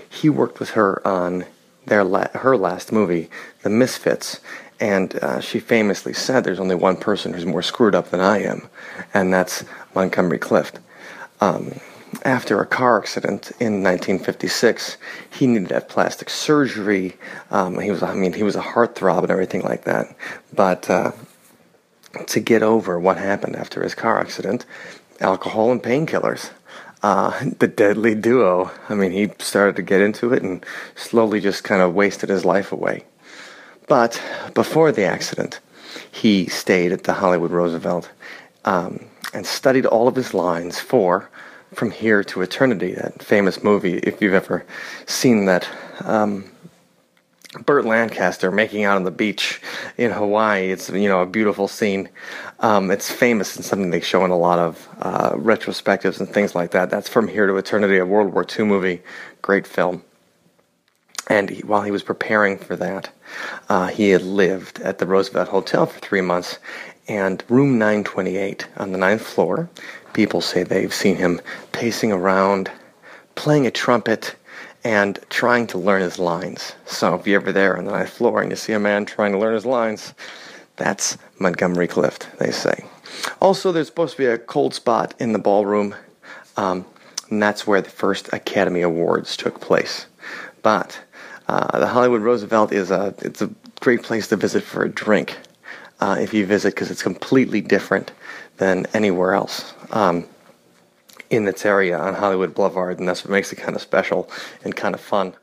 He 0.09 0.29
worked 0.29 0.59
with 0.59 0.71
her 0.71 1.05
on 1.07 1.45
their 1.85 2.03
la- 2.03 2.29
her 2.33 2.57
last 2.57 2.91
movie, 2.91 3.29
The 3.63 3.69
Misfits, 3.69 4.39
and 4.79 5.15
uh, 5.15 5.39
she 5.39 5.59
famously 5.59 6.13
said, 6.13 6.43
"There's 6.43 6.59
only 6.59 6.75
one 6.75 6.97
person 6.97 7.33
who's 7.33 7.45
more 7.45 7.61
screwed 7.61 7.95
up 7.95 8.09
than 8.09 8.19
I 8.19 8.43
am, 8.43 8.69
and 9.13 9.33
that's 9.33 9.63
Montgomery 9.95 10.39
Clift." 10.39 10.79
Um, 11.41 11.79
after 12.23 12.61
a 12.61 12.65
car 12.65 12.99
accident 12.99 13.51
in 13.59 13.83
1956, 13.83 14.97
he 15.29 15.47
needed 15.47 15.69
to 15.69 15.75
have 15.75 15.89
plastic 15.89 16.29
surgery. 16.29 17.15
Um, 17.51 17.79
he 17.79 17.91
was, 17.91 18.01
I 18.01 18.13
mean, 18.13 18.33
he 18.33 18.43
was 18.43 18.55
a 18.55 18.61
heartthrob 18.61 19.23
and 19.23 19.31
everything 19.31 19.61
like 19.61 19.83
that. 19.83 20.15
But 20.53 20.89
uh, 20.89 21.11
to 22.27 22.39
get 22.39 22.63
over 22.63 22.99
what 22.99 23.17
happened 23.17 23.55
after 23.55 23.83
his 23.83 23.93
car 23.93 24.19
accident, 24.19 24.65
alcohol 25.19 25.71
and 25.71 25.81
painkillers. 25.81 26.51
Uh, 27.03 27.31
the 27.59 27.67
deadly 27.67 28.15
duo. 28.15 28.71
I 28.89 28.95
mean, 28.95 29.11
he 29.11 29.31
started 29.39 29.75
to 29.75 29.81
get 29.81 30.01
into 30.01 30.33
it 30.33 30.43
and 30.43 30.65
slowly 30.95 31.39
just 31.39 31.63
kind 31.63 31.81
of 31.81 31.93
wasted 31.93 32.29
his 32.29 32.45
life 32.45 32.71
away. 32.71 33.05
But 33.87 34.21
before 34.53 34.91
the 34.91 35.05
accident, 35.05 35.59
he 36.11 36.47
stayed 36.47 36.91
at 36.91 37.05
the 37.05 37.13
Hollywood 37.13 37.51
Roosevelt 37.51 38.11
um, 38.65 39.05
and 39.33 39.45
studied 39.45 39.85
all 39.85 40.07
of 40.07 40.15
his 40.15 40.33
lines 40.33 40.79
for 40.79 41.29
From 41.73 41.91
Here 41.91 42.23
to 42.25 42.41
Eternity, 42.41 42.93
that 42.93 43.23
famous 43.23 43.63
movie. 43.63 43.97
If 43.99 44.21
you've 44.21 44.33
ever 44.33 44.65
seen 45.05 45.45
that 45.45 45.67
um, 46.01 46.49
Burt 47.65 47.85
Lancaster 47.85 48.51
making 48.51 48.83
out 48.83 48.97
on 48.97 49.03
the 49.03 49.11
beach 49.11 49.61
in 49.97 50.11
Hawaii. 50.11 50.69
It's 50.71 50.89
you 50.89 51.07
know 51.07 51.21
a 51.21 51.25
beautiful 51.25 51.67
scene. 51.67 52.09
Um, 52.59 52.91
it's 52.91 53.09
famous 53.11 53.55
and 53.55 53.63
something 53.63 53.89
they 53.89 54.01
show 54.01 54.25
in 54.25 54.31
a 54.31 54.37
lot 54.37 54.59
of 54.59 54.87
uh, 54.99 55.31
retrospectives 55.31 56.19
and 56.19 56.27
things 56.27 56.55
like 56.55 56.71
that. 56.71 56.89
That's 56.89 57.09
from 57.09 57.27
Here 57.27 57.47
to 57.47 57.55
Eternity, 57.55 57.97
a 57.97 58.05
World 58.05 58.33
War 58.33 58.45
II 58.57 58.65
movie, 58.65 59.01
great 59.41 59.65
film. 59.65 60.03
And 61.29 61.49
he, 61.49 61.61
while 61.61 61.81
he 61.81 61.91
was 61.91 62.03
preparing 62.03 62.57
for 62.57 62.75
that, 62.77 63.09
uh, 63.69 63.87
he 63.87 64.09
had 64.09 64.21
lived 64.21 64.79
at 64.81 64.97
the 64.97 65.05
Roosevelt 65.05 65.49
Hotel 65.49 65.85
for 65.85 65.99
three 65.99 66.21
months. 66.21 66.59
And 67.07 67.43
room 67.49 67.77
928 67.77 68.67
on 68.77 68.91
the 68.91 68.97
ninth 68.97 69.21
floor, 69.21 69.69
people 70.13 70.41
say 70.41 70.63
they've 70.63 70.93
seen 70.93 71.15
him 71.15 71.41
pacing 71.71 72.11
around, 72.11 72.71
playing 73.35 73.67
a 73.67 73.71
trumpet, 73.71 74.35
and 74.83 75.19
trying 75.29 75.67
to 75.67 75.77
learn 75.77 76.01
his 76.01 76.19
lines. 76.19 76.73
So 76.85 77.15
if 77.15 77.27
you're 77.27 77.41
ever 77.41 77.51
there 77.51 77.77
on 77.77 77.85
the 77.85 77.91
ninth 77.91 78.09
floor 78.09 78.41
and 78.41 78.51
you 78.51 78.55
see 78.55 78.73
a 78.73 78.79
man 78.79 79.05
trying 79.05 79.33
to 79.33 79.37
learn 79.37 79.53
his 79.53 79.65
lines, 79.65 80.13
that's 80.77 81.17
Montgomery 81.39 81.87
Clift, 81.87 82.27
they 82.39 82.51
say. 82.51 82.85
Also, 83.41 83.71
there's 83.71 83.87
supposed 83.87 84.15
to 84.15 84.23
be 84.23 84.25
a 84.27 84.37
cold 84.37 84.73
spot 84.73 85.13
in 85.19 85.33
the 85.33 85.39
ballroom, 85.39 85.95
um, 86.55 86.85
and 87.29 87.41
that's 87.41 87.67
where 87.67 87.81
the 87.81 87.89
first 87.89 88.31
Academy 88.31 88.81
Awards 88.81 89.35
took 89.35 89.59
place. 89.59 90.05
But 90.61 90.99
uh, 91.47 91.79
the 91.79 91.87
Hollywood 91.87 92.21
Roosevelt 92.21 92.71
is 92.71 92.91
a 92.91 93.13
it's 93.19 93.41
a 93.41 93.49
great 93.79 94.03
place 94.03 94.27
to 94.27 94.35
visit 94.35 94.63
for 94.63 94.83
a 94.83 94.89
drink 94.89 95.37
uh, 95.99 96.17
if 96.19 96.33
you 96.33 96.45
visit 96.45 96.73
because 96.75 96.91
it's 96.91 97.03
completely 97.03 97.61
different 97.61 98.11
than 98.57 98.85
anywhere 98.93 99.33
else 99.33 99.73
um, 99.91 100.25
in 101.29 101.47
its 101.47 101.65
area 101.65 101.97
on 101.97 102.13
Hollywood 102.13 102.53
Boulevard, 102.53 102.99
and 102.99 103.07
that's 103.07 103.23
what 103.23 103.31
makes 103.31 103.51
it 103.51 103.57
kind 103.57 103.75
of 103.75 103.81
special 103.81 104.29
and 104.63 104.75
kind 104.75 104.95
of 104.95 105.01
fun. 105.01 105.33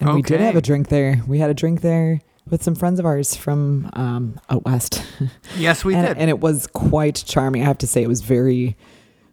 And 0.00 0.14
we 0.14 0.22
did 0.22 0.40
have 0.40 0.56
a 0.56 0.60
drink 0.60 0.88
there. 0.88 1.22
We 1.26 1.38
had 1.38 1.50
a 1.50 1.54
drink 1.54 1.80
there 1.80 2.20
with 2.48 2.62
some 2.62 2.74
friends 2.74 3.00
of 3.00 3.06
ours 3.06 3.34
from 3.34 3.90
um, 3.94 4.40
out 4.50 4.64
west. 4.64 5.02
Yes, 5.56 5.84
we 5.84 5.94
and, 5.94 6.06
did. 6.06 6.18
and 6.18 6.28
it 6.28 6.40
was 6.40 6.66
quite 6.66 7.24
charming. 7.26 7.62
I 7.62 7.64
have 7.64 7.78
to 7.78 7.86
say, 7.86 8.02
it 8.02 8.08
was 8.08 8.20
very 8.20 8.76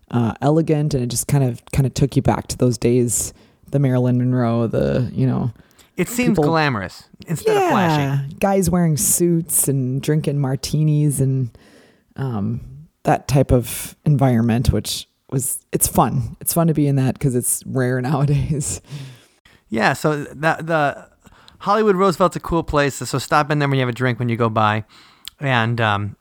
uh, 0.10 0.34
elegant, 0.42 0.94
and 0.94 1.04
it 1.04 1.08
just 1.08 1.28
kind 1.28 1.44
of 1.44 1.62
kind 1.74 1.86
of 1.86 1.94
took 1.94 2.16
you 2.16 2.22
back 2.22 2.48
to 2.48 2.58
those 2.58 2.78
days. 2.78 3.34
The 3.74 3.80
Marilyn 3.80 4.20
Monroe, 4.20 4.68
the 4.68 5.10
you 5.12 5.26
know, 5.26 5.52
it 5.98 6.08
seems 6.08 6.38
people- 6.38 6.44
glamorous 6.44 7.10
instead 7.26 7.58
of 7.58 7.70
flashy. 7.72 8.36
guys 8.40 8.70
wearing 8.70 8.98
suits 8.98 9.68
and 9.68 10.00
drinking 10.00 10.40
martinis 10.40 11.20
and 11.20 11.50
um, 12.16 12.62
that 13.02 13.28
type 13.28 13.52
of 13.52 13.96
environment, 14.06 14.72
which 14.72 15.08
was 15.32 15.66
it's 15.72 15.88
fun. 15.88 16.38
It's 16.40 16.54
fun 16.54 16.68
to 16.68 16.76
be 16.76 16.86
in 16.86 16.98
that 16.98 17.16
because 17.16 17.34
it's 17.34 17.64
rare 17.66 18.00
nowadays. 18.10 18.80
Yeah, 19.70 19.94
so 19.94 20.24
that 20.26 20.68
the 20.68 21.10
Hollywood 21.58 21.96
Roosevelt's 21.96 22.36
a 22.36 22.40
cool 22.40 22.62
place. 22.64 22.96
So 22.96 23.18
stop 23.18 23.50
in 23.50 23.58
there 23.58 23.68
when 23.68 23.78
you 23.78 23.82
have 23.82 23.90
a 23.90 23.92
drink 23.92 24.20
when 24.20 24.30
you 24.30 24.38
go 24.38 24.50
by. 24.50 24.84
And 25.40 25.82
um, 25.82 26.16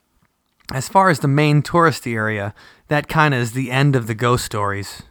as 0.73 0.89
far 0.89 1.11
as 1.11 1.21
the 1.21 1.29
main 1.29 1.61
touristy 1.61 2.15
area, 2.15 2.55
that 2.89 3.09
kind 3.09 3.35
of 3.35 3.41
is 3.41 3.53
the 3.53 3.71
end 3.71 3.95
of 3.95 4.07
the 4.07 4.15
ghost 4.15 4.47
stories 4.47 5.03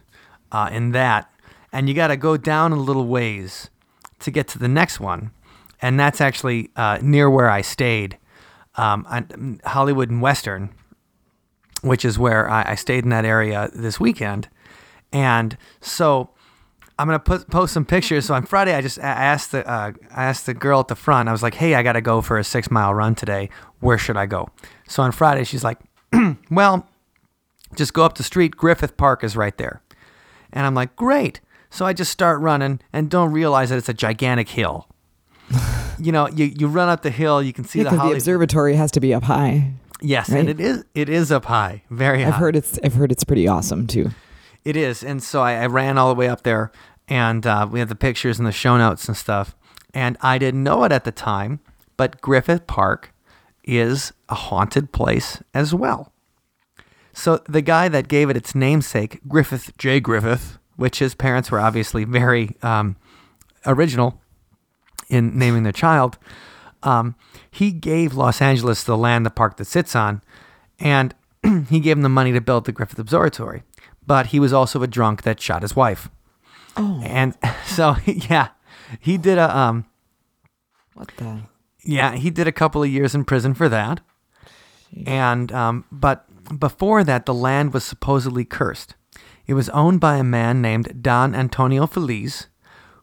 uh, 0.50 0.68
in 0.72 0.90
that. 0.90 1.31
And 1.72 1.88
you 1.88 1.94
got 1.94 2.08
to 2.08 2.16
go 2.16 2.36
down 2.36 2.72
a 2.72 2.76
little 2.76 3.06
ways 3.06 3.70
to 4.20 4.30
get 4.30 4.46
to 4.48 4.58
the 4.58 4.68
next 4.68 5.00
one. 5.00 5.30
And 5.80 5.98
that's 5.98 6.20
actually 6.20 6.70
uh, 6.76 6.98
near 7.02 7.28
where 7.30 7.50
I 7.50 7.62
stayed, 7.62 8.18
um, 8.76 9.06
on 9.08 9.60
Hollywood 9.64 10.10
and 10.10 10.22
Western, 10.22 10.70
which 11.82 12.04
is 12.04 12.18
where 12.18 12.48
I, 12.48 12.72
I 12.72 12.74
stayed 12.74 13.04
in 13.04 13.10
that 13.10 13.24
area 13.24 13.70
this 13.74 13.98
weekend. 13.98 14.48
And 15.12 15.56
so 15.80 16.30
I'm 16.98 17.08
gonna 17.08 17.18
post 17.18 17.74
some 17.74 17.84
pictures. 17.84 18.26
So 18.26 18.34
on 18.34 18.44
Friday, 18.46 18.74
I 18.74 18.80
just 18.80 18.98
a- 18.98 19.04
asked 19.04 19.50
the 19.52 19.68
uh, 19.68 19.92
I 20.14 20.24
asked 20.24 20.46
the 20.46 20.54
girl 20.54 20.80
at 20.80 20.88
the 20.88 20.94
front. 20.94 21.28
I 21.28 21.32
was 21.32 21.42
like, 21.42 21.54
"Hey, 21.54 21.74
I 21.74 21.82
gotta 21.82 22.00
go 22.00 22.20
for 22.22 22.38
a 22.38 22.44
six 22.44 22.70
mile 22.70 22.94
run 22.94 23.14
today. 23.14 23.50
Where 23.80 23.98
should 23.98 24.16
I 24.16 24.26
go?" 24.26 24.50
So 24.86 25.02
on 25.02 25.10
Friday, 25.12 25.44
she's 25.44 25.64
like, 25.64 25.78
"Well, 26.50 26.86
just 27.74 27.92
go 27.92 28.04
up 28.04 28.16
the 28.16 28.22
street. 28.22 28.56
Griffith 28.56 28.96
Park 28.96 29.24
is 29.24 29.36
right 29.36 29.56
there." 29.58 29.82
And 30.52 30.64
I'm 30.64 30.74
like, 30.74 30.94
"Great." 30.96 31.40
So 31.72 31.86
I 31.86 31.92
just 31.94 32.12
start 32.12 32.40
running 32.40 32.80
and 32.92 33.08
don't 33.10 33.32
realize 33.32 33.70
that 33.70 33.78
it's 33.78 33.88
a 33.88 33.94
gigantic 33.94 34.50
hill. 34.50 34.88
you 35.98 36.12
know, 36.12 36.28
you, 36.28 36.44
you 36.56 36.68
run 36.68 36.88
up 36.88 37.02
the 37.02 37.10
hill, 37.10 37.42
you 37.42 37.52
can 37.52 37.64
see 37.64 37.78
Yeah, 37.78 37.84
the 37.84 37.90
because 37.92 38.08
the 38.10 38.14
observatory 38.16 38.76
has 38.76 38.90
to 38.92 39.00
be 39.00 39.14
up 39.14 39.24
high. 39.24 39.72
yes, 40.00 40.28
right? 40.30 40.40
and 40.40 40.48
it 40.50 40.60
is 40.60 40.84
it 40.94 41.08
is 41.08 41.32
up 41.32 41.46
high, 41.46 41.82
very 41.90 42.22
high. 42.22 42.28
I've 42.28 42.34
heard 42.36 42.56
it's 42.56 42.78
I've 42.84 42.94
heard 42.94 43.10
it's 43.10 43.24
pretty 43.24 43.48
awesome 43.48 43.86
too. 43.86 44.10
It 44.64 44.76
is, 44.76 45.02
and 45.02 45.22
so 45.22 45.42
I, 45.42 45.54
I 45.54 45.66
ran 45.66 45.98
all 45.98 46.08
the 46.08 46.18
way 46.18 46.28
up 46.28 46.42
there, 46.42 46.70
and 47.08 47.44
uh, 47.46 47.66
we 47.70 47.80
have 47.80 47.88
the 47.88 47.96
pictures 47.96 48.38
and 48.38 48.46
the 48.46 48.52
show 48.52 48.76
notes 48.78 49.08
and 49.08 49.16
stuff. 49.16 49.56
And 49.94 50.16
I 50.20 50.38
didn't 50.38 50.62
know 50.62 50.84
it 50.84 50.92
at 50.92 51.04
the 51.04 51.10
time, 51.12 51.58
but 51.96 52.20
Griffith 52.20 52.66
Park 52.66 53.12
is 53.64 54.12
a 54.28 54.34
haunted 54.34 54.92
place 54.92 55.42
as 55.52 55.74
well. 55.74 56.12
So 57.12 57.40
the 57.48 57.60
guy 57.60 57.88
that 57.88 58.08
gave 58.08 58.30
it 58.30 58.36
its 58.36 58.54
namesake, 58.54 59.20
Griffith 59.26 59.76
J. 59.78 60.00
Griffith, 60.00 60.58
which 60.82 60.98
his 60.98 61.14
parents 61.14 61.50
were 61.50 61.60
obviously 61.60 62.02
very 62.04 62.56
um, 62.60 62.96
original 63.64 64.20
in 65.08 65.38
naming 65.38 65.62
their 65.62 65.72
child, 65.72 66.18
um, 66.82 67.14
he 67.48 67.70
gave 67.70 68.14
Los 68.14 68.42
Angeles 68.42 68.82
the 68.82 68.96
land 68.96 69.24
the 69.24 69.30
park 69.30 69.56
that 69.58 69.66
sits 69.66 69.94
on, 69.94 70.22
and 70.80 71.14
he 71.68 71.78
gave 71.78 71.96
him 71.96 72.02
the 72.02 72.08
money 72.08 72.32
to 72.32 72.40
build 72.40 72.64
the 72.64 72.72
Griffith 72.72 72.98
Observatory. 72.98 73.62
But 74.04 74.26
he 74.26 74.40
was 74.40 74.52
also 74.52 74.82
a 74.82 74.88
drunk 74.88 75.22
that 75.22 75.40
shot 75.40 75.62
his 75.62 75.76
wife. 75.76 76.10
Oh. 76.76 77.00
And 77.04 77.36
so, 77.66 77.94
yeah, 78.04 78.48
he 78.98 79.16
did 79.16 79.38
a 79.38 79.56
um, 79.56 79.86
What 80.94 81.12
the? 81.16 81.42
yeah, 81.84 82.16
he 82.16 82.30
did 82.30 82.48
a 82.48 82.52
couple 82.52 82.82
of 82.82 82.90
years 82.90 83.14
in 83.14 83.24
prison 83.24 83.54
for 83.54 83.68
that. 83.68 84.00
And 85.06 85.52
um, 85.52 85.84
but 85.92 86.26
before 86.58 87.04
that, 87.04 87.24
the 87.26 87.32
land 87.32 87.72
was 87.72 87.84
supposedly 87.84 88.44
cursed. 88.44 88.96
It 89.46 89.54
was 89.54 89.68
owned 89.70 90.00
by 90.00 90.16
a 90.16 90.24
man 90.24 90.62
named 90.62 91.02
Don 91.02 91.34
Antonio 91.34 91.86
Feliz, 91.86 92.48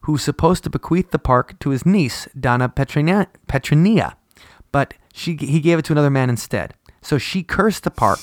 who 0.02 0.14
was 0.14 0.22
supposed 0.22 0.64
to 0.64 0.70
bequeath 0.70 1.12
the 1.12 1.20
park 1.20 1.60
to 1.60 1.72
his 1.72 1.86
niece 1.86 2.28
Donna 2.40 2.70
Petronia, 2.70 3.28
Petronia 3.48 4.16
but 4.72 4.94
she 5.14 5.36
he 5.36 5.60
gave 5.60 5.80
it 5.80 5.86
to 5.86 5.94
another 5.94 6.10
man 6.10 6.30
instead. 6.30 6.74
So 7.02 7.18
she 7.18 7.44
cursed 7.44 7.84
the 7.84 7.92
park, 7.92 8.20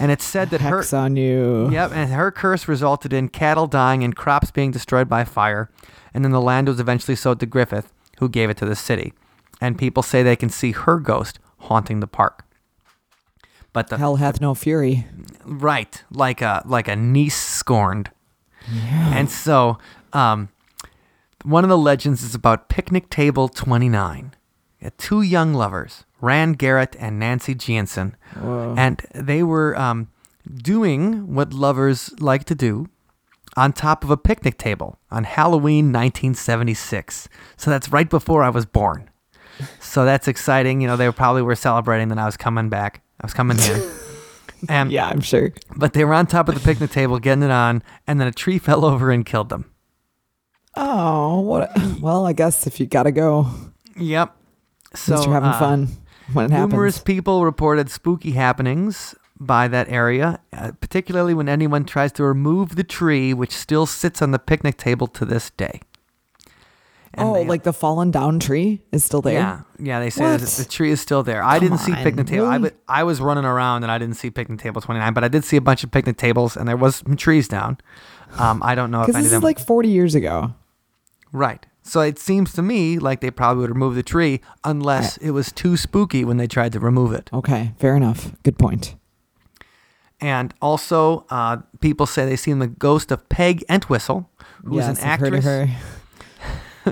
and 0.00 0.10
it's 0.10 0.24
said 0.24 0.50
that 0.50 0.60
her 0.60 0.78
Hex 0.78 0.92
on 0.92 1.16
you. 1.16 1.70
Yep, 1.70 1.92
and 1.94 2.12
her 2.12 2.30
curse 2.30 2.66
resulted 2.66 3.12
in 3.12 3.28
cattle 3.28 3.66
dying 3.66 4.02
and 4.02 4.16
crops 4.16 4.50
being 4.50 4.72
destroyed 4.72 5.08
by 5.08 5.24
fire. 5.24 5.70
And 6.12 6.24
then 6.24 6.32
the 6.32 6.40
land 6.40 6.66
was 6.68 6.80
eventually 6.80 7.14
sold 7.14 7.40
to 7.40 7.46
Griffith, 7.46 7.92
who 8.18 8.28
gave 8.28 8.50
it 8.50 8.56
to 8.58 8.64
the 8.64 8.74
city. 8.74 9.12
And 9.60 9.78
people 9.78 10.02
say 10.02 10.22
they 10.22 10.36
can 10.36 10.48
see 10.48 10.72
her 10.72 10.98
ghost 10.98 11.38
haunting 11.58 12.00
the 12.00 12.06
park. 12.06 12.44
But 13.76 13.88
the 13.88 13.98
Hell 13.98 14.16
hath 14.16 14.40
no 14.40 14.54
fury. 14.54 15.06
right, 15.44 16.02
like 16.10 16.40
a 16.40 16.62
like 16.64 16.88
a 16.88 16.96
niece 16.96 17.36
scorned. 17.36 18.10
Yeah. 18.72 19.18
And 19.18 19.30
so, 19.30 19.76
um, 20.14 20.48
one 21.44 21.62
of 21.62 21.68
the 21.68 21.76
legends 21.76 22.22
is 22.22 22.34
about 22.34 22.70
picnic 22.70 23.10
table 23.10 23.50
twenty 23.50 23.90
nine. 23.90 24.34
Two 24.96 25.20
young 25.20 25.52
lovers, 25.52 26.06
Rand 26.22 26.56
Garrett 26.56 26.96
and 26.98 27.18
Nancy 27.18 27.54
Jansen, 27.54 28.16
and 28.34 29.02
they 29.14 29.42
were 29.42 29.76
um, 29.76 30.08
doing 30.50 31.34
what 31.34 31.52
lovers 31.52 32.10
like 32.18 32.44
to 32.44 32.54
do 32.54 32.88
on 33.58 33.74
top 33.74 34.02
of 34.02 34.10
a 34.10 34.16
picnic 34.16 34.56
table 34.56 34.98
on 35.10 35.24
Halloween 35.24 35.92
1976. 35.92 37.28
So 37.58 37.70
that's 37.70 37.90
right 37.90 38.08
before 38.08 38.42
I 38.42 38.48
was 38.48 38.64
born. 38.64 39.10
So 39.80 40.06
that's 40.06 40.28
exciting. 40.28 40.80
You 40.80 40.86
know, 40.86 40.96
they 40.96 41.10
probably 41.12 41.42
were 41.42 41.54
celebrating 41.54 42.08
that 42.08 42.18
I 42.18 42.24
was 42.24 42.38
coming 42.38 42.70
back. 42.70 43.02
Was 43.26 43.34
coming 43.34 43.58
here. 43.58 43.82
And 44.70 44.90
Yeah, 44.90 45.06
I'm 45.08 45.20
sure. 45.20 45.52
but 45.76 45.92
they 45.92 46.04
were 46.04 46.14
on 46.14 46.26
top 46.26 46.48
of 46.48 46.54
the 46.54 46.60
picnic 46.62 46.90
table 46.90 47.18
getting 47.18 47.42
it 47.44 47.50
on, 47.50 47.82
and 48.06 48.18
then 48.18 48.26
a 48.26 48.32
tree 48.32 48.58
fell 48.68 48.84
over 48.86 49.10
and 49.10 49.24
killed 49.26 49.48
them. 49.50 49.70
Oh, 50.76 51.40
what? 51.40 51.76
A, 51.76 51.96
well, 52.00 52.26
I 52.26 52.32
guess 52.32 52.66
if 52.66 52.80
you 52.80 52.86
gotta 52.86 53.12
go, 53.12 53.48
Yep. 53.98 54.34
So 54.94 55.22
you're 55.24 55.32
having 55.34 55.50
uh, 55.50 55.58
fun 55.58 55.88
when 56.32 56.46
it 56.46 56.50
happens. 56.52 56.72
Numerous 56.72 56.98
people 56.98 57.44
reported 57.44 57.90
spooky 57.90 58.30
happenings 58.32 59.14
by 59.38 59.68
that 59.68 59.88
area, 59.90 60.40
uh, 60.52 60.72
particularly 60.80 61.34
when 61.34 61.48
anyone 61.48 61.84
tries 61.84 62.12
to 62.12 62.24
remove 62.24 62.76
the 62.76 62.84
tree, 62.84 63.34
which 63.34 63.52
still 63.52 63.84
sits 63.86 64.22
on 64.22 64.30
the 64.30 64.38
picnic 64.38 64.76
table 64.78 65.06
to 65.08 65.24
this 65.26 65.50
day. 65.50 65.80
And 67.16 67.28
oh, 67.28 67.34
they- 67.34 67.46
like 67.46 67.62
the 67.62 67.72
fallen 67.72 68.10
down 68.10 68.38
tree 68.38 68.82
is 68.92 69.02
still 69.04 69.22
there. 69.22 69.34
Yeah, 69.34 69.60
yeah. 69.78 70.00
They 70.00 70.10
say 70.10 70.24
that 70.36 70.40
the 70.40 70.64
tree 70.64 70.90
is 70.90 71.00
still 71.00 71.22
there. 71.22 71.42
I 71.42 71.58
Come 71.58 71.68
didn't 71.68 71.78
see 71.78 71.92
on, 71.92 72.02
picnic 72.02 72.26
table. 72.26 72.46
I, 72.46 72.56
really? 72.56 72.70
wa- 72.70 72.76
I 72.88 73.02
was 73.04 73.20
running 73.20 73.44
around 73.46 73.82
and 73.84 73.90
I 73.90 73.96
didn't 73.98 74.16
see 74.16 74.30
picnic 74.30 74.58
table 74.60 74.80
twenty 74.82 75.00
nine, 75.00 75.14
but 75.14 75.24
I 75.24 75.28
did 75.28 75.44
see 75.44 75.56
a 75.56 75.60
bunch 75.62 75.82
of 75.82 75.90
picnic 75.90 76.18
tables 76.18 76.56
and 76.56 76.68
there 76.68 76.76
was 76.76 76.96
some 76.96 77.16
trees 77.16 77.48
down. 77.48 77.78
Um, 78.38 78.62
I 78.62 78.74
don't 78.74 78.90
know 78.90 79.02
if 79.02 79.14
any 79.14 79.22
this 79.22 79.32
is 79.32 79.42
like 79.42 79.58
40 79.58 79.88
years 79.88 80.14
ago. 80.14 80.52
Right. 81.32 81.64
So 81.82 82.00
it 82.00 82.18
seems 82.18 82.52
to 82.54 82.62
me 82.62 82.98
like 82.98 83.20
they 83.20 83.30
probably 83.30 83.62
would 83.62 83.70
remove 83.70 83.94
the 83.94 84.02
tree 84.02 84.40
unless 84.64 85.16
it 85.18 85.30
was 85.30 85.52
too 85.52 85.76
spooky 85.76 86.24
when 86.24 86.36
they 86.36 86.46
tried 86.48 86.72
to 86.72 86.80
remove 86.80 87.12
it. 87.12 87.30
Okay, 87.32 87.72
fair 87.78 87.96
enough. 87.96 88.32
Good 88.42 88.58
point. 88.58 88.96
And 90.20 90.52
also, 90.62 91.26
uh, 91.30 91.58
people 91.80 92.06
say 92.06 92.24
they 92.26 92.36
seen 92.36 92.58
the 92.58 92.66
ghost 92.66 93.12
of 93.12 93.28
Peg 93.28 93.62
Entwistle, 93.68 94.28
who's 94.64 94.76
yes, 94.86 94.98
an 94.98 95.04
I've 95.04 95.22
actress. 95.22 95.44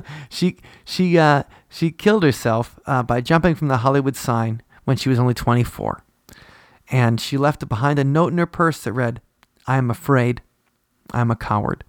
she 0.29 0.57
she 0.85 1.19
uh, 1.19 1.45
she 1.69 1.91
killed 1.91 2.23
herself 2.23 2.79
uh, 2.87 3.03
by 3.03 3.21
jumping 3.21 3.55
from 3.55 3.69
the 3.69 3.79
Hollywood 3.79 4.17
sign 4.17 4.63
when 4.85 4.97
she 4.97 5.09
was 5.09 5.19
only 5.19 5.35
24, 5.35 6.03
and 6.91 7.21
she 7.21 7.37
left 7.37 7.69
behind 7.69 7.99
a 7.99 8.05
note 8.05 8.33
in 8.33 8.39
her 8.39 8.47
purse 8.47 8.83
that 8.83 8.93
read, 8.93 9.21
"I 9.67 9.77
am 9.77 9.91
afraid, 9.91 10.43
I 11.13 11.21
am 11.21 11.31
a 11.31 11.37
coward, 11.37 11.85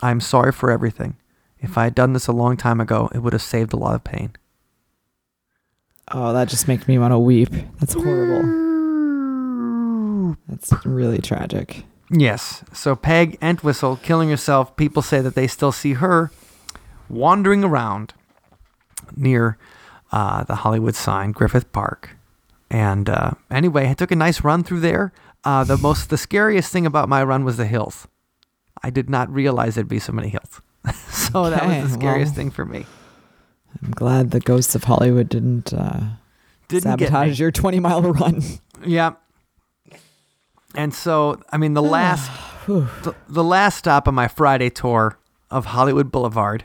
I 0.00 0.10
am 0.10 0.20
sorry 0.20 0.52
for 0.52 0.70
everything. 0.70 1.16
If 1.60 1.76
I 1.76 1.84
had 1.84 1.94
done 1.94 2.12
this 2.12 2.28
a 2.28 2.32
long 2.32 2.56
time 2.56 2.80
ago, 2.80 3.10
it 3.12 3.18
would 3.18 3.32
have 3.32 3.42
saved 3.42 3.72
a 3.72 3.78
lot 3.78 3.94
of 3.94 4.04
pain." 4.04 4.32
Oh, 6.10 6.32
that 6.32 6.48
just 6.48 6.68
makes 6.68 6.88
me 6.88 6.98
want 6.98 7.12
to 7.12 7.18
weep. 7.18 7.50
That's 7.80 7.92
horrible. 7.92 8.68
That's 10.48 10.72
really 10.86 11.18
tragic. 11.18 11.84
Yes. 12.10 12.64
So 12.72 12.96
Peg 12.96 13.36
Entwistle 13.42 13.96
killing 13.96 14.30
herself. 14.30 14.74
People 14.76 15.02
say 15.02 15.20
that 15.20 15.34
they 15.34 15.46
still 15.46 15.72
see 15.72 15.94
her 15.94 16.30
wandering 17.08 17.64
around 17.64 18.14
near 19.16 19.58
uh, 20.12 20.44
the 20.44 20.56
Hollywood 20.56 20.94
sign, 20.94 21.32
Griffith 21.32 21.70
Park. 21.72 22.10
And 22.70 23.08
uh, 23.08 23.32
anyway, 23.50 23.88
I 23.88 23.94
took 23.94 24.10
a 24.10 24.16
nice 24.16 24.42
run 24.42 24.62
through 24.62 24.80
there. 24.80 25.12
Uh, 25.44 25.64
the 25.64 25.76
most, 25.76 26.10
the 26.10 26.18
scariest 26.18 26.72
thing 26.72 26.86
about 26.86 27.08
my 27.08 27.22
run 27.22 27.44
was 27.44 27.56
the 27.56 27.66
hills. 27.66 28.06
I 28.82 28.90
did 28.90 29.08
not 29.08 29.32
realize 29.32 29.74
there'd 29.74 29.88
be 29.88 29.98
so 29.98 30.12
many 30.12 30.28
hills. 30.28 30.60
so 31.10 31.50
that 31.50 31.66
was 31.66 31.90
the 31.90 31.98
scariest 31.98 32.30
well, 32.30 32.36
thing 32.36 32.50
for 32.50 32.64
me. 32.64 32.86
I'm 33.82 33.90
glad 33.92 34.30
the 34.30 34.40
ghosts 34.40 34.74
of 34.74 34.84
Hollywood 34.84 35.28
didn't, 35.28 35.72
uh, 35.72 36.00
Didn't 36.68 36.82
sabotage 36.82 37.38
your 37.40 37.50
20 37.50 37.80
mile 37.80 38.02
run. 38.02 38.42
Yeah. 38.84 39.14
And 40.74 40.94
so, 40.94 41.40
I 41.50 41.56
mean, 41.56 41.74
the 41.74 41.82
last 41.98 42.30
the, 42.68 43.14
the 43.28 43.44
last 43.44 43.78
stop 43.78 44.06
on 44.06 44.14
my 44.14 44.28
Friday 44.28 44.70
tour 44.70 45.18
of 45.50 45.66
Hollywood 45.66 46.12
Boulevard, 46.12 46.64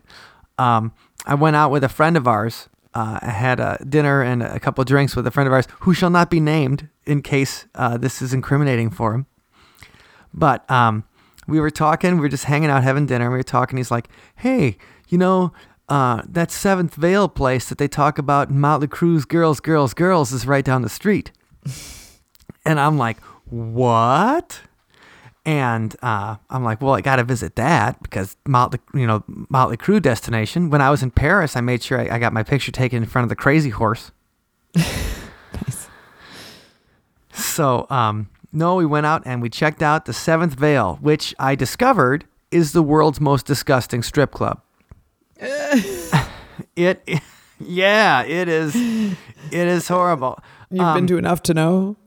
um, 0.58 0.94
I 1.26 1.36
went 1.36 1.56
out 1.56 1.72
with 1.72 1.84
a 1.84 1.90
friend 1.90 2.18
of 2.18 2.28
ours. 2.28 2.70
Uh, 2.94 3.20
I 3.22 3.30
had 3.30 3.60
a 3.60 3.84
dinner 3.88 4.22
and 4.22 4.44
a 4.44 4.60
couple 4.60 4.84
drinks 4.84 5.16
with 5.16 5.26
a 5.26 5.32
friend 5.32 5.48
of 5.48 5.54
ours 5.54 5.68
who 5.80 5.94
shall 5.94 6.10
not 6.10 6.30
be 6.30 6.40
named 6.40 6.90
in 7.06 7.22
case 7.22 7.66
uh, 7.76 7.98
this 7.98 8.22
is 8.22 8.34
incriminating 8.34 8.90
for 8.92 9.14
him. 9.14 9.26
But 10.34 10.70
um, 10.70 11.04
we 11.48 11.60
were 11.60 11.72
talking, 11.72 12.16
we 12.16 12.22
were 12.22 12.30
just 12.30 12.46
hanging 12.46 12.70
out 12.70 12.84
having 12.84 13.06
dinner. 13.06 13.26
And 13.26 13.32
we 13.32 13.40
were 13.40 13.44
talking. 13.44 13.78
He's 13.78 13.92
like, 13.92 14.10
"Hey, 14.36 14.78
you 15.10 15.18
know." 15.18 15.54
Uh, 15.90 16.22
that 16.26 16.50
Seventh 16.50 16.96
Veil 16.96 17.28
place 17.28 17.68
that 17.68 17.78
they 17.78 17.90
talk 17.90 18.18
about 18.18 18.50
in 18.50 18.58
Motley 18.58 18.88
Crue's 18.88 19.26
Girls, 19.26 19.60
Girls, 19.60 19.94
Girls 19.94 20.32
is 20.32 20.48
right 20.48 20.64
down 20.64 20.82
the 20.82 20.90
street. 20.90 21.32
And 22.66 22.80
I'm 22.80 22.98
like, 22.98 23.20
what? 23.46 24.62
And 25.46 25.94
uh, 26.02 26.38
I'm 26.50 26.64
like, 26.64 26.82
well, 26.82 26.94
I 26.94 27.02
got 27.02 27.18
to 27.18 27.24
visit 27.26 27.56
that 27.58 28.02
because 28.02 28.38
Motley, 28.48 28.80
you 28.94 29.06
know, 29.06 29.24
Motley 29.50 29.76
Crue 29.76 30.02
destination. 30.02 30.70
When 30.70 30.82
I 30.82 30.90
was 30.90 31.04
in 31.04 31.12
Paris, 31.12 31.58
I 31.58 31.62
made 31.62 31.84
sure 31.84 32.00
I, 32.00 32.16
I 32.16 32.20
got 32.20 32.32
my 32.32 32.44
picture 32.44 32.72
taken 32.72 33.04
in 33.04 33.10
front 33.10 33.24
of 33.26 33.30
the 33.30 33.36
Crazy 33.36 33.70
Horse. 33.72 34.12
Nice. 35.68 35.88
So, 37.32 37.86
um, 37.92 38.30
no, 38.52 38.76
we 38.76 38.86
went 38.88 39.06
out 39.06 39.22
and 39.26 39.40
we 39.42 39.50
checked 39.50 39.84
out 39.84 40.06
the 40.06 40.14
Seventh 40.14 40.54
Veil, 40.56 40.98
which 41.02 41.36
I 41.38 41.54
discovered 41.56 42.26
is 42.52 42.72
the 42.74 42.82
world's 42.82 43.22
most 43.22 43.46
disgusting 43.46 44.02
strip 44.02 44.32
club. 44.32 44.62
it, 46.76 47.04
yeah, 47.60 48.24
it 48.24 48.48
is. 48.48 48.76
It 48.76 49.68
is 49.68 49.88
horrible. 49.88 50.40
You've 50.72 50.82
Um, 50.82 50.96
been 50.96 51.08
to 51.08 51.18
enough 51.18 51.44
to 51.44 51.54
know 51.54 51.98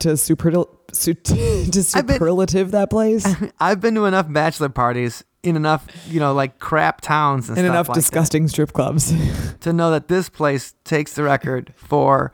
to 0.00 0.16
super 0.16 0.50
su- 0.96 1.14
to 1.14 1.70
been- 1.70 1.82
superlative 1.82 2.70
that 2.72 2.90
place 2.90 3.26
I've 3.60 3.80
been 3.80 3.94
to 3.94 4.04
enough 4.06 4.32
bachelor 4.32 4.68
parties 4.68 5.24
in 5.46 5.56
enough, 5.56 5.86
you 6.08 6.18
know, 6.18 6.34
like 6.34 6.58
crap 6.58 7.00
towns 7.00 7.48
and 7.48 7.58
enough 7.58 7.88
like 7.88 7.94
that 7.94 8.00
disgusting 8.00 8.48
strip 8.48 8.72
clubs. 8.72 9.14
to 9.60 9.72
know 9.72 9.90
that 9.92 10.08
this 10.08 10.28
place 10.28 10.74
takes 10.84 11.14
the 11.14 11.22
record 11.22 11.72
for 11.76 12.32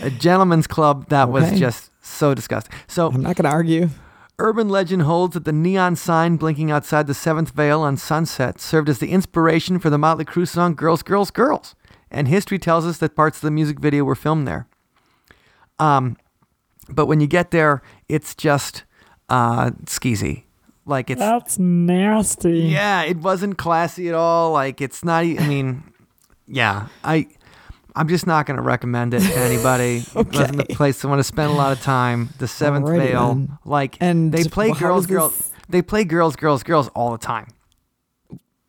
a 0.00 0.10
gentleman's 0.10 0.66
club 0.66 1.08
that 1.10 1.28
was 1.30 1.58
just 1.58 1.90
so 2.02 2.34
disgusting. 2.34 2.74
So, 2.86 3.08
I'm 3.08 3.20
not 3.20 3.36
going 3.36 3.44
to 3.44 3.50
argue. 3.50 3.90
urban 4.38 4.68
legend 4.68 5.02
holds 5.02 5.34
that 5.34 5.44
the 5.44 5.52
neon 5.52 5.96
sign 5.96 6.36
blinking 6.36 6.70
outside 6.70 7.06
the 7.06 7.14
Seventh 7.14 7.50
Veil 7.50 7.82
on 7.82 7.96
Sunset 7.98 8.58
served 8.60 8.88
as 8.88 8.98
the 8.98 9.10
inspiration 9.10 9.78
for 9.78 9.90
the 9.90 9.98
Motley 9.98 10.24
Crue 10.24 10.48
song 10.48 10.74
"Girls, 10.74 11.02
Girls, 11.02 11.30
Girls," 11.30 11.74
and 12.10 12.26
history 12.26 12.58
tells 12.58 12.86
us 12.86 12.96
that 12.98 13.14
parts 13.14 13.38
of 13.38 13.42
the 13.42 13.50
music 13.50 13.78
video 13.80 14.02
were 14.04 14.14
filmed 14.14 14.48
there. 14.48 14.66
Um, 15.78 16.16
but 16.88 17.06
when 17.06 17.20
you 17.20 17.26
get 17.26 17.50
there, 17.50 17.82
it's 18.08 18.34
just 18.34 18.84
uh, 19.28 19.70
skeezy. 19.84 20.44
Like 20.84 21.10
it's 21.10 21.18
That's 21.20 21.58
nasty. 21.58 22.60
yeah, 22.60 23.02
it 23.02 23.16
wasn't 23.18 23.58
classy 23.58 24.08
at 24.08 24.14
all. 24.14 24.52
Like 24.52 24.80
it's 24.80 25.04
not. 25.04 25.24
I 25.24 25.46
mean, 25.46 25.82
yeah, 26.46 26.88
I. 27.04 27.28
I'm 27.98 28.08
just 28.08 28.26
not 28.26 28.44
going 28.44 28.58
to 28.58 28.62
recommend 28.62 29.14
it 29.14 29.20
to 29.20 29.38
anybody. 29.38 30.04
It 30.14 30.26
wasn't 30.34 30.58
the 30.58 30.66
place 30.74 31.02
I 31.02 31.08
want 31.08 31.18
to 31.18 31.24
spend 31.24 31.50
a 31.50 31.54
lot 31.54 31.72
of 31.72 31.80
time. 31.80 32.28
The 32.38 32.46
Seventh 32.46 32.84
Alrighty 32.84 32.98
Veil, 32.98 33.28
then. 33.28 33.58
like, 33.64 33.96
And 34.02 34.30
they 34.32 34.44
play 34.44 34.70
girls, 34.72 35.06
girls. 35.06 35.50
They 35.70 35.80
play 35.80 36.04
girls, 36.04 36.36
girls, 36.36 36.62
girls 36.62 36.88
all 36.88 37.12
the 37.12 37.16
time. 37.18 37.46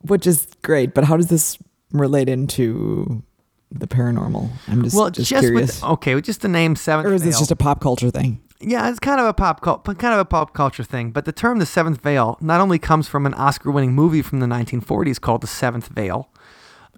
Which 0.00 0.26
is 0.26 0.46
great, 0.62 0.94
but 0.94 1.04
how 1.04 1.18
does 1.18 1.26
this 1.26 1.58
relate 1.92 2.30
into 2.30 3.22
the 3.70 3.86
paranormal? 3.86 4.50
I'm 4.68 4.82
just, 4.84 4.96
well, 4.96 5.10
just, 5.10 5.28
just, 5.30 5.42
curious. 5.42 5.82
with 5.82 5.90
okay, 5.90 6.14
with 6.14 6.24
just 6.24 6.40
the 6.42 6.48
name 6.48 6.76
Seventh 6.76 7.06
or 7.08 7.14
is 7.14 7.22
this 7.22 7.34
Veil. 7.34 7.40
just 7.40 7.50
a 7.50 7.56
pop 7.56 7.80
culture 7.80 8.10
thing? 8.10 8.40
Yeah, 8.60 8.88
it's 8.90 8.98
kind 8.98 9.20
of 9.20 9.26
a 9.26 9.32
pop 9.34 9.60
cult, 9.60 9.84
kind 9.84 10.14
of 10.14 10.18
a 10.20 10.24
pop 10.24 10.52
culture 10.52 10.82
thing. 10.82 11.10
But 11.12 11.24
the 11.26 11.32
term 11.32 11.58
"the 11.60 11.66
Seventh 11.66 12.00
Veil" 12.02 12.36
not 12.40 12.60
only 12.60 12.78
comes 12.78 13.06
from 13.06 13.24
an 13.26 13.34
Oscar-winning 13.34 13.92
movie 13.94 14.22
from 14.22 14.40
the 14.40 14.46
1940s 14.46 15.20
called 15.20 15.42
"The 15.42 15.46
Seventh 15.46 15.88
Veil," 15.88 16.28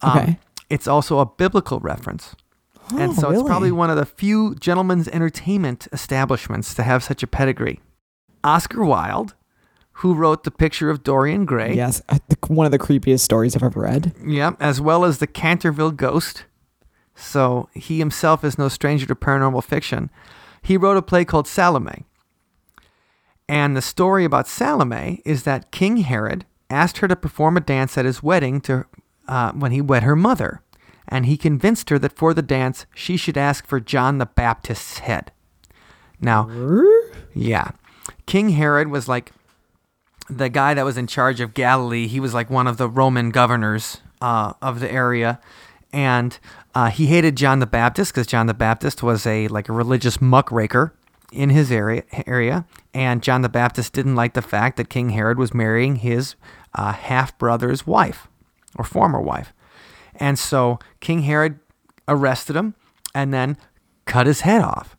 um, 0.02 0.16
Okay. 0.18 0.38
it's 0.70 0.86
also 0.88 1.18
a 1.18 1.26
biblical 1.26 1.78
reference, 1.80 2.34
and 2.90 3.10
Oh, 3.10 3.14
so 3.14 3.30
it's 3.30 3.42
probably 3.42 3.72
one 3.72 3.90
of 3.90 3.96
the 3.96 4.06
few 4.06 4.54
gentlemen's 4.54 5.08
entertainment 5.08 5.86
establishments 5.92 6.72
to 6.74 6.82
have 6.82 7.02
such 7.04 7.22
a 7.22 7.26
pedigree. 7.26 7.78
Oscar 8.42 8.82
Wilde, 8.82 9.34
who 10.00 10.14
wrote 10.14 10.44
"The 10.44 10.50
Picture 10.50 10.88
of 10.88 11.02
Dorian 11.02 11.44
Gray," 11.44 11.74
Yes, 11.74 12.00
one 12.46 12.64
of 12.64 12.72
the 12.72 12.78
creepiest 12.78 13.20
stories 13.20 13.54
I've 13.54 13.62
ever 13.62 13.80
read. 13.80 14.14
Yep, 14.24 14.56
as 14.60 14.80
well 14.80 15.04
as 15.04 15.18
the 15.18 15.26
Canterville 15.26 15.90
Ghost. 15.94 16.44
So 17.20 17.68
he 17.74 17.98
himself 17.98 18.42
is 18.42 18.58
no 18.58 18.68
stranger 18.68 19.06
to 19.06 19.14
paranormal 19.14 19.62
fiction. 19.62 20.10
He 20.62 20.76
wrote 20.76 20.96
a 20.96 21.02
play 21.02 21.24
called 21.24 21.46
Salome. 21.46 22.04
And 23.48 23.76
the 23.76 23.82
story 23.82 24.24
about 24.24 24.48
Salome 24.48 25.22
is 25.24 25.42
that 25.42 25.70
King 25.70 25.98
Herod 25.98 26.46
asked 26.70 26.98
her 26.98 27.08
to 27.08 27.16
perform 27.16 27.56
a 27.56 27.60
dance 27.60 27.98
at 27.98 28.04
his 28.04 28.22
wedding 28.22 28.60
to 28.62 28.86
uh, 29.28 29.52
when 29.52 29.72
he 29.72 29.80
wed 29.80 30.02
her 30.02 30.16
mother, 30.16 30.62
and 31.06 31.26
he 31.26 31.36
convinced 31.36 31.90
her 31.90 31.98
that 31.98 32.16
for 32.16 32.34
the 32.34 32.42
dance 32.42 32.86
she 32.94 33.16
should 33.16 33.36
ask 33.36 33.66
for 33.66 33.80
John 33.80 34.18
the 34.18 34.26
Baptist's 34.26 34.98
head. 34.98 35.32
Now, 36.20 36.48
yeah, 37.34 37.72
King 38.26 38.50
Herod 38.50 38.88
was 38.88 39.08
like 39.08 39.32
the 40.28 40.48
guy 40.48 40.74
that 40.74 40.84
was 40.84 40.96
in 40.96 41.06
charge 41.06 41.40
of 41.40 41.54
Galilee. 41.54 42.06
He 42.06 42.20
was 42.20 42.34
like 42.34 42.50
one 42.50 42.66
of 42.66 42.76
the 42.76 42.88
Roman 42.88 43.30
governors 43.30 43.98
uh, 44.20 44.52
of 44.62 44.80
the 44.80 44.90
area, 44.90 45.40
and 45.92 46.38
uh, 46.74 46.90
he 46.90 47.06
hated 47.06 47.36
John 47.36 47.58
the 47.58 47.66
Baptist 47.66 48.12
because 48.12 48.26
John 48.26 48.46
the 48.46 48.54
Baptist 48.54 49.02
was 49.02 49.26
a 49.26 49.48
like 49.48 49.68
a 49.68 49.72
religious 49.72 50.20
muckraker 50.20 50.94
in 51.32 51.50
his 51.50 51.70
area 51.70 52.04
area, 52.26 52.66
and 52.94 53.22
John 53.22 53.42
the 53.42 53.48
Baptist 53.48 53.92
didn't 53.92 54.16
like 54.16 54.34
the 54.34 54.42
fact 54.42 54.76
that 54.76 54.88
King 54.88 55.10
Herod 55.10 55.38
was 55.38 55.54
marrying 55.54 55.96
his 55.96 56.34
uh, 56.74 56.92
half 56.92 57.36
brother's 57.38 57.86
wife 57.86 58.28
or 58.76 58.84
former 58.84 59.20
wife, 59.20 59.52
and 60.14 60.38
so 60.38 60.78
King 61.00 61.22
Herod 61.22 61.58
arrested 62.08 62.56
him 62.56 62.74
and 63.14 63.32
then 63.32 63.56
cut 64.04 64.26
his 64.26 64.42
head 64.42 64.62
off. 64.62 64.96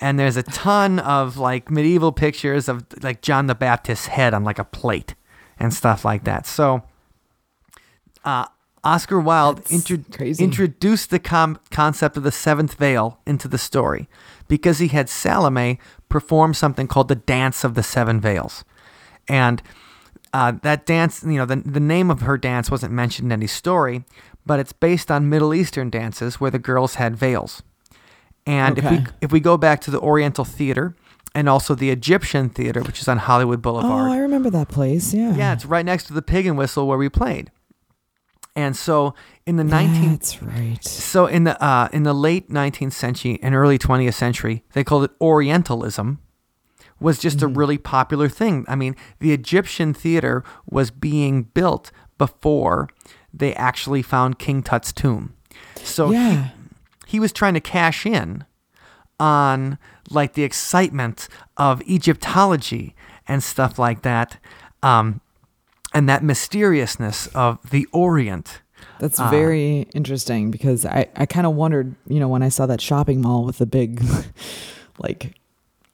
And 0.00 0.18
there's 0.18 0.36
a 0.36 0.42
ton 0.42 0.98
of 0.98 1.36
like 1.36 1.70
medieval 1.70 2.12
pictures 2.12 2.68
of 2.68 2.84
like 3.02 3.22
John 3.22 3.46
the 3.46 3.54
Baptist's 3.54 4.08
head 4.08 4.34
on 4.34 4.44
like 4.44 4.58
a 4.58 4.64
plate 4.64 5.14
and 5.58 5.72
stuff 5.72 6.04
like 6.04 6.24
that. 6.24 6.46
So, 6.46 6.82
uh, 8.24 8.46
Oscar 8.84 9.18
Wilde 9.18 9.58
That's 9.58 9.72
intro- 9.72 10.04
crazy. 10.12 10.44
introduced 10.44 11.10
the 11.10 11.18
com- 11.18 11.58
concept 11.70 12.16
of 12.16 12.22
the 12.22 12.32
seventh 12.32 12.74
veil 12.74 13.18
into 13.26 13.48
the 13.48 13.58
story 13.58 14.08
because 14.48 14.78
he 14.78 14.88
had 14.88 15.08
Salome 15.08 15.78
perform 16.08 16.54
something 16.54 16.86
called 16.86 17.08
the 17.08 17.14
Dance 17.16 17.64
of 17.64 17.74
the 17.74 17.82
Seven 17.82 18.20
Veils. 18.20 18.64
And 19.28 19.62
uh, 20.32 20.52
that 20.62 20.84
dance, 20.86 21.22
you 21.22 21.36
know, 21.38 21.46
the, 21.46 21.56
the 21.56 21.80
name 21.80 22.10
of 22.10 22.20
her 22.22 22.36
dance 22.36 22.70
wasn't 22.70 22.92
mentioned 22.92 23.28
in 23.28 23.32
any 23.32 23.46
story, 23.46 24.04
but 24.44 24.60
it's 24.60 24.72
based 24.72 25.10
on 25.10 25.28
Middle 25.30 25.54
Eastern 25.54 25.88
dances 25.90 26.40
where 26.40 26.50
the 26.50 26.58
girls 26.58 26.96
had 26.96 27.16
veils. 27.16 27.62
And 28.46 28.76
if 28.78 28.90
we 28.90 29.04
if 29.22 29.32
we 29.32 29.40
go 29.40 29.56
back 29.56 29.80
to 29.82 29.90
the 29.90 29.98
Oriental 30.00 30.44
Theater 30.44 30.94
and 31.34 31.48
also 31.48 31.74
the 31.74 31.88
Egyptian 31.90 32.50
Theater, 32.50 32.82
which 32.82 33.00
is 33.00 33.08
on 33.08 33.16
Hollywood 33.18 33.62
Boulevard. 33.62 34.10
Oh, 34.10 34.12
I 34.12 34.18
remember 34.18 34.50
that 34.50 34.68
place. 34.68 35.14
Yeah. 35.14 35.34
yeah, 35.34 35.52
it's 35.54 35.64
right 35.64 35.84
next 35.84 36.04
to 36.08 36.12
the 36.12 36.20
Pig 36.20 36.44
and 36.46 36.58
Whistle 36.58 36.86
where 36.86 36.98
we 36.98 37.08
played. 37.08 37.50
And 38.56 38.76
so 38.76 39.14
in 39.46 39.56
the 39.56 39.64
19 39.64 40.10
That's 40.12 40.40
right. 40.42 40.82
so 40.84 41.26
in 41.26 41.42
the 41.44 41.60
uh, 41.62 41.88
in 41.92 42.04
the 42.04 42.14
late 42.14 42.50
19th 42.50 42.92
century 42.92 43.38
and 43.42 43.54
early 43.54 43.78
20th 43.78 44.14
century, 44.14 44.62
they 44.74 44.84
called 44.84 45.04
it 45.04 45.10
Orientalism. 45.20 46.20
Was 47.00 47.18
just 47.18 47.42
a 47.42 47.48
really 47.48 47.76
popular 47.76 48.28
thing. 48.28 48.64
I 48.68 48.76
mean, 48.76 48.94
the 49.18 49.32
Egyptian 49.32 49.92
theater 49.92 50.44
was 50.70 50.90
being 50.92 51.42
built 51.42 51.90
before 52.16 52.88
they 53.32 53.52
actually 53.56 54.00
found 54.00 54.38
King 54.38 54.62
Tut's 54.62 54.92
tomb. 54.92 55.34
So 55.82 56.10
he- 56.10 56.16
he 57.08 57.20
was 57.20 57.32
trying 57.32 57.54
to 57.54 57.60
cash 57.60 58.06
in 58.06 58.44
on 59.18 59.76
like 60.10 60.34
the 60.34 60.44
excitement 60.44 61.28
of 61.56 61.82
Egyptology 61.82 62.94
and 63.26 63.42
stuff 63.42 63.78
like 63.78 64.02
that, 64.02 64.38
um, 64.82 65.20
and 65.94 66.08
that 66.08 66.22
mysteriousness 66.22 67.28
of 67.28 67.58
the 67.70 67.86
Orient. 67.92 68.60
That's 69.00 69.18
Ah. 69.18 69.30
very 69.30 69.86
interesting 69.94 70.50
because 70.50 70.84
I, 70.84 71.06
I 71.16 71.26
kind 71.26 71.46
of 71.46 71.54
wondered, 71.54 71.94
you 72.06 72.20
know, 72.20 72.28
when 72.28 72.42
I 72.42 72.48
saw 72.48 72.66
that 72.66 72.80
shopping 72.80 73.20
mall 73.20 73.44
with 73.44 73.58
the 73.58 73.66
big, 73.66 74.02
like, 74.98 75.34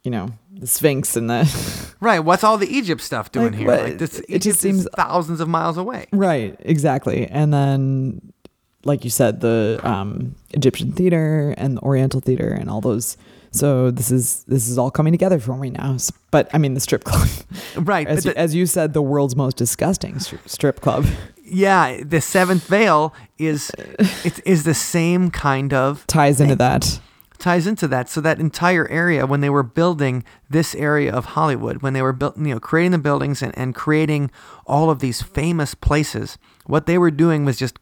you 0.03 0.11
know, 0.11 0.29
the 0.53 0.67
Sphinx 0.67 1.15
and 1.15 1.29
the. 1.29 1.47
Right, 2.01 2.19
what's 2.19 2.43
all 2.43 2.57
the 2.57 2.67
Egypt 2.67 2.99
stuff 3.01 3.31
doing 3.31 3.51
Like, 3.51 3.55
here? 3.55 3.67
Like 3.69 3.97
this, 3.99 4.19
it 4.19 4.25
Egypt 4.29 4.43
just 4.43 4.59
seems- 4.59 4.87
thousands 4.95 5.39
of 5.39 5.47
miles 5.47 5.77
away. 5.77 6.07
right, 6.11 6.55
exactly. 6.61 7.27
And 7.27 7.53
then, 7.53 8.33
like 8.83 9.03
you 9.03 9.11
said, 9.11 9.39
the 9.41 9.79
um, 9.83 10.33
Egyptian 10.51 10.91
theater 10.93 11.53
and 11.57 11.77
the 11.77 11.81
Oriental 11.81 12.19
theater 12.21 12.49
and 12.49 12.69
all 12.69 12.81
those. 12.81 13.17
So 13.51 13.91
this 13.91 14.11
is 14.11 14.43
this 14.45 14.67
is 14.69 14.77
all 14.77 14.89
coming 14.91 15.11
together 15.13 15.39
for 15.39 15.57
me 15.57 15.69
now. 15.69 15.97
But 16.31 16.49
I 16.53 16.57
mean, 16.57 16.73
the 16.73 16.79
strip 16.79 17.03
club, 17.03 17.27
Right, 17.75 18.07
as, 18.07 18.23
the- 18.23 18.37
as 18.37 18.55
you 18.55 18.65
said, 18.65 18.93
the 18.93 19.01
world's 19.01 19.35
most 19.35 19.57
disgusting 19.57 20.19
strip 20.19 20.79
club 20.81 21.05
yeah, 21.53 22.01
the 22.01 22.21
seventh 22.21 22.65
veil 22.67 23.13
is 23.37 23.71
it 24.23 24.39
is 24.45 24.63
the 24.63 24.73
same 24.73 25.29
kind 25.29 25.73
of 25.73 26.07
ties 26.07 26.39
into 26.39 26.55
that. 26.55 27.01
ties 27.39 27.67
into 27.67 27.89
that. 27.89 28.07
So 28.07 28.21
that 28.21 28.39
entire 28.39 28.87
area, 28.87 29.25
when 29.25 29.41
they 29.41 29.49
were 29.49 29.63
building 29.63 30.23
this 30.49 30.73
area 30.75 31.11
of 31.13 31.25
Hollywood, 31.25 31.81
when 31.81 31.91
they 31.91 32.01
were 32.01 32.13
built, 32.13 32.37
you 32.37 32.53
know, 32.53 32.59
creating 32.61 32.91
the 32.91 32.99
buildings 32.99 33.41
and, 33.41 33.55
and 33.57 33.75
creating 33.75 34.31
all 34.65 34.89
of 34.89 34.99
these 34.99 35.21
famous 35.21 35.75
places, 35.75 36.37
what 36.67 36.85
they 36.85 36.97
were 36.97 37.11
doing 37.11 37.43
was 37.43 37.57
just 37.57 37.77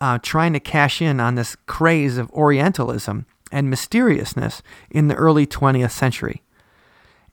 uh, 0.00 0.18
trying 0.22 0.52
to 0.52 0.60
cash 0.60 1.02
in 1.02 1.18
on 1.18 1.34
this 1.34 1.56
craze 1.66 2.16
of 2.16 2.30
Orientalism 2.30 3.26
and 3.52 3.68
mysteriousness 3.70 4.62
in 4.90 5.08
the 5.08 5.14
early 5.14 5.46
20th 5.46 5.90
century. 5.90 6.42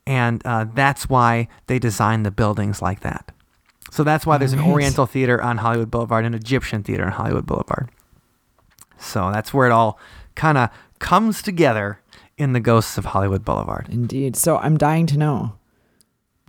And 0.05 0.41
uh, 0.45 0.65
that's 0.73 1.09
why 1.09 1.47
they 1.67 1.79
designed 1.79 2.25
the 2.25 2.31
buildings 2.31 2.81
like 2.81 3.01
that. 3.01 3.31
So 3.91 4.03
that's 4.03 4.25
why 4.25 4.37
there's 4.37 4.53
an 4.53 4.59
Alright. 4.59 4.73
Oriental 4.73 5.05
theater 5.05 5.41
on 5.41 5.57
Hollywood 5.57 5.91
Boulevard, 5.91 6.25
an 6.25 6.33
Egyptian 6.33 6.83
theater 6.83 7.05
on 7.05 7.11
Hollywood 7.13 7.45
Boulevard. 7.45 7.89
So 8.97 9.31
that's 9.31 9.53
where 9.53 9.67
it 9.67 9.71
all 9.71 9.99
kind 10.35 10.57
of 10.57 10.69
comes 10.99 11.41
together 11.41 12.01
in 12.37 12.53
the 12.53 12.59
Ghosts 12.59 12.97
of 12.97 13.05
Hollywood 13.05 13.43
Boulevard. 13.45 13.87
Indeed. 13.89 14.35
So 14.35 14.57
I'm 14.57 14.77
dying 14.77 15.07
to 15.07 15.17
know 15.17 15.55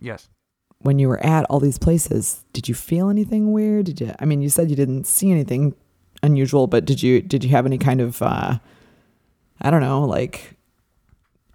Yes. 0.01 0.29
when 0.79 0.99
you 0.99 1.09
were 1.09 1.25
at 1.25 1.45
all 1.47 1.61
these 1.61 1.79
places, 1.79 2.45
did 2.53 2.69
you 2.69 2.75
feel 2.75 3.09
anything 3.09 3.53
weird? 3.53 3.87
Did 3.87 4.01
you? 4.01 4.15
I 4.19 4.25
mean, 4.25 4.41
you 4.41 4.49
said 4.49 4.71
you 4.71 4.77
didn't 4.77 5.07
see 5.07 5.31
anything 5.31 5.75
unusual, 6.23 6.67
but 6.67 6.85
did 6.85 7.03
you? 7.03 7.21
Did 7.23 7.45
you 7.45 7.51
have 7.51 7.67
any 7.67 7.79
kind 7.79 8.01
of, 8.01 8.21
uh, 8.23 8.59
I 9.61 9.71
don't 9.71 9.81
know, 9.81 10.05
like 10.05 10.57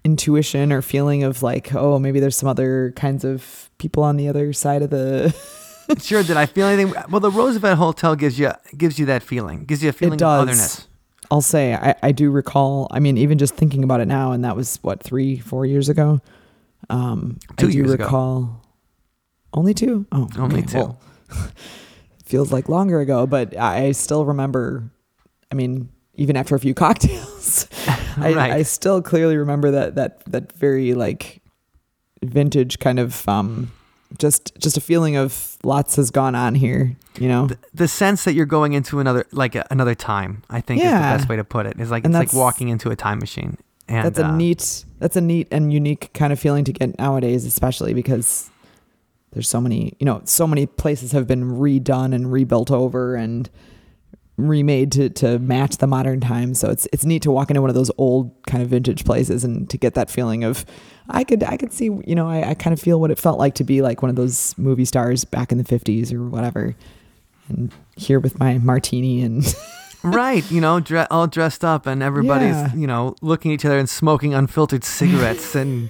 intuition 0.04 0.72
or 0.74 0.82
feeling 0.82 1.24
of 1.24 1.42
like, 1.44 1.74
oh, 1.74 1.98
maybe 2.00 2.20
there's 2.20 2.36
some 2.36 2.50
other 2.50 2.92
kinds 2.96 3.24
of 3.24 3.70
people 3.78 4.04
on 4.04 4.18
the 4.18 4.28
other 4.28 4.54
side 4.54 4.82
of 4.82 4.90
the. 4.90 5.34
sure. 6.02 6.24
Did 6.24 6.38
I 6.38 6.46
feel 6.46 6.68
anything? 6.68 6.94
Well, 7.10 7.20
the 7.22 7.32
Roosevelt 7.32 7.78
Hotel 7.78 8.16
gives 8.16 8.38
you 8.40 8.52
gives 8.78 9.00
you 9.00 9.06
that 9.08 9.24
feeling. 9.24 9.66
Gives 9.66 9.84
you 9.84 9.90
a 9.90 9.94
feeling 9.94 10.22
of 10.22 10.28
otherness. 10.50 10.88
I'll 11.32 11.42
say 11.42 11.74
I, 11.74 11.96
I 12.04 12.12
do 12.12 12.30
recall. 12.30 12.88
I 12.92 13.00
mean, 13.00 13.18
even 13.18 13.38
just 13.38 13.56
thinking 13.56 13.84
about 13.84 14.02
it 14.02 14.08
now, 14.08 14.34
and 14.34 14.44
that 14.44 14.56
was 14.56 14.78
what 14.82 15.02
three, 15.02 15.38
four 15.40 15.66
years 15.66 15.90
ago. 15.90 16.22
Um, 16.90 17.40
Two 17.58 17.68
I 17.68 17.72
do 17.72 17.78
years 17.78 17.92
ago. 17.92 18.04
recall. 18.04 18.62
Only 19.54 19.74
two? 19.74 20.06
Oh, 20.12 20.28
Only 20.38 20.58
okay, 20.60 20.68
two. 20.68 20.78
well, 20.78 21.00
feels 22.26 22.52
like 22.52 22.70
longer 22.70 23.00
ago, 23.00 23.26
but 23.26 23.56
I 23.58 23.94
still 23.94 24.26
remember. 24.26 24.84
I 25.52 25.56
mean, 25.56 25.90
even 26.16 26.36
after 26.36 26.56
a 26.56 26.60
few 26.60 26.74
cocktails, 26.76 27.68
I, 28.18 28.34
Right. 28.34 28.52
I 28.52 28.64
still 28.64 29.02
clearly 29.02 29.38
remember 29.38 29.72
that 29.72 29.96
that 29.96 30.24
that 30.26 30.52
very 30.54 30.94
like 30.94 31.42
vintage 32.24 32.80
kind 32.80 33.00
of 33.00 33.28
um, 33.28 33.72
just 34.18 34.54
just 34.60 34.78
a 34.78 34.82
feeling 34.82 35.16
of 35.16 35.58
lots 35.64 35.96
has 35.98 36.12
gone 36.12 36.36
on 36.36 36.56
here. 36.56 36.96
You 37.20 37.28
know, 37.28 37.48
The, 37.48 37.58
the 37.74 37.88
sense 37.88 38.24
that 38.24 38.34
you're 38.34 38.46
going 38.48 38.74
into 38.74 39.00
another 39.00 39.26
like 39.32 39.56
a, 39.56 39.66
another 39.70 39.96
time, 39.96 40.44
I 40.50 40.62
think, 40.62 40.82
is 40.82 40.86
Yeah. 40.86 41.12
the 41.12 41.18
best 41.18 41.30
way 41.30 41.36
to 41.36 41.44
put 41.44 41.66
it. 41.66 41.80
Is 41.80 41.92
like 41.92 42.06
And 42.06 42.14
it's 42.16 42.34
like 42.34 42.40
walking 42.40 42.70
into 42.70 42.90
a 42.90 42.96
time 42.96 43.20
machine. 43.20 43.58
And 43.88 44.06
that's 44.06 44.20
a 44.20 44.26
uh, 44.28 44.36
neat 44.36 44.86
that's 45.00 45.16
a 45.18 45.22
neat 45.22 45.48
and 45.52 45.72
unique 45.74 46.12
kind 46.14 46.32
of 46.32 46.40
feeling 46.40 46.64
to 46.64 46.72
get 46.72 46.98
nowadays 46.98 47.44
especially 47.46 47.94
because 47.94 48.50
there's 49.34 49.50
so 49.50 49.60
many 49.60 49.94
you 50.00 50.06
know 50.06 50.22
so 50.24 50.48
many 50.48 50.66
places 50.66 51.12
have 51.12 51.28
been 51.28 51.44
redone 51.60 52.16
and 52.16 52.32
rebuilt 52.32 52.72
over 52.72 53.16
and 53.16 53.50
remade 54.38 54.92
to, 54.92 55.10
to 55.10 55.38
match 55.40 55.78
the 55.78 55.86
modern 55.86 56.20
times 56.20 56.60
so 56.60 56.70
it's 56.72 56.88
it's 56.92 57.06
neat 57.06 57.22
to 57.22 57.30
walk 57.30 57.52
into 57.52 57.62
one 57.62 57.70
of 57.70 57.76
those 57.76 57.92
old 58.00 58.32
kind 58.48 58.64
of 58.64 58.70
vintage 58.70 59.06
places 59.06 59.44
and 59.44 59.70
to 59.70 59.78
get 59.78 59.94
that 59.94 60.10
feeling 60.10 60.44
of 60.44 60.66
I 61.10 61.24
could 61.24 61.44
I 61.44 61.56
could 61.56 61.72
see 61.72 61.86
you 61.86 62.16
know 62.16 62.28
I, 62.28 62.50
I 62.50 62.54
kind 62.56 62.74
of 62.74 62.80
feel 62.82 63.00
what 63.00 63.12
it 63.12 63.20
felt 63.20 63.38
like 63.38 63.54
to 63.56 63.64
be 63.64 63.82
like 63.84 64.02
one 64.02 64.10
of 64.10 64.16
those 64.16 64.58
movie 64.58 64.86
stars 64.86 65.24
back 65.24 65.52
in 65.52 65.60
the 65.60 65.64
50s 65.64 66.12
or 66.12 66.28
whatever 66.28 66.76
and 67.48 67.72
here 67.96 68.20
with 68.20 68.40
my 68.40 68.58
martini 68.58 69.22
and 69.22 69.44
right, 70.04 70.50
you 70.50 70.60
know, 70.62 70.80
dre- 70.80 71.08
all 71.12 71.28
dressed 71.28 71.64
up, 71.64 71.86
and 71.86 72.02
everybody's 72.02 72.56
Yeah. 72.56 72.74
you 72.74 72.88
know 72.88 73.16
looking 73.22 73.52
at 73.52 73.56
each 73.56 73.66
other 73.66 73.78
and 73.78 73.90
smoking 73.90 74.34
unfiltered 74.34 74.84
cigarettes, 74.84 75.54
and 75.54 75.90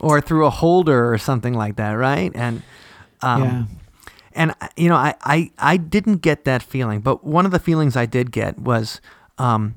or 0.00 0.20
through 0.22 0.46
a 0.46 0.50
holder 0.50 1.12
or 1.12 1.18
something 1.18 1.52
like 1.54 1.76
that, 1.76 1.92
right? 1.92 2.32
And 2.34 2.62
um, 3.22 3.42
yeah 3.44 3.64
and 4.36 4.54
uh, 4.60 4.68
you 4.76 4.88
know 4.88 4.94
I, 4.96 5.14
I 5.22 5.50
i 5.58 5.76
didn't 5.76 6.18
get 6.18 6.44
that 6.44 6.62
feeling 6.62 7.00
but 7.00 7.24
one 7.24 7.44
of 7.46 7.50
the 7.52 7.58
feelings 7.58 7.96
i 7.96 8.06
did 8.06 8.30
get 8.30 8.58
was 8.58 9.00
um 9.38 9.74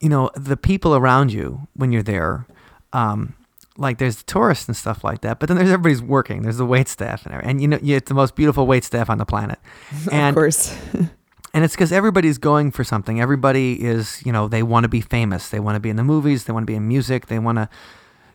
you 0.00 0.08
know 0.08 0.30
the 0.36 0.56
people 0.56 0.94
around 0.94 1.32
you 1.32 1.66
when 1.74 1.92
you're 1.92 2.02
there 2.02 2.46
um 2.92 3.34
like 3.78 3.96
there's 3.98 4.22
tourists 4.24 4.68
and 4.68 4.76
stuff 4.76 5.02
like 5.02 5.22
that 5.22 5.38
but 5.40 5.48
then 5.48 5.56
there's 5.56 5.70
everybody's 5.70 6.02
working 6.02 6.42
there's 6.42 6.58
the 6.58 6.66
wait 6.66 6.88
staff 6.88 7.24
and 7.24 7.32
everything. 7.34 7.50
and 7.50 7.60
you 7.62 7.68
know 7.68 7.78
it's 7.82 8.08
the 8.08 8.14
most 8.14 8.34
beautiful 8.36 8.66
wait 8.66 8.84
staff 8.84 9.08
on 9.08 9.18
the 9.18 9.24
planet. 9.24 9.58
Of 9.92 10.12
and 10.12 10.36
course. 10.36 10.76
and 11.54 11.64
it's 11.64 11.74
because 11.74 11.92
everybody's 11.92 12.38
going 12.38 12.70
for 12.70 12.84
something. 12.84 13.20
Everybody 13.20 13.82
is 13.82 14.22
you 14.26 14.32
know 14.32 14.46
they 14.48 14.62
want 14.62 14.84
to 14.84 14.88
be 14.88 15.00
famous. 15.00 15.48
They 15.48 15.60
want 15.60 15.76
to 15.76 15.80
be 15.80 15.88
in 15.88 15.96
the 15.96 16.04
movies 16.04 16.44
they 16.44 16.52
want 16.52 16.64
to 16.64 16.70
be 16.70 16.76
in 16.76 16.86
music 16.86 17.26
they 17.26 17.38
want 17.38 17.56
to 17.58 17.68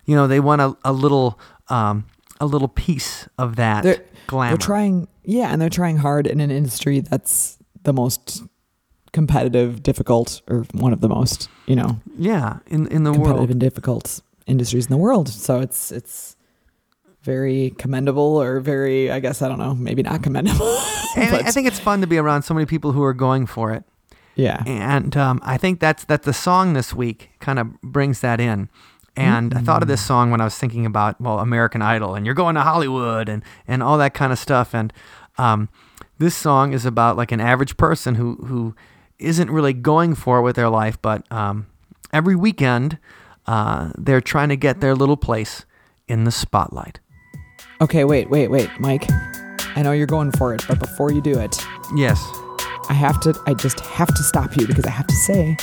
you 0.05 0.15
know 0.15 0.27
they 0.27 0.39
want 0.39 0.61
a, 0.61 0.75
a 0.83 0.91
little 0.93 1.39
um 1.69 2.05
a 2.39 2.45
little 2.45 2.67
piece 2.67 3.27
of 3.37 3.55
that. 3.57 3.83
They're- 3.83 4.05
glamour 4.27 4.57
They're 4.57 4.65
trying, 4.65 5.07
yeah, 5.23 5.51
and 5.51 5.61
they're 5.61 5.69
trying 5.69 5.97
hard 5.97 6.27
in 6.27 6.39
an 6.39 6.51
industry 6.51 6.99
that's 6.99 7.57
the 7.83 7.93
most 7.93 8.43
competitive, 9.13 9.81
difficult, 9.81 10.41
or 10.47 10.65
one 10.73 10.93
of 10.93 11.01
the 11.01 11.09
most, 11.09 11.49
you 11.65 11.75
know, 11.75 11.99
yeah 12.17 12.59
in 12.67 12.87
in 12.87 13.03
the 13.03 13.11
competitive 13.11 13.37
world 13.37 13.49
and 13.51 13.59
difficult 13.59 14.21
industries 14.45 14.85
in 14.85 14.91
the 14.91 14.97
world. 14.97 15.29
So 15.29 15.59
it's 15.61 15.91
it's 15.91 16.35
very 17.23 17.71
commendable, 17.77 18.41
or 18.41 18.59
very, 18.61 19.11
I 19.11 19.19
guess, 19.19 19.41
I 19.41 19.47
don't 19.49 19.59
know, 19.59 19.75
maybe 19.75 20.01
not 20.03 20.23
commendable. 20.23 20.77
And 21.17 21.35
I- 21.35 21.51
think 21.51 21.67
it's 21.67 21.79
fun 21.79 22.01
to 22.01 22.07
be 22.07 22.17
around 22.17 22.43
so 22.43 22.53
many 22.53 22.65
people 22.67 22.91
who 22.91 23.01
are 23.03 23.13
going 23.13 23.47
for 23.47 23.73
it. 23.73 23.83
yeah, 24.35 24.61
And 24.67 25.17
um, 25.17 25.39
I 25.43 25.57
think 25.57 25.79
that's 25.79 26.05
that 26.05 26.23
the 26.23 26.33
song 26.33 26.73
this 26.73 26.93
week 26.93 27.31
kind 27.39 27.57
of 27.59 27.81
brings 27.81 28.19
that 28.21 28.39
in. 28.39 28.69
And 29.17 29.53
I 29.53 29.61
thought 29.61 29.81
of 29.81 29.87
this 29.87 30.05
song 30.05 30.31
when 30.31 30.41
I 30.41 30.43
was 30.43 30.57
thinking 30.57 30.85
about 30.85 31.19
well 31.19 31.39
American 31.39 31.81
Idol 31.81 32.15
and 32.15 32.25
you're 32.25 32.35
going 32.35 32.55
to 32.55 32.61
Hollywood 32.61 33.29
and 33.29 33.43
and 33.67 33.81
all 33.81 33.97
that 33.97 34.13
kind 34.13 34.31
of 34.31 34.39
stuff. 34.39 34.73
And 34.73 34.93
um, 35.37 35.69
this 36.19 36.35
song 36.35 36.73
is 36.73 36.85
about 36.85 37.17
like 37.17 37.31
an 37.31 37.41
average 37.41 37.77
person 37.77 38.15
who 38.15 38.35
who 38.45 38.75
isn't 39.19 39.49
really 39.49 39.73
going 39.73 40.13
for 40.15 40.39
it 40.39 40.41
with 40.43 40.55
their 40.55 40.69
life, 40.69 41.01
but 41.01 41.29
um, 41.31 41.65
every 42.13 42.35
weekend 42.35 42.97
uh, 43.47 43.91
they're 43.97 44.21
trying 44.21 44.49
to 44.49 44.57
get 44.57 44.81
their 44.81 44.93
little 44.93 45.17
place 45.17 45.65
in 46.07 46.23
the 46.23 46.31
spotlight. 46.31 46.99
Okay, 47.81 48.03
wait, 48.03 48.29
wait, 48.29 48.49
wait, 48.49 48.69
Mike. 48.79 49.05
I 49.75 49.81
know 49.83 49.91
you're 49.91 50.07
going 50.07 50.31
for 50.31 50.53
it, 50.53 50.63
but 50.67 50.79
before 50.79 51.11
you 51.11 51.21
do 51.21 51.39
it, 51.39 51.63
Yes. 51.95 52.23
I 52.89 52.93
have 52.93 53.19
to, 53.21 53.33
I 53.45 53.53
just 53.53 53.79
have 53.81 54.07
to 54.07 54.23
stop 54.23 54.55
you 54.55 54.65
because 54.65 54.85
I 54.85 54.89
have 54.89 55.07
to 55.07 55.15
say, 55.15 55.57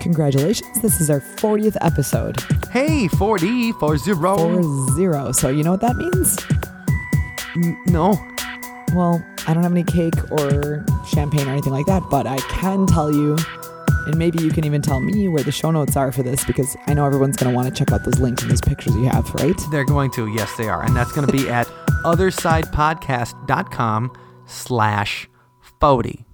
congratulations. 0.00 0.80
This 0.82 1.00
is 1.00 1.08
our 1.10 1.20
40th 1.20 1.76
episode. 1.80 2.36
Hey, 2.70 3.08
40 3.08 3.72
for 3.72 3.96
zero. 3.98 4.36
Four 4.36 4.62
zero. 4.96 5.32
So 5.32 5.48
you 5.48 5.62
know 5.62 5.70
what 5.72 5.80
that 5.80 5.96
means? 5.96 6.38
N- 7.56 7.76
No. 7.86 8.18
Well, 8.94 9.24
I 9.48 9.54
don't 9.54 9.62
have 9.64 9.72
any 9.72 9.82
cake 9.84 10.14
or 10.30 10.84
champagne 11.08 11.48
or 11.48 11.52
anything 11.52 11.72
like 11.72 11.86
that, 11.86 12.02
but 12.10 12.26
I 12.26 12.36
can 12.38 12.86
tell 12.86 13.10
you, 13.12 13.36
and 14.06 14.16
maybe 14.16 14.38
you 14.42 14.50
can 14.50 14.64
even 14.64 14.80
tell 14.80 15.00
me 15.00 15.26
where 15.28 15.42
the 15.42 15.50
show 15.52 15.70
notes 15.72 15.96
are 15.96 16.12
for 16.12 16.22
this 16.22 16.44
because 16.44 16.76
I 16.86 16.94
know 16.94 17.04
everyone's 17.04 17.36
going 17.36 17.50
to 17.50 17.56
want 17.56 17.66
to 17.68 17.74
check 17.74 17.90
out 17.92 18.04
those 18.04 18.20
links 18.20 18.42
and 18.42 18.50
those 18.50 18.60
pictures 18.60 18.94
you 18.94 19.06
have, 19.06 19.28
right? 19.34 19.60
They're 19.72 19.84
going 19.84 20.12
to, 20.12 20.28
yes, 20.28 20.54
they 20.56 20.68
are. 20.68 20.84
And 20.84 20.94
that's 20.96 21.10
going 21.12 21.26
to 21.26 21.32
be 21.32 21.48
at 21.48 21.66
othersidepodcast.com 22.04 24.12
slash 24.46 25.28
40. 25.80 26.24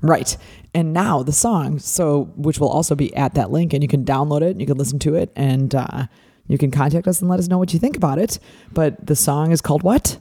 Right. 0.00 0.36
And 0.78 0.92
now 0.92 1.24
the 1.24 1.32
song, 1.32 1.80
so 1.80 2.30
which 2.36 2.60
will 2.60 2.68
also 2.68 2.94
be 2.94 3.12
at 3.16 3.34
that 3.34 3.50
link, 3.50 3.72
and 3.72 3.82
you 3.82 3.88
can 3.88 4.04
download 4.04 4.42
it, 4.42 4.52
and 4.52 4.60
you 4.60 4.66
can 4.68 4.78
listen 4.78 5.00
to 5.00 5.16
it, 5.16 5.32
and 5.34 5.74
uh, 5.74 6.06
you 6.46 6.56
can 6.56 6.70
contact 6.70 7.08
us 7.08 7.20
and 7.20 7.28
let 7.28 7.40
us 7.40 7.48
know 7.48 7.58
what 7.58 7.72
you 7.72 7.80
think 7.80 7.96
about 7.96 8.20
it. 8.20 8.38
But 8.72 9.04
the 9.04 9.16
song 9.16 9.50
is 9.50 9.60
called 9.60 9.82
what? 9.82 10.20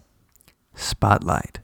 Spotlight. 0.73 1.59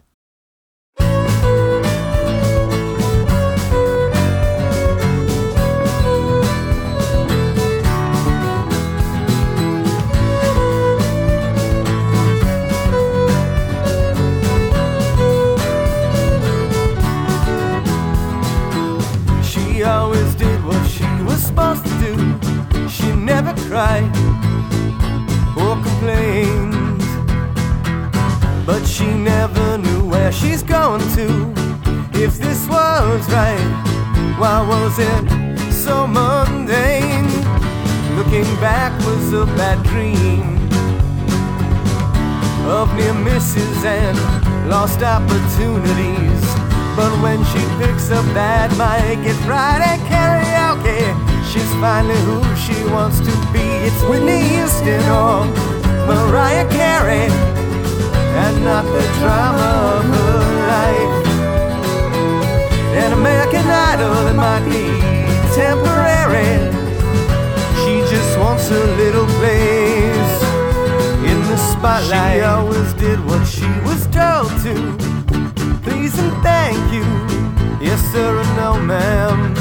Supposed 21.53 21.85
to 21.85 21.93
do. 21.99 22.89
She 22.89 23.09
never 23.15 23.53
cried 23.67 24.09
or 25.55 25.75
complained. 25.87 27.01
But 28.65 28.83
she 28.85 29.05
never 29.05 29.77
knew 29.77 30.03
where 30.09 30.31
she's 30.31 30.63
going 30.63 31.01
to. 31.17 31.27
If 32.25 32.37
this 32.39 32.67
was 32.67 33.21
right, 33.31 33.69
why 34.39 34.57
was 34.73 34.95
it 34.97 35.23
so 35.71 36.07
mundane? 36.07 37.29
Looking 38.17 38.49
back 38.61 38.91
was 39.05 39.33
a 39.33 39.45
bad 39.57 39.83
dream 39.83 40.53
of 42.67 42.87
near 42.95 43.13
misses 43.13 43.83
and 43.83 44.17
lost 44.69 45.01
opportunities. 45.03 46.32
But 46.95 47.11
when 47.23 47.43
she 47.45 47.59
picks 47.81 48.11
up 48.11 48.25
that 48.35 48.69
mic 48.77 49.25
at 49.25 49.37
Friday 49.47 49.97
karaoke, 50.05 51.01
she's 51.49 51.73
finally 51.81 52.13
who 52.21 52.37
she 52.55 52.77
wants 52.93 53.17
to 53.17 53.33
be. 53.51 53.65
It's 53.81 54.01
Whitney 54.03 54.41
Houston 54.53 55.01
or 55.09 55.49
Mariah 56.05 56.69
Carey, 56.69 57.25
and 58.45 58.63
not 58.63 58.85
the 58.85 59.01
drama 59.17 59.69
of 59.97 60.03
her 60.05 60.41
life. 60.69 61.25
An 63.03 63.13
American 63.13 63.65
Idol 63.65 64.13
that 64.25 64.35
might 64.35 64.63
be 64.69 64.85
temporary. 65.57 66.53
She 67.81 68.05
just 68.13 68.37
wants 68.37 68.69
a 68.69 68.83
little 69.01 69.25
place 69.41 70.33
in 71.25 71.41
the 71.49 71.57
spotlight. 71.57 72.37
She 72.37 72.41
always 72.41 72.93
did 72.93 73.19
what 73.25 73.47
she 73.47 73.65
was 73.81 74.05
told 74.13 74.53
to. 74.61 75.02
Please 76.13 76.23
and 76.23 76.43
thank 76.43 76.93
you. 76.93 77.03
Yes, 77.81 77.99
sir, 78.11 78.39
and 78.39 78.57
no, 78.57 78.79
ma'am. 78.79 79.53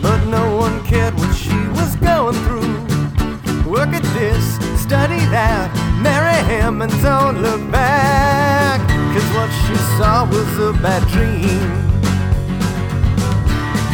But 0.00 0.24
no 0.26 0.56
one 0.56 0.82
cared 0.84 1.14
what 1.14 1.34
she 1.34 1.56
was 1.76 1.96
going 1.96 2.36
through. 2.44 3.70
Work 3.70 3.90
at 3.90 4.02
this, 4.14 4.56
study 4.80 5.20
that, 5.28 5.70
marry 6.00 6.40
him, 6.48 6.80
and 6.80 6.92
don't 7.02 7.42
look 7.42 7.70
back. 7.70 8.80
Cause 9.12 9.28
what 9.36 9.50
she 9.66 9.76
saw 9.98 10.24
was 10.24 10.58
a 10.58 10.72
bad 10.80 11.06
dream 11.08 11.70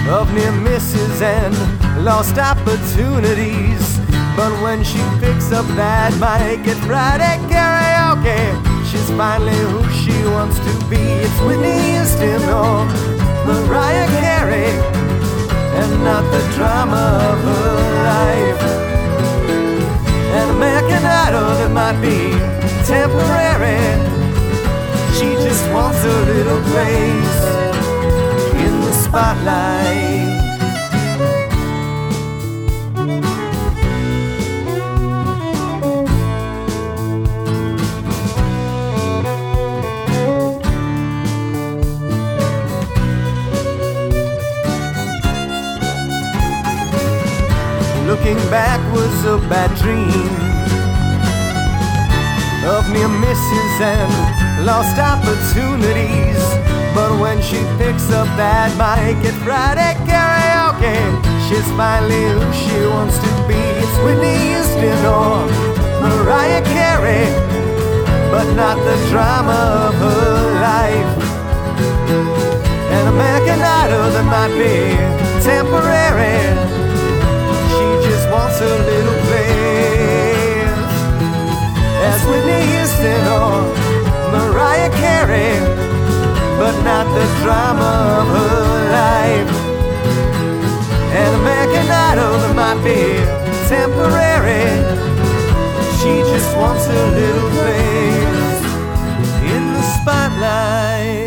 of 0.08 0.32
near 0.34 0.52
misses 0.52 1.22
and 1.22 1.54
lost 2.04 2.38
opportunities. 2.38 3.98
But 4.36 4.52
when 4.62 4.84
she 4.84 4.98
picks 5.18 5.50
up 5.50 5.66
that 5.76 6.12
mic 6.14 6.68
at 6.68 6.76
Friday 6.86 7.38
karaoke, 7.48 8.73
she's 8.94 9.10
finally 9.16 9.58
who 9.72 9.82
she 9.90 10.14
wants 10.36 10.58
to 10.58 10.72
be. 10.88 11.02
It's 11.24 11.40
Whitney 11.40 11.78
Houston 11.90 12.42
or 12.48 12.86
Mariah 13.46 14.08
Carey, 14.20 14.70
and 15.80 15.90
not 16.04 16.24
the 16.34 16.42
drama 16.54 17.02
of 17.30 17.38
her 17.48 17.74
life. 18.10 18.62
An 20.38 20.48
American 20.56 21.04
Idol 21.26 21.50
that 21.58 21.72
might 21.80 21.98
be 22.00 22.18
temporary. 22.86 23.82
She 25.16 25.28
just 25.46 25.64
wants 25.72 26.00
a 26.04 26.16
little 26.32 26.62
place 26.72 27.40
in 28.64 28.74
the 28.80 28.92
spotlight. 28.92 30.03
Was 49.04 49.24
a 49.24 49.38
bad 49.52 49.68
dream 49.76 50.32
of 52.64 52.88
near 52.88 53.08
misses 53.20 53.76
and 53.84 54.64
lost 54.64 54.96
opportunities. 54.96 56.40
But 56.96 57.20
when 57.20 57.42
she 57.42 57.60
picks 57.76 58.08
up 58.10 58.28
that 58.40 58.72
mic 58.80 59.20
at 59.28 59.36
Friday 59.44 59.92
karaoke, 60.08 60.96
she's 61.44 61.68
finally 61.76 62.24
who 62.32 62.48
she 62.64 62.78
wants 62.96 63.18
to 63.18 63.30
be. 63.44 63.60
It's 63.82 63.96
Whitney 64.04 64.38
Houston 64.48 65.00
or 65.04 65.44
Mariah 66.00 66.64
Carey, 66.72 67.28
but 68.32 68.48
not 68.56 68.76
the 68.88 68.96
drama 69.10 69.58
of 69.88 69.94
her 70.00 70.32
life. 70.64 71.12
An 72.96 73.04
American 73.12 73.60
Idol 73.60 74.06
that 74.14 74.26
might 74.32 74.54
be 74.56 74.96
temporary. 75.44 76.83
Wants 78.34 78.60
a 78.60 78.74
little 78.90 79.18
place. 79.28 80.82
As 82.08 82.20
Whitney 82.26 82.62
Houston 82.72 83.22
or 83.38 83.54
Mariah 84.34 84.90
Carey, 85.02 85.54
but 86.58 86.74
not 86.82 87.06
the 87.18 87.26
drama 87.42 87.90
of 88.18 88.26
her 88.36 88.58
life. 89.00 89.52
An 91.20 91.30
American 91.42 91.86
Idol 92.10 92.34
that 92.42 92.54
might 92.62 92.80
be 92.82 93.02
temporary. 93.70 94.66
She 95.98 96.12
just 96.32 96.50
wants 96.56 96.86
a 96.88 97.02
little 97.20 97.50
place 97.58 98.58
in 99.54 99.62
the 99.74 99.82
spotlight. 99.94 101.23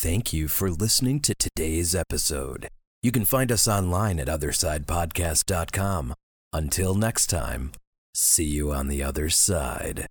Thank 0.00 0.32
you 0.32 0.46
for 0.46 0.70
listening 0.70 1.18
to 1.22 1.34
today's 1.34 1.92
episode. 1.92 2.68
You 3.02 3.10
can 3.10 3.24
find 3.24 3.50
us 3.50 3.66
online 3.66 4.20
at 4.20 4.28
othersidepodcast.com. 4.28 6.14
Until 6.52 6.94
next 6.94 7.26
time, 7.26 7.72
see 8.14 8.44
you 8.44 8.70
on 8.70 8.86
the 8.86 9.02
other 9.02 9.28
side. 9.28 10.06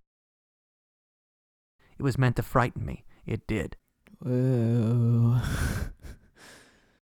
It 1.98 2.02
was 2.02 2.18
meant 2.18 2.36
to 2.36 2.42
frighten 2.42 2.84
me. 2.84 3.06
It 3.24 3.46
did. 3.46 3.78
Whoa. 4.18 5.40